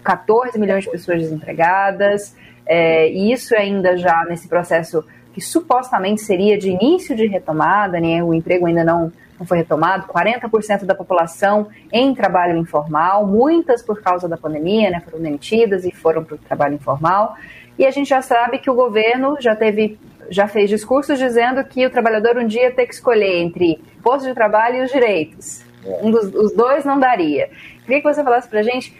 14 0.03 0.59
milhões 0.59 0.85
de 0.85 0.91
pessoas 0.91 1.21
desempregadas, 1.21 2.35
é, 2.67 3.09
e 3.11 3.33
isso 3.33 3.55
ainda 3.55 3.97
já 3.97 4.25
nesse 4.29 4.49
processo 4.49 5.05
que 5.33 5.41
supostamente 5.41 6.21
seria 6.21 6.59
de 6.59 6.71
início 6.71 7.15
de 7.15 7.27
retomada, 7.27 8.01
né? 8.01 8.23
O 8.23 8.33
emprego 8.33 8.67
ainda 8.67 8.85
não, 8.85 9.13
não 9.41 9.47
foi 9.47 9.57
retomado, 9.57 10.07
40% 10.07 10.85
da 10.85 10.95
população 10.95 11.69
em 11.91 12.15
trabalho 12.15 12.59
informal, 12.59 13.27
muitas 13.27 13.83
por 13.83 14.03
causa 14.03 14.29
da 14.29 14.37
pandemia, 14.37 14.91
né? 14.91 15.01
Foram 15.01 15.23
demitidas 15.23 15.87
e 15.87 15.91
foram 15.91 16.23
para 16.23 16.35
o 16.35 16.39
trabalho 16.39 16.75
informal. 16.75 17.35
E 17.79 17.87
a 17.87 17.91
gente 17.91 18.11
já 18.11 18.21
sabe 18.21 18.59
que 18.59 18.69
o 18.69 18.75
governo 18.75 19.39
já 19.41 19.57
teve 19.57 19.99
já 20.29 20.47
fez 20.47 20.71
discursos 20.71 21.19
dizendo 21.19 21.65
que 21.65 21.85
o 21.85 21.91
trabalhador 21.91 22.37
um 22.37 22.47
dia 22.47 22.71
tem 22.71 22.87
que 22.87 22.95
escolher 22.95 23.39
entre 23.39 23.81
posto 24.01 24.29
de 24.29 24.35
trabalho 24.35 24.77
e 24.77 24.83
os 24.83 24.93
direitos. 24.93 25.65
É. 25.85 25.99
Um 26.03 26.11
dos 26.11 26.33
os 26.35 26.53
dois 26.53 26.85
não 26.85 27.01
daria. 27.01 27.49
Queria 27.85 28.03
que 28.03 28.15
você 28.15 28.23
falasse 28.23 28.47
para 28.47 28.61
a 28.61 28.63
gente 28.63 28.95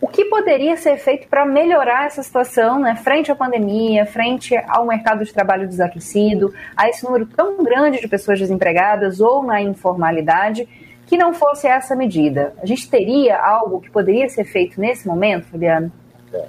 o 0.00 0.06
que 0.06 0.24
poderia 0.26 0.76
ser 0.76 0.96
feito 0.98 1.26
para 1.28 1.44
melhorar 1.44 2.06
essa 2.06 2.22
situação, 2.22 2.78
né, 2.78 2.94
frente 2.96 3.32
à 3.32 3.34
pandemia, 3.34 4.06
frente 4.06 4.56
ao 4.68 4.86
mercado 4.86 5.24
de 5.24 5.32
trabalho 5.32 5.66
desaquecido, 5.66 6.54
a 6.76 6.88
esse 6.88 7.04
número 7.04 7.26
tão 7.26 7.62
grande 7.64 8.00
de 8.00 8.08
pessoas 8.08 8.38
desempregadas 8.38 9.20
ou 9.20 9.42
na 9.42 9.60
informalidade, 9.60 10.68
que 11.06 11.16
não 11.16 11.32
fosse 11.32 11.66
essa 11.66 11.96
medida? 11.96 12.54
A 12.62 12.66
gente 12.66 12.88
teria 12.88 13.38
algo 13.38 13.80
que 13.80 13.90
poderia 13.90 14.28
ser 14.28 14.44
feito 14.44 14.80
nesse 14.80 15.06
momento, 15.06 15.46
Fabiano? 15.46 15.90
É. 16.32 16.44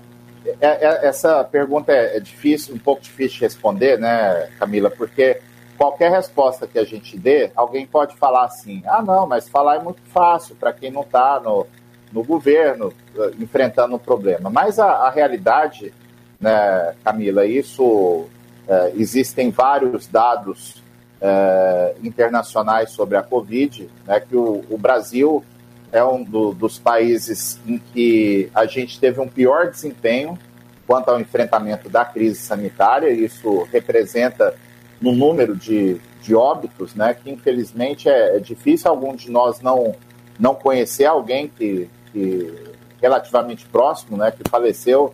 É, 0.62 0.68
é, 0.86 1.08
essa 1.08 1.44
pergunta 1.44 1.92
é, 1.92 2.18
é 2.18 2.20
difícil, 2.20 2.74
um 2.74 2.80
pouco 2.80 3.02
difícil 3.02 3.40
de 3.40 3.42
responder, 3.42 4.00
né, 4.00 4.50
Camila? 4.58 4.90
Porque 4.90 5.42
qualquer 5.78 6.12
resposta 6.12 6.68
que 6.68 6.80
a 6.80 6.84
gente 6.84 7.18
dê, 7.18 7.52
alguém 7.56 7.86
pode 7.86 8.16
falar 8.16 8.46
assim: 8.46 8.82
ah, 8.86 9.02
não, 9.02 9.28
mas 9.28 9.50
falar 9.50 9.76
é 9.76 9.80
muito 9.80 10.02
fácil 10.06 10.56
para 10.56 10.74
quem 10.74 10.92
não 10.92 11.02
está 11.02 11.40
no, 11.40 11.68
no 12.12 12.24
governo 12.24 12.94
eh, 13.16 13.32
enfrentando 13.40 13.96
um 13.96 14.00
problema. 14.00 14.50
Mas 14.50 14.80
a, 14.80 14.86
a 14.86 15.10
realidade, 15.10 15.94
né, 16.40 16.94
Camila, 17.04 17.46
isso 17.46 18.28
é, 18.70 18.94
existem 18.96 19.50
vários 19.50 20.06
dados 20.06 20.84
é, 21.20 21.96
internacionais 22.04 22.92
sobre 22.92 23.18
a 23.18 23.24
Covid, 23.24 23.90
né, 24.06 24.20
que 24.20 24.36
o, 24.36 24.64
o 24.70 24.78
Brasil 24.78 25.44
é 25.92 26.04
um 26.04 26.24
do, 26.24 26.54
dos 26.54 26.78
países 26.78 27.60
em 27.66 27.80
que 27.80 28.50
a 28.54 28.68
gente 28.68 29.00
teve 29.00 29.20
um 29.20 29.28
pior 29.28 29.72
desempenho 29.72 30.38
quanto 30.86 31.10
ao 31.10 31.20
enfrentamento 31.20 31.90
da 31.90 32.06
crise 32.06 32.40
sanitária. 32.40 33.10
Isso 33.10 33.68
representa 33.72 34.54
no 35.02 35.14
número 35.14 35.56
de, 35.56 36.00
de 36.22 36.36
óbitos, 36.36 36.94
né, 36.94 37.16
que 37.16 37.32
infelizmente 37.32 38.08
é, 38.08 38.38
é 38.38 38.40
difícil 38.40 38.90
algum 38.90 39.16
de 39.16 39.32
nós 39.32 39.62
não 39.62 39.96
não 40.40 40.56
conhecer 40.56 41.04
alguém 41.04 41.50
que, 41.50 41.90
que 42.12 42.70
relativamente 43.02 43.66
próximo, 43.66 44.18
né, 44.18 44.32
que 44.32 44.48
faleceu 44.50 45.14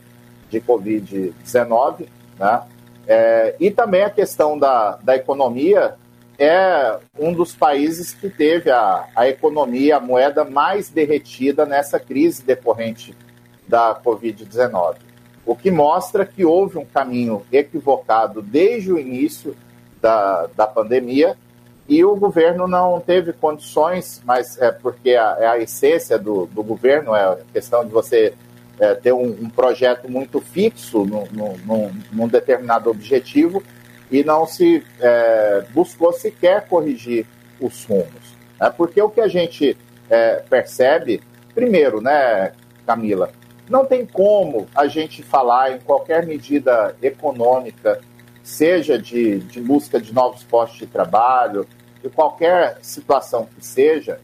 de 0.49 0.59
Covid-19, 0.59 2.07
né? 2.39 2.61
É, 3.07 3.55
e 3.59 3.69
também 3.69 4.03
a 4.03 4.09
questão 4.09 4.57
da, 4.57 4.97
da 5.03 5.15
economia 5.15 5.95
é 6.39 6.97
um 7.17 7.31
dos 7.31 7.55
países 7.55 8.13
que 8.13 8.29
teve 8.29 8.69
a, 8.71 9.07
a 9.15 9.27
economia, 9.27 9.97
a 9.97 9.99
moeda 9.99 10.43
mais 10.43 10.89
derretida 10.89 11.65
nessa 11.65 11.99
crise 11.99 12.43
decorrente 12.43 13.15
da 13.67 13.95
Covid-19. 14.03 14.95
O 15.45 15.55
que 15.55 15.69
mostra 15.69 16.25
que 16.25 16.43
houve 16.43 16.77
um 16.77 16.85
caminho 16.85 17.45
equivocado 17.51 18.41
desde 18.41 18.91
o 18.91 18.99
início 18.99 19.55
da, 20.01 20.47
da 20.55 20.67
pandemia 20.67 21.37
e 21.87 22.03
o 22.03 22.15
governo 22.15 22.67
não 22.67 22.99
teve 22.99 23.31
condições, 23.33 24.21
mas 24.25 24.59
é 24.59 24.71
porque 24.71 25.11
a, 25.11 25.37
é 25.39 25.47
a 25.47 25.59
essência 25.59 26.17
do, 26.17 26.47
do 26.47 26.63
governo, 26.63 27.15
é 27.15 27.23
a 27.23 27.37
questão 27.53 27.85
de 27.85 27.91
você 27.91 28.33
é, 28.79 28.95
ter 28.95 29.13
um, 29.13 29.27
um, 29.27 29.49
projeto 29.49 30.09
muito 30.09 30.41
fixo 30.41 31.05
no, 31.05 31.27
no, 31.31 31.57
no, 31.59 31.91
num 32.11 32.27
determinado 32.27 32.89
objetivo 32.89 33.63
e 34.09 34.23
não 34.23 34.47
se 34.47 34.83
é, 34.99 35.63
buscou 35.73 36.11
sequer 36.11 36.67
corrigir 36.67 37.25
os 37.59 37.85
rumos. 37.85 38.35
Né? 38.59 38.73
Porque 38.75 39.01
o 39.01 39.09
que 39.09 39.21
a 39.21 39.27
gente 39.27 39.77
é, 40.09 40.43
percebe, 40.49 41.21
primeiro, 41.53 42.01
né, 42.01 42.51
Camila, 42.85 43.31
não 43.69 43.85
tem 43.85 44.05
como 44.05 44.67
a 44.75 44.87
gente 44.87 45.23
falar 45.23 45.71
em 45.71 45.79
qualquer 45.79 46.25
medida 46.25 46.95
econômica, 47.01 47.99
seja 48.45 48.99
de, 48.99 49.39
de 49.39 49.59
busca 49.59 49.99
de 49.99 50.13
novos 50.13 50.43
postos 50.43 50.77
de 50.77 50.85
trabalho, 50.85 51.65
de 52.03 52.09
qualquer 52.09 52.77
situação 52.83 53.47
que 53.47 53.65
seja, 53.65 54.19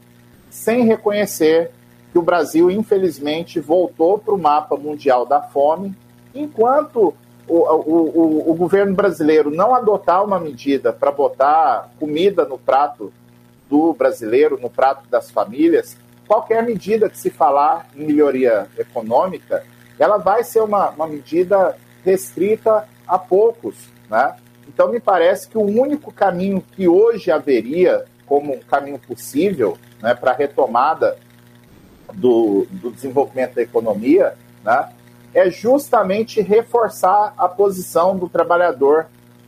sem 0.48 0.86
reconhecer 0.86 1.72
que 2.12 2.20
o 2.20 2.22
Brasil, 2.22 2.70
infelizmente, 2.70 3.60
voltou 3.60 4.20
para 4.20 4.36
o 4.36 4.38
mapa 4.38 4.78
mundial 4.78 5.26
da 5.26 5.42
fome, 5.42 5.96
enquanto 6.36 7.16
o, 7.48 7.56
o, 7.56 8.52
o, 8.52 8.54
governo 8.54 8.94
brasileiro 8.94 9.50
não 9.50 9.74
adotar 9.74 10.24
uma 10.24 10.40
medida 10.40 10.94
para 10.94 11.12
botar 11.12 11.90
comida 12.00 12.46
no 12.46 12.60
prato 12.60 13.12
do 13.68 13.92
brasileiro, 13.94 14.60
no 14.62 14.70
prato 14.70 15.10
das 15.10 15.32
famílias, 15.32 15.98
qualquer 16.28 16.64
medida 16.64 17.10
que 17.10 17.18
se 17.18 17.32
falar 17.32 17.90
em 17.96 18.06
melhoria 18.06 18.68
econômica, 18.78 19.64
ela 19.98 20.18
vai 20.18 20.44
ser 20.44 20.62
uma, 20.62 20.92
uma 20.92 21.08
medida 21.08 21.76
restrita 22.06 22.88
a 23.08 23.18
poucos, 23.18 23.76
né? 24.12 24.36
Então 24.68 24.92
me 24.92 25.00
parece 25.00 25.48
que 25.48 25.58
o 25.58 25.64
único 25.64 26.12
caminho 26.12 26.64
que 26.76 26.88
hoje 26.88 27.32
haveria 27.32 28.06
como 28.26 28.54
um 28.54 28.60
caminho 28.60 29.00
possível 29.00 29.78
né, 30.02 30.14
para 30.14 30.32
a 30.32 30.36
retomada 30.36 31.18
do, 32.14 32.68
do 32.70 32.92
desenvolvimento 32.92 33.56
da 33.56 33.62
economia, 33.62 34.36
né, 34.64 34.90
é 35.34 35.50
justamente 35.50 36.42
reforçar 36.42 37.34
a 37.38 37.48
posição 37.48 38.18
do 38.18 38.30
trabalhador, 38.30 39.08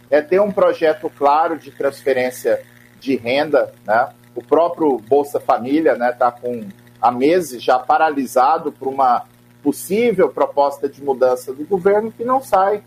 é 0.09 0.21
ter 0.21 0.39
um 0.39 0.51
projeto 0.51 1.09
claro 1.17 1.57
de 1.57 1.71
transferência 1.71 2.61
de 2.99 3.15
renda, 3.15 3.73
né? 3.85 4.09
O 4.35 4.41
próprio 4.41 4.97
Bolsa 4.97 5.39
Família 5.39 5.93
está 5.93 6.31
né, 6.31 6.37
com 6.41 6.67
há 7.01 7.11
meses 7.11 7.61
já 7.61 7.77
paralisado 7.77 8.71
por 8.71 8.87
uma 8.87 9.25
possível 9.61 10.29
proposta 10.29 10.87
de 10.87 11.03
mudança 11.03 11.53
do 11.53 11.65
governo 11.65 12.11
que 12.11 12.23
não 12.23 12.41
sai 12.41 12.81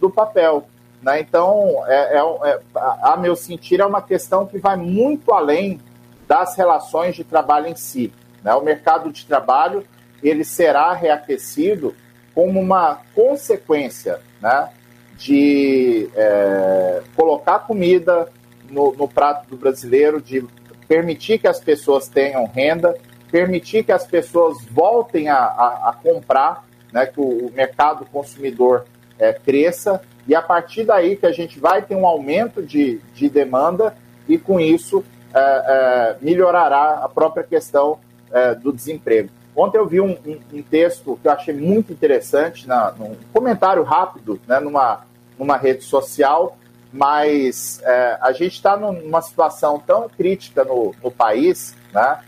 do 0.00 0.10
papel. 0.10 0.66
Né? 1.02 1.20
Então, 1.20 1.82
é, 1.86 2.16
é, 2.16 2.50
é, 2.50 2.60
a 3.02 3.16
meu 3.16 3.34
sentir, 3.34 3.80
é 3.80 3.86
uma 3.86 4.00
questão 4.00 4.46
que 4.46 4.58
vai 4.58 4.76
muito 4.76 5.32
além 5.32 5.80
das 6.28 6.56
relações 6.56 7.16
de 7.16 7.24
trabalho 7.24 7.66
em 7.66 7.76
si. 7.76 8.12
Né? 8.42 8.54
O 8.54 8.62
mercado 8.62 9.10
de 9.10 9.26
trabalho 9.26 9.84
ele 10.22 10.44
será 10.44 10.92
reaquecido 10.92 11.94
como 12.34 12.60
uma 12.60 13.00
consequência 13.14 14.20
né, 14.40 14.68
de 15.16 16.08
é, 16.14 17.02
colocar 17.14 17.60
comida 17.60 18.28
no, 18.70 18.92
no, 18.92 19.08
prato 19.08 19.50
do 19.50 19.56
brasileiro, 19.56 20.20
de 20.20 20.46
permitir 20.88 21.38
que 21.38 21.48
as 21.48 21.60
pessoas 21.60 22.08
tenham 22.08 22.46
renda, 22.46 22.96
permitir 23.30 23.84
que 23.84 23.92
as 23.92 24.06
pessoas 24.06 24.64
voltem 24.70 25.28
a, 25.28 25.36
a, 25.36 25.90
a 25.90 25.92
comprar, 25.92 26.64
né, 26.92 27.06
que 27.06 27.20
o, 27.20 27.50
mercado 27.52 28.06
consumidor 28.06 28.86
é, 29.18 29.32
cresça, 29.32 30.00
e 30.26 30.34
a 30.34 30.42
partir 30.42 30.84
daí 30.84 31.16
que 31.16 31.26
a 31.26 31.32
gente 31.32 31.58
vai 31.58 31.82
ter 31.82 31.96
um 31.96 32.06
aumento 32.06 32.62
de, 32.62 33.00
de 33.14 33.28
demanda 33.28 33.94
e 34.28 34.38
com 34.38 34.60
isso 34.60 35.04
é, 35.34 35.40
é, 35.40 36.16
melhorará 36.20 37.00
a 37.02 37.08
própria 37.08 37.42
questão 37.42 37.98
é, 38.30 38.54
do 38.54 38.72
desemprego. 38.72 39.30
Ontem 39.54 39.78
eu 39.78 39.86
vi 39.86 40.00
um, 40.00 40.16
um, 40.26 40.38
um, 40.52 40.62
texto 40.62 41.18
que 41.20 41.28
eu 41.28 41.32
achei 41.32 41.54
muito 41.54 41.92
interessante, 41.92 42.66
na, 42.66 42.92
num 42.92 43.16
comentário 43.32 43.82
rápido, 43.82 44.40
né, 44.46 44.60
numa, 44.60 45.04
numa 45.38 45.56
rede 45.56 45.84
social, 45.84 46.56
mas 46.92 47.80
é, 47.82 48.18
a 48.20 48.32
gente 48.32 48.54
está 48.54 48.76
numa 48.76 49.20
situação 49.20 49.78
tão 49.78 50.08
crítica 50.08 50.64
no, 50.64 50.94
no 51.02 51.10
país, 51.10 51.74
né, 51.92 52.20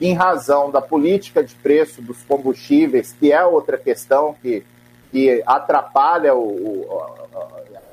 em 0.00 0.14
razão 0.14 0.70
da 0.70 0.80
política 0.80 1.44
de 1.44 1.54
preço 1.54 2.00
dos 2.00 2.22
combustíveis, 2.22 3.14
que 3.18 3.32
é 3.32 3.44
outra 3.44 3.76
questão 3.76 4.34
que, 4.40 4.64
que 5.12 5.42
atrapalha, 5.46 6.34
o, 6.34 6.40
o, 6.40 7.22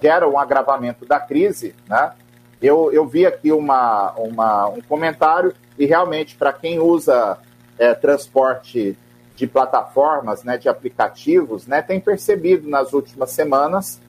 gera 0.02 0.28
um 0.28 0.40
agravamento 0.40 1.06
da 1.06 1.20
crise, 1.20 1.76
né? 1.88 2.14
Eu, 2.62 2.92
eu 2.92 3.06
vi 3.06 3.26
aqui 3.26 3.52
uma, 3.52 4.12
uma, 4.14 4.68
um 4.68 4.82
comentário 4.82 5.54
e 5.78 5.86
realmente 5.86 6.36
para 6.36 6.52
quem 6.52 6.80
usa 6.80 7.38
é, 7.78 7.94
transporte 7.94 8.98
de 9.36 9.48
plataformas, 9.48 10.44
né, 10.44 10.58
de 10.58 10.68
aplicativos, 10.68 11.66
né, 11.66 11.82
tem 11.82 11.98
percebido 12.02 12.70
nas 12.70 12.92
últimas 12.92 13.32
semanas 13.32 14.02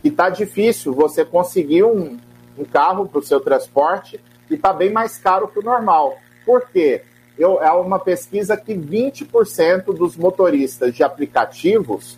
que 0.00 0.08
está 0.08 0.30
difícil 0.30 0.94
você 0.94 1.22
conseguir 1.22 1.84
um, 1.84 2.16
um 2.56 2.64
carro 2.64 3.06
para 3.06 3.18
o 3.18 3.22
seu 3.22 3.40
transporte 3.40 4.18
e 4.48 4.54
está 4.54 4.72
bem 4.72 4.90
mais 4.90 5.18
caro 5.18 5.48
que 5.48 5.58
o 5.58 5.62
normal. 5.62 6.16
Por 6.46 6.66
quê? 6.70 7.02
Eu, 7.38 7.62
é 7.62 7.70
uma 7.72 7.98
pesquisa 7.98 8.56
que 8.56 8.74
20% 8.74 9.92
dos 9.94 10.16
motoristas 10.16 10.94
de 10.94 11.02
aplicativos 11.02 12.16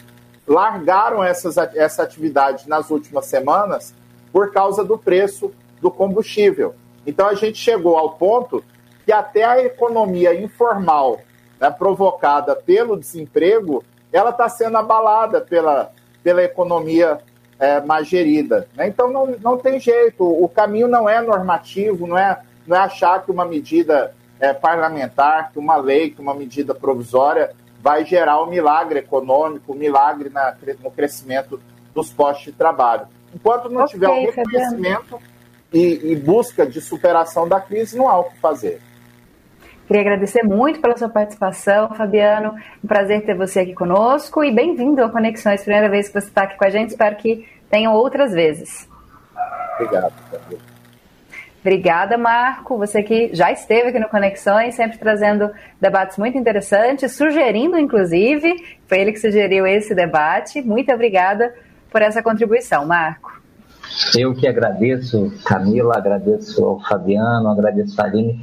largaram 0.50 1.22
essas, 1.22 1.56
essa 1.56 2.02
atividade 2.02 2.68
nas 2.68 2.90
últimas 2.90 3.26
semanas 3.26 3.94
por 4.32 4.52
causa 4.52 4.82
do 4.82 4.98
preço 4.98 5.52
do 5.80 5.92
combustível. 5.92 6.74
Então 7.06 7.28
a 7.28 7.34
gente 7.34 7.56
chegou 7.56 7.96
ao 7.96 8.14
ponto 8.14 8.64
que 9.04 9.12
até 9.12 9.44
a 9.44 9.62
economia 9.62 10.34
informal 10.34 11.20
né, 11.60 11.70
provocada 11.70 12.56
pelo 12.56 12.98
desemprego, 12.98 13.84
ela 14.12 14.30
está 14.30 14.48
sendo 14.48 14.76
abalada 14.76 15.40
pela, 15.40 15.92
pela 16.20 16.42
economia 16.42 17.20
é, 17.56 17.80
mais 17.80 18.08
gerida. 18.08 18.66
Né? 18.74 18.88
Então 18.88 19.08
não, 19.08 19.26
não 19.40 19.56
tem 19.56 19.78
jeito, 19.78 20.24
o 20.24 20.48
caminho 20.48 20.88
não 20.88 21.08
é 21.08 21.20
normativo, 21.20 22.08
não 22.08 22.18
é, 22.18 22.40
não 22.66 22.76
é 22.76 22.80
achar 22.80 23.24
que 23.24 23.30
uma 23.30 23.44
medida 23.44 24.12
é, 24.40 24.52
parlamentar, 24.52 25.52
que 25.52 25.60
uma 25.60 25.76
lei, 25.76 26.10
que 26.10 26.20
uma 26.20 26.34
medida 26.34 26.74
provisória 26.74 27.52
vai 27.82 28.04
gerar 28.04 28.42
um 28.42 28.46
milagre 28.46 29.00
econômico, 29.00 29.72
um 29.72 29.76
milagre 29.76 30.28
na, 30.28 30.54
no 30.82 30.90
crescimento 30.90 31.60
dos 31.94 32.12
postos 32.12 32.46
de 32.46 32.52
trabalho. 32.52 33.06
Enquanto 33.34 33.68
não 33.68 33.82
okay, 33.82 33.94
tiver 33.94 34.08
um 34.08 34.24
reconhecimento 34.26 35.18
e, 35.72 36.12
e 36.12 36.16
busca 36.16 36.66
de 36.66 36.80
superação 36.80 37.48
da 37.48 37.60
crise, 37.60 37.96
não 37.96 38.08
há 38.08 38.18
o 38.18 38.24
que 38.24 38.38
fazer. 38.38 38.80
Queria 39.86 40.02
agradecer 40.02 40.44
muito 40.44 40.80
pela 40.80 40.96
sua 40.96 41.08
participação, 41.08 41.92
Fabiano. 41.94 42.54
Um 42.82 42.86
prazer 42.86 43.24
ter 43.24 43.34
você 43.34 43.60
aqui 43.60 43.74
conosco 43.74 44.44
e 44.44 44.52
bem-vindo 44.52 45.02
ao 45.02 45.10
Conexões. 45.10 45.62
Primeira 45.62 45.88
vez 45.88 46.08
que 46.08 46.20
você 46.20 46.28
está 46.28 46.44
aqui 46.44 46.56
com 46.56 46.64
a 46.64 46.70
gente, 46.70 46.90
espero 46.90 47.16
que 47.16 47.48
tenham 47.68 47.92
outras 47.92 48.32
vezes. 48.32 48.88
Obrigado, 49.74 50.12
Fabiano. 50.30 50.69
Obrigada, 51.60 52.16
Marco. 52.16 52.78
Você 52.78 53.02
que 53.02 53.30
já 53.34 53.52
esteve 53.52 53.88
aqui 53.88 53.98
no 53.98 54.08
Conexões, 54.08 54.74
sempre 54.74 54.98
trazendo 54.98 55.50
debates 55.80 56.16
muito 56.16 56.38
interessantes, 56.38 57.12
sugerindo, 57.12 57.78
inclusive, 57.78 58.54
foi 58.86 59.00
ele 59.00 59.12
que 59.12 59.20
sugeriu 59.20 59.66
esse 59.66 59.94
debate. 59.94 60.62
Muito 60.62 60.90
obrigada 60.92 61.54
por 61.90 62.00
essa 62.00 62.22
contribuição, 62.22 62.86
Marco. 62.86 63.40
Eu 64.16 64.34
que 64.34 64.46
agradeço, 64.46 65.32
Camila, 65.44 65.96
agradeço 65.96 66.64
ao 66.64 66.80
Fabiano, 66.80 67.48
agradeço 67.48 68.00
a 68.00 68.04
Aline, 68.04 68.40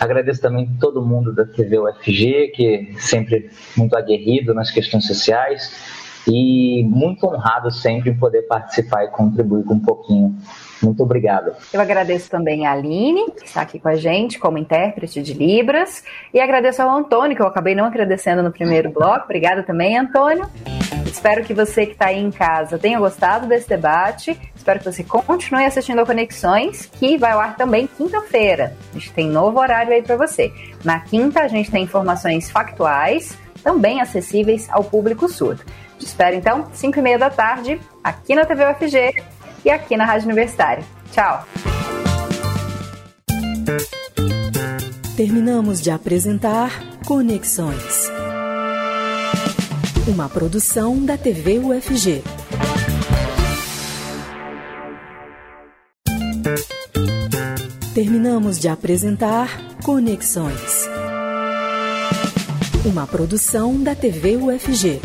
agradeço 0.00 0.40
também 0.40 0.70
todo 0.80 1.04
mundo 1.04 1.34
da 1.34 1.44
TV 1.44 1.78
UFG, 1.78 2.52
que 2.54 2.94
sempre 2.98 3.50
muito 3.76 3.96
aguerrido 3.96 4.54
nas 4.54 4.70
questões 4.70 5.06
sociais 5.06 6.05
e 6.26 6.84
muito 6.84 7.26
honrado 7.26 7.70
sempre 7.70 8.10
em 8.10 8.16
poder 8.16 8.42
participar 8.42 9.04
e 9.04 9.08
contribuir 9.08 9.64
com 9.64 9.74
um 9.74 9.80
pouquinho 9.80 10.36
muito 10.82 11.02
obrigado. 11.02 11.52
Eu 11.72 11.80
agradeço 11.80 12.30
também 12.30 12.66
a 12.66 12.72
Aline, 12.72 13.30
que 13.32 13.46
está 13.46 13.62
aqui 13.62 13.78
com 13.78 13.88
a 13.88 13.96
gente 13.96 14.38
como 14.38 14.58
intérprete 14.58 15.22
de 15.22 15.32
Libras, 15.32 16.04
e 16.32 16.40
agradeço 16.40 16.82
ao 16.82 16.90
Antônio, 16.90 17.36
que 17.36 17.42
eu 17.42 17.46
acabei 17.46 17.74
não 17.74 17.84
agradecendo 17.84 18.42
no 18.42 18.52
primeiro 18.52 18.90
bloco. 18.90 19.24
Obrigada 19.24 19.62
também, 19.62 19.96
Antônio. 19.96 20.48
Espero 21.06 21.44
que 21.44 21.54
você 21.54 21.86
que 21.86 21.92
está 21.92 22.06
aí 22.06 22.18
em 22.18 22.30
casa 22.30 22.78
tenha 22.78 22.98
gostado 22.98 23.46
desse 23.46 23.68
debate. 23.68 24.38
Espero 24.54 24.78
que 24.78 24.84
você 24.84 25.02
continue 25.02 25.64
assistindo 25.64 26.00
a 26.00 26.06
Conexões, 26.06 26.86
que 26.86 27.16
vai 27.16 27.32
ao 27.32 27.40
ar 27.40 27.56
também 27.56 27.86
quinta-feira. 27.86 28.76
A 28.90 28.94
gente 28.94 29.12
tem 29.12 29.28
novo 29.28 29.58
horário 29.58 29.92
aí 29.92 30.02
para 30.02 30.16
você. 30.16 30.52
Na 30.84 31.00
quinta, 31.00 31.40
a 31.40 31.48
gente 31.48 31.70
tem 31.70 31.84
informações 31.84 32.50
factuais, 32.50 33.36
também 33.62 34.00
acessíveis 34.00 34.68
ao 34.70 34.84
público 34.84 35.28
surdo. 35.28 35.62
Te 35.98 36.04
espero 36.04 36.36
então, 36.36 36.68
5 36.72 36.98
e 36.98 37.02
meia 37.02 37.18
da 37.18 37.30
tarde, 37.30 37.80
aqui 38.02 38.34
na 38.34 38.44
TV 38.44 38.64
UFG, 38.70 39.24
e 39.64 39.70
aqui 39.70 39.96
na 39.96 40.04
Rádio 40.04 40.26
Universitária. 40.26 40.84
Tchau! 41.10 41.44
Terminamos 45.16 45.80
de 45.80 45.90
apresentar 45.90 46.70
Conexões. 47.04 48.10
Uma 50.06 50.28
produção 50.28 51.04
da 51.04 51.16
TV 51.16 51.58
UFG. 51.58 52.22
Terminamos 57.92 58.60
de 58.60 58.68
apresentar 58.68 59.48
Conexões. 59.82 60.86
Uma 62.84 63.06
produção 63.06 63.82
da 63.82 63.94
TV 63.96 64.36
UFG. 64.36 65.00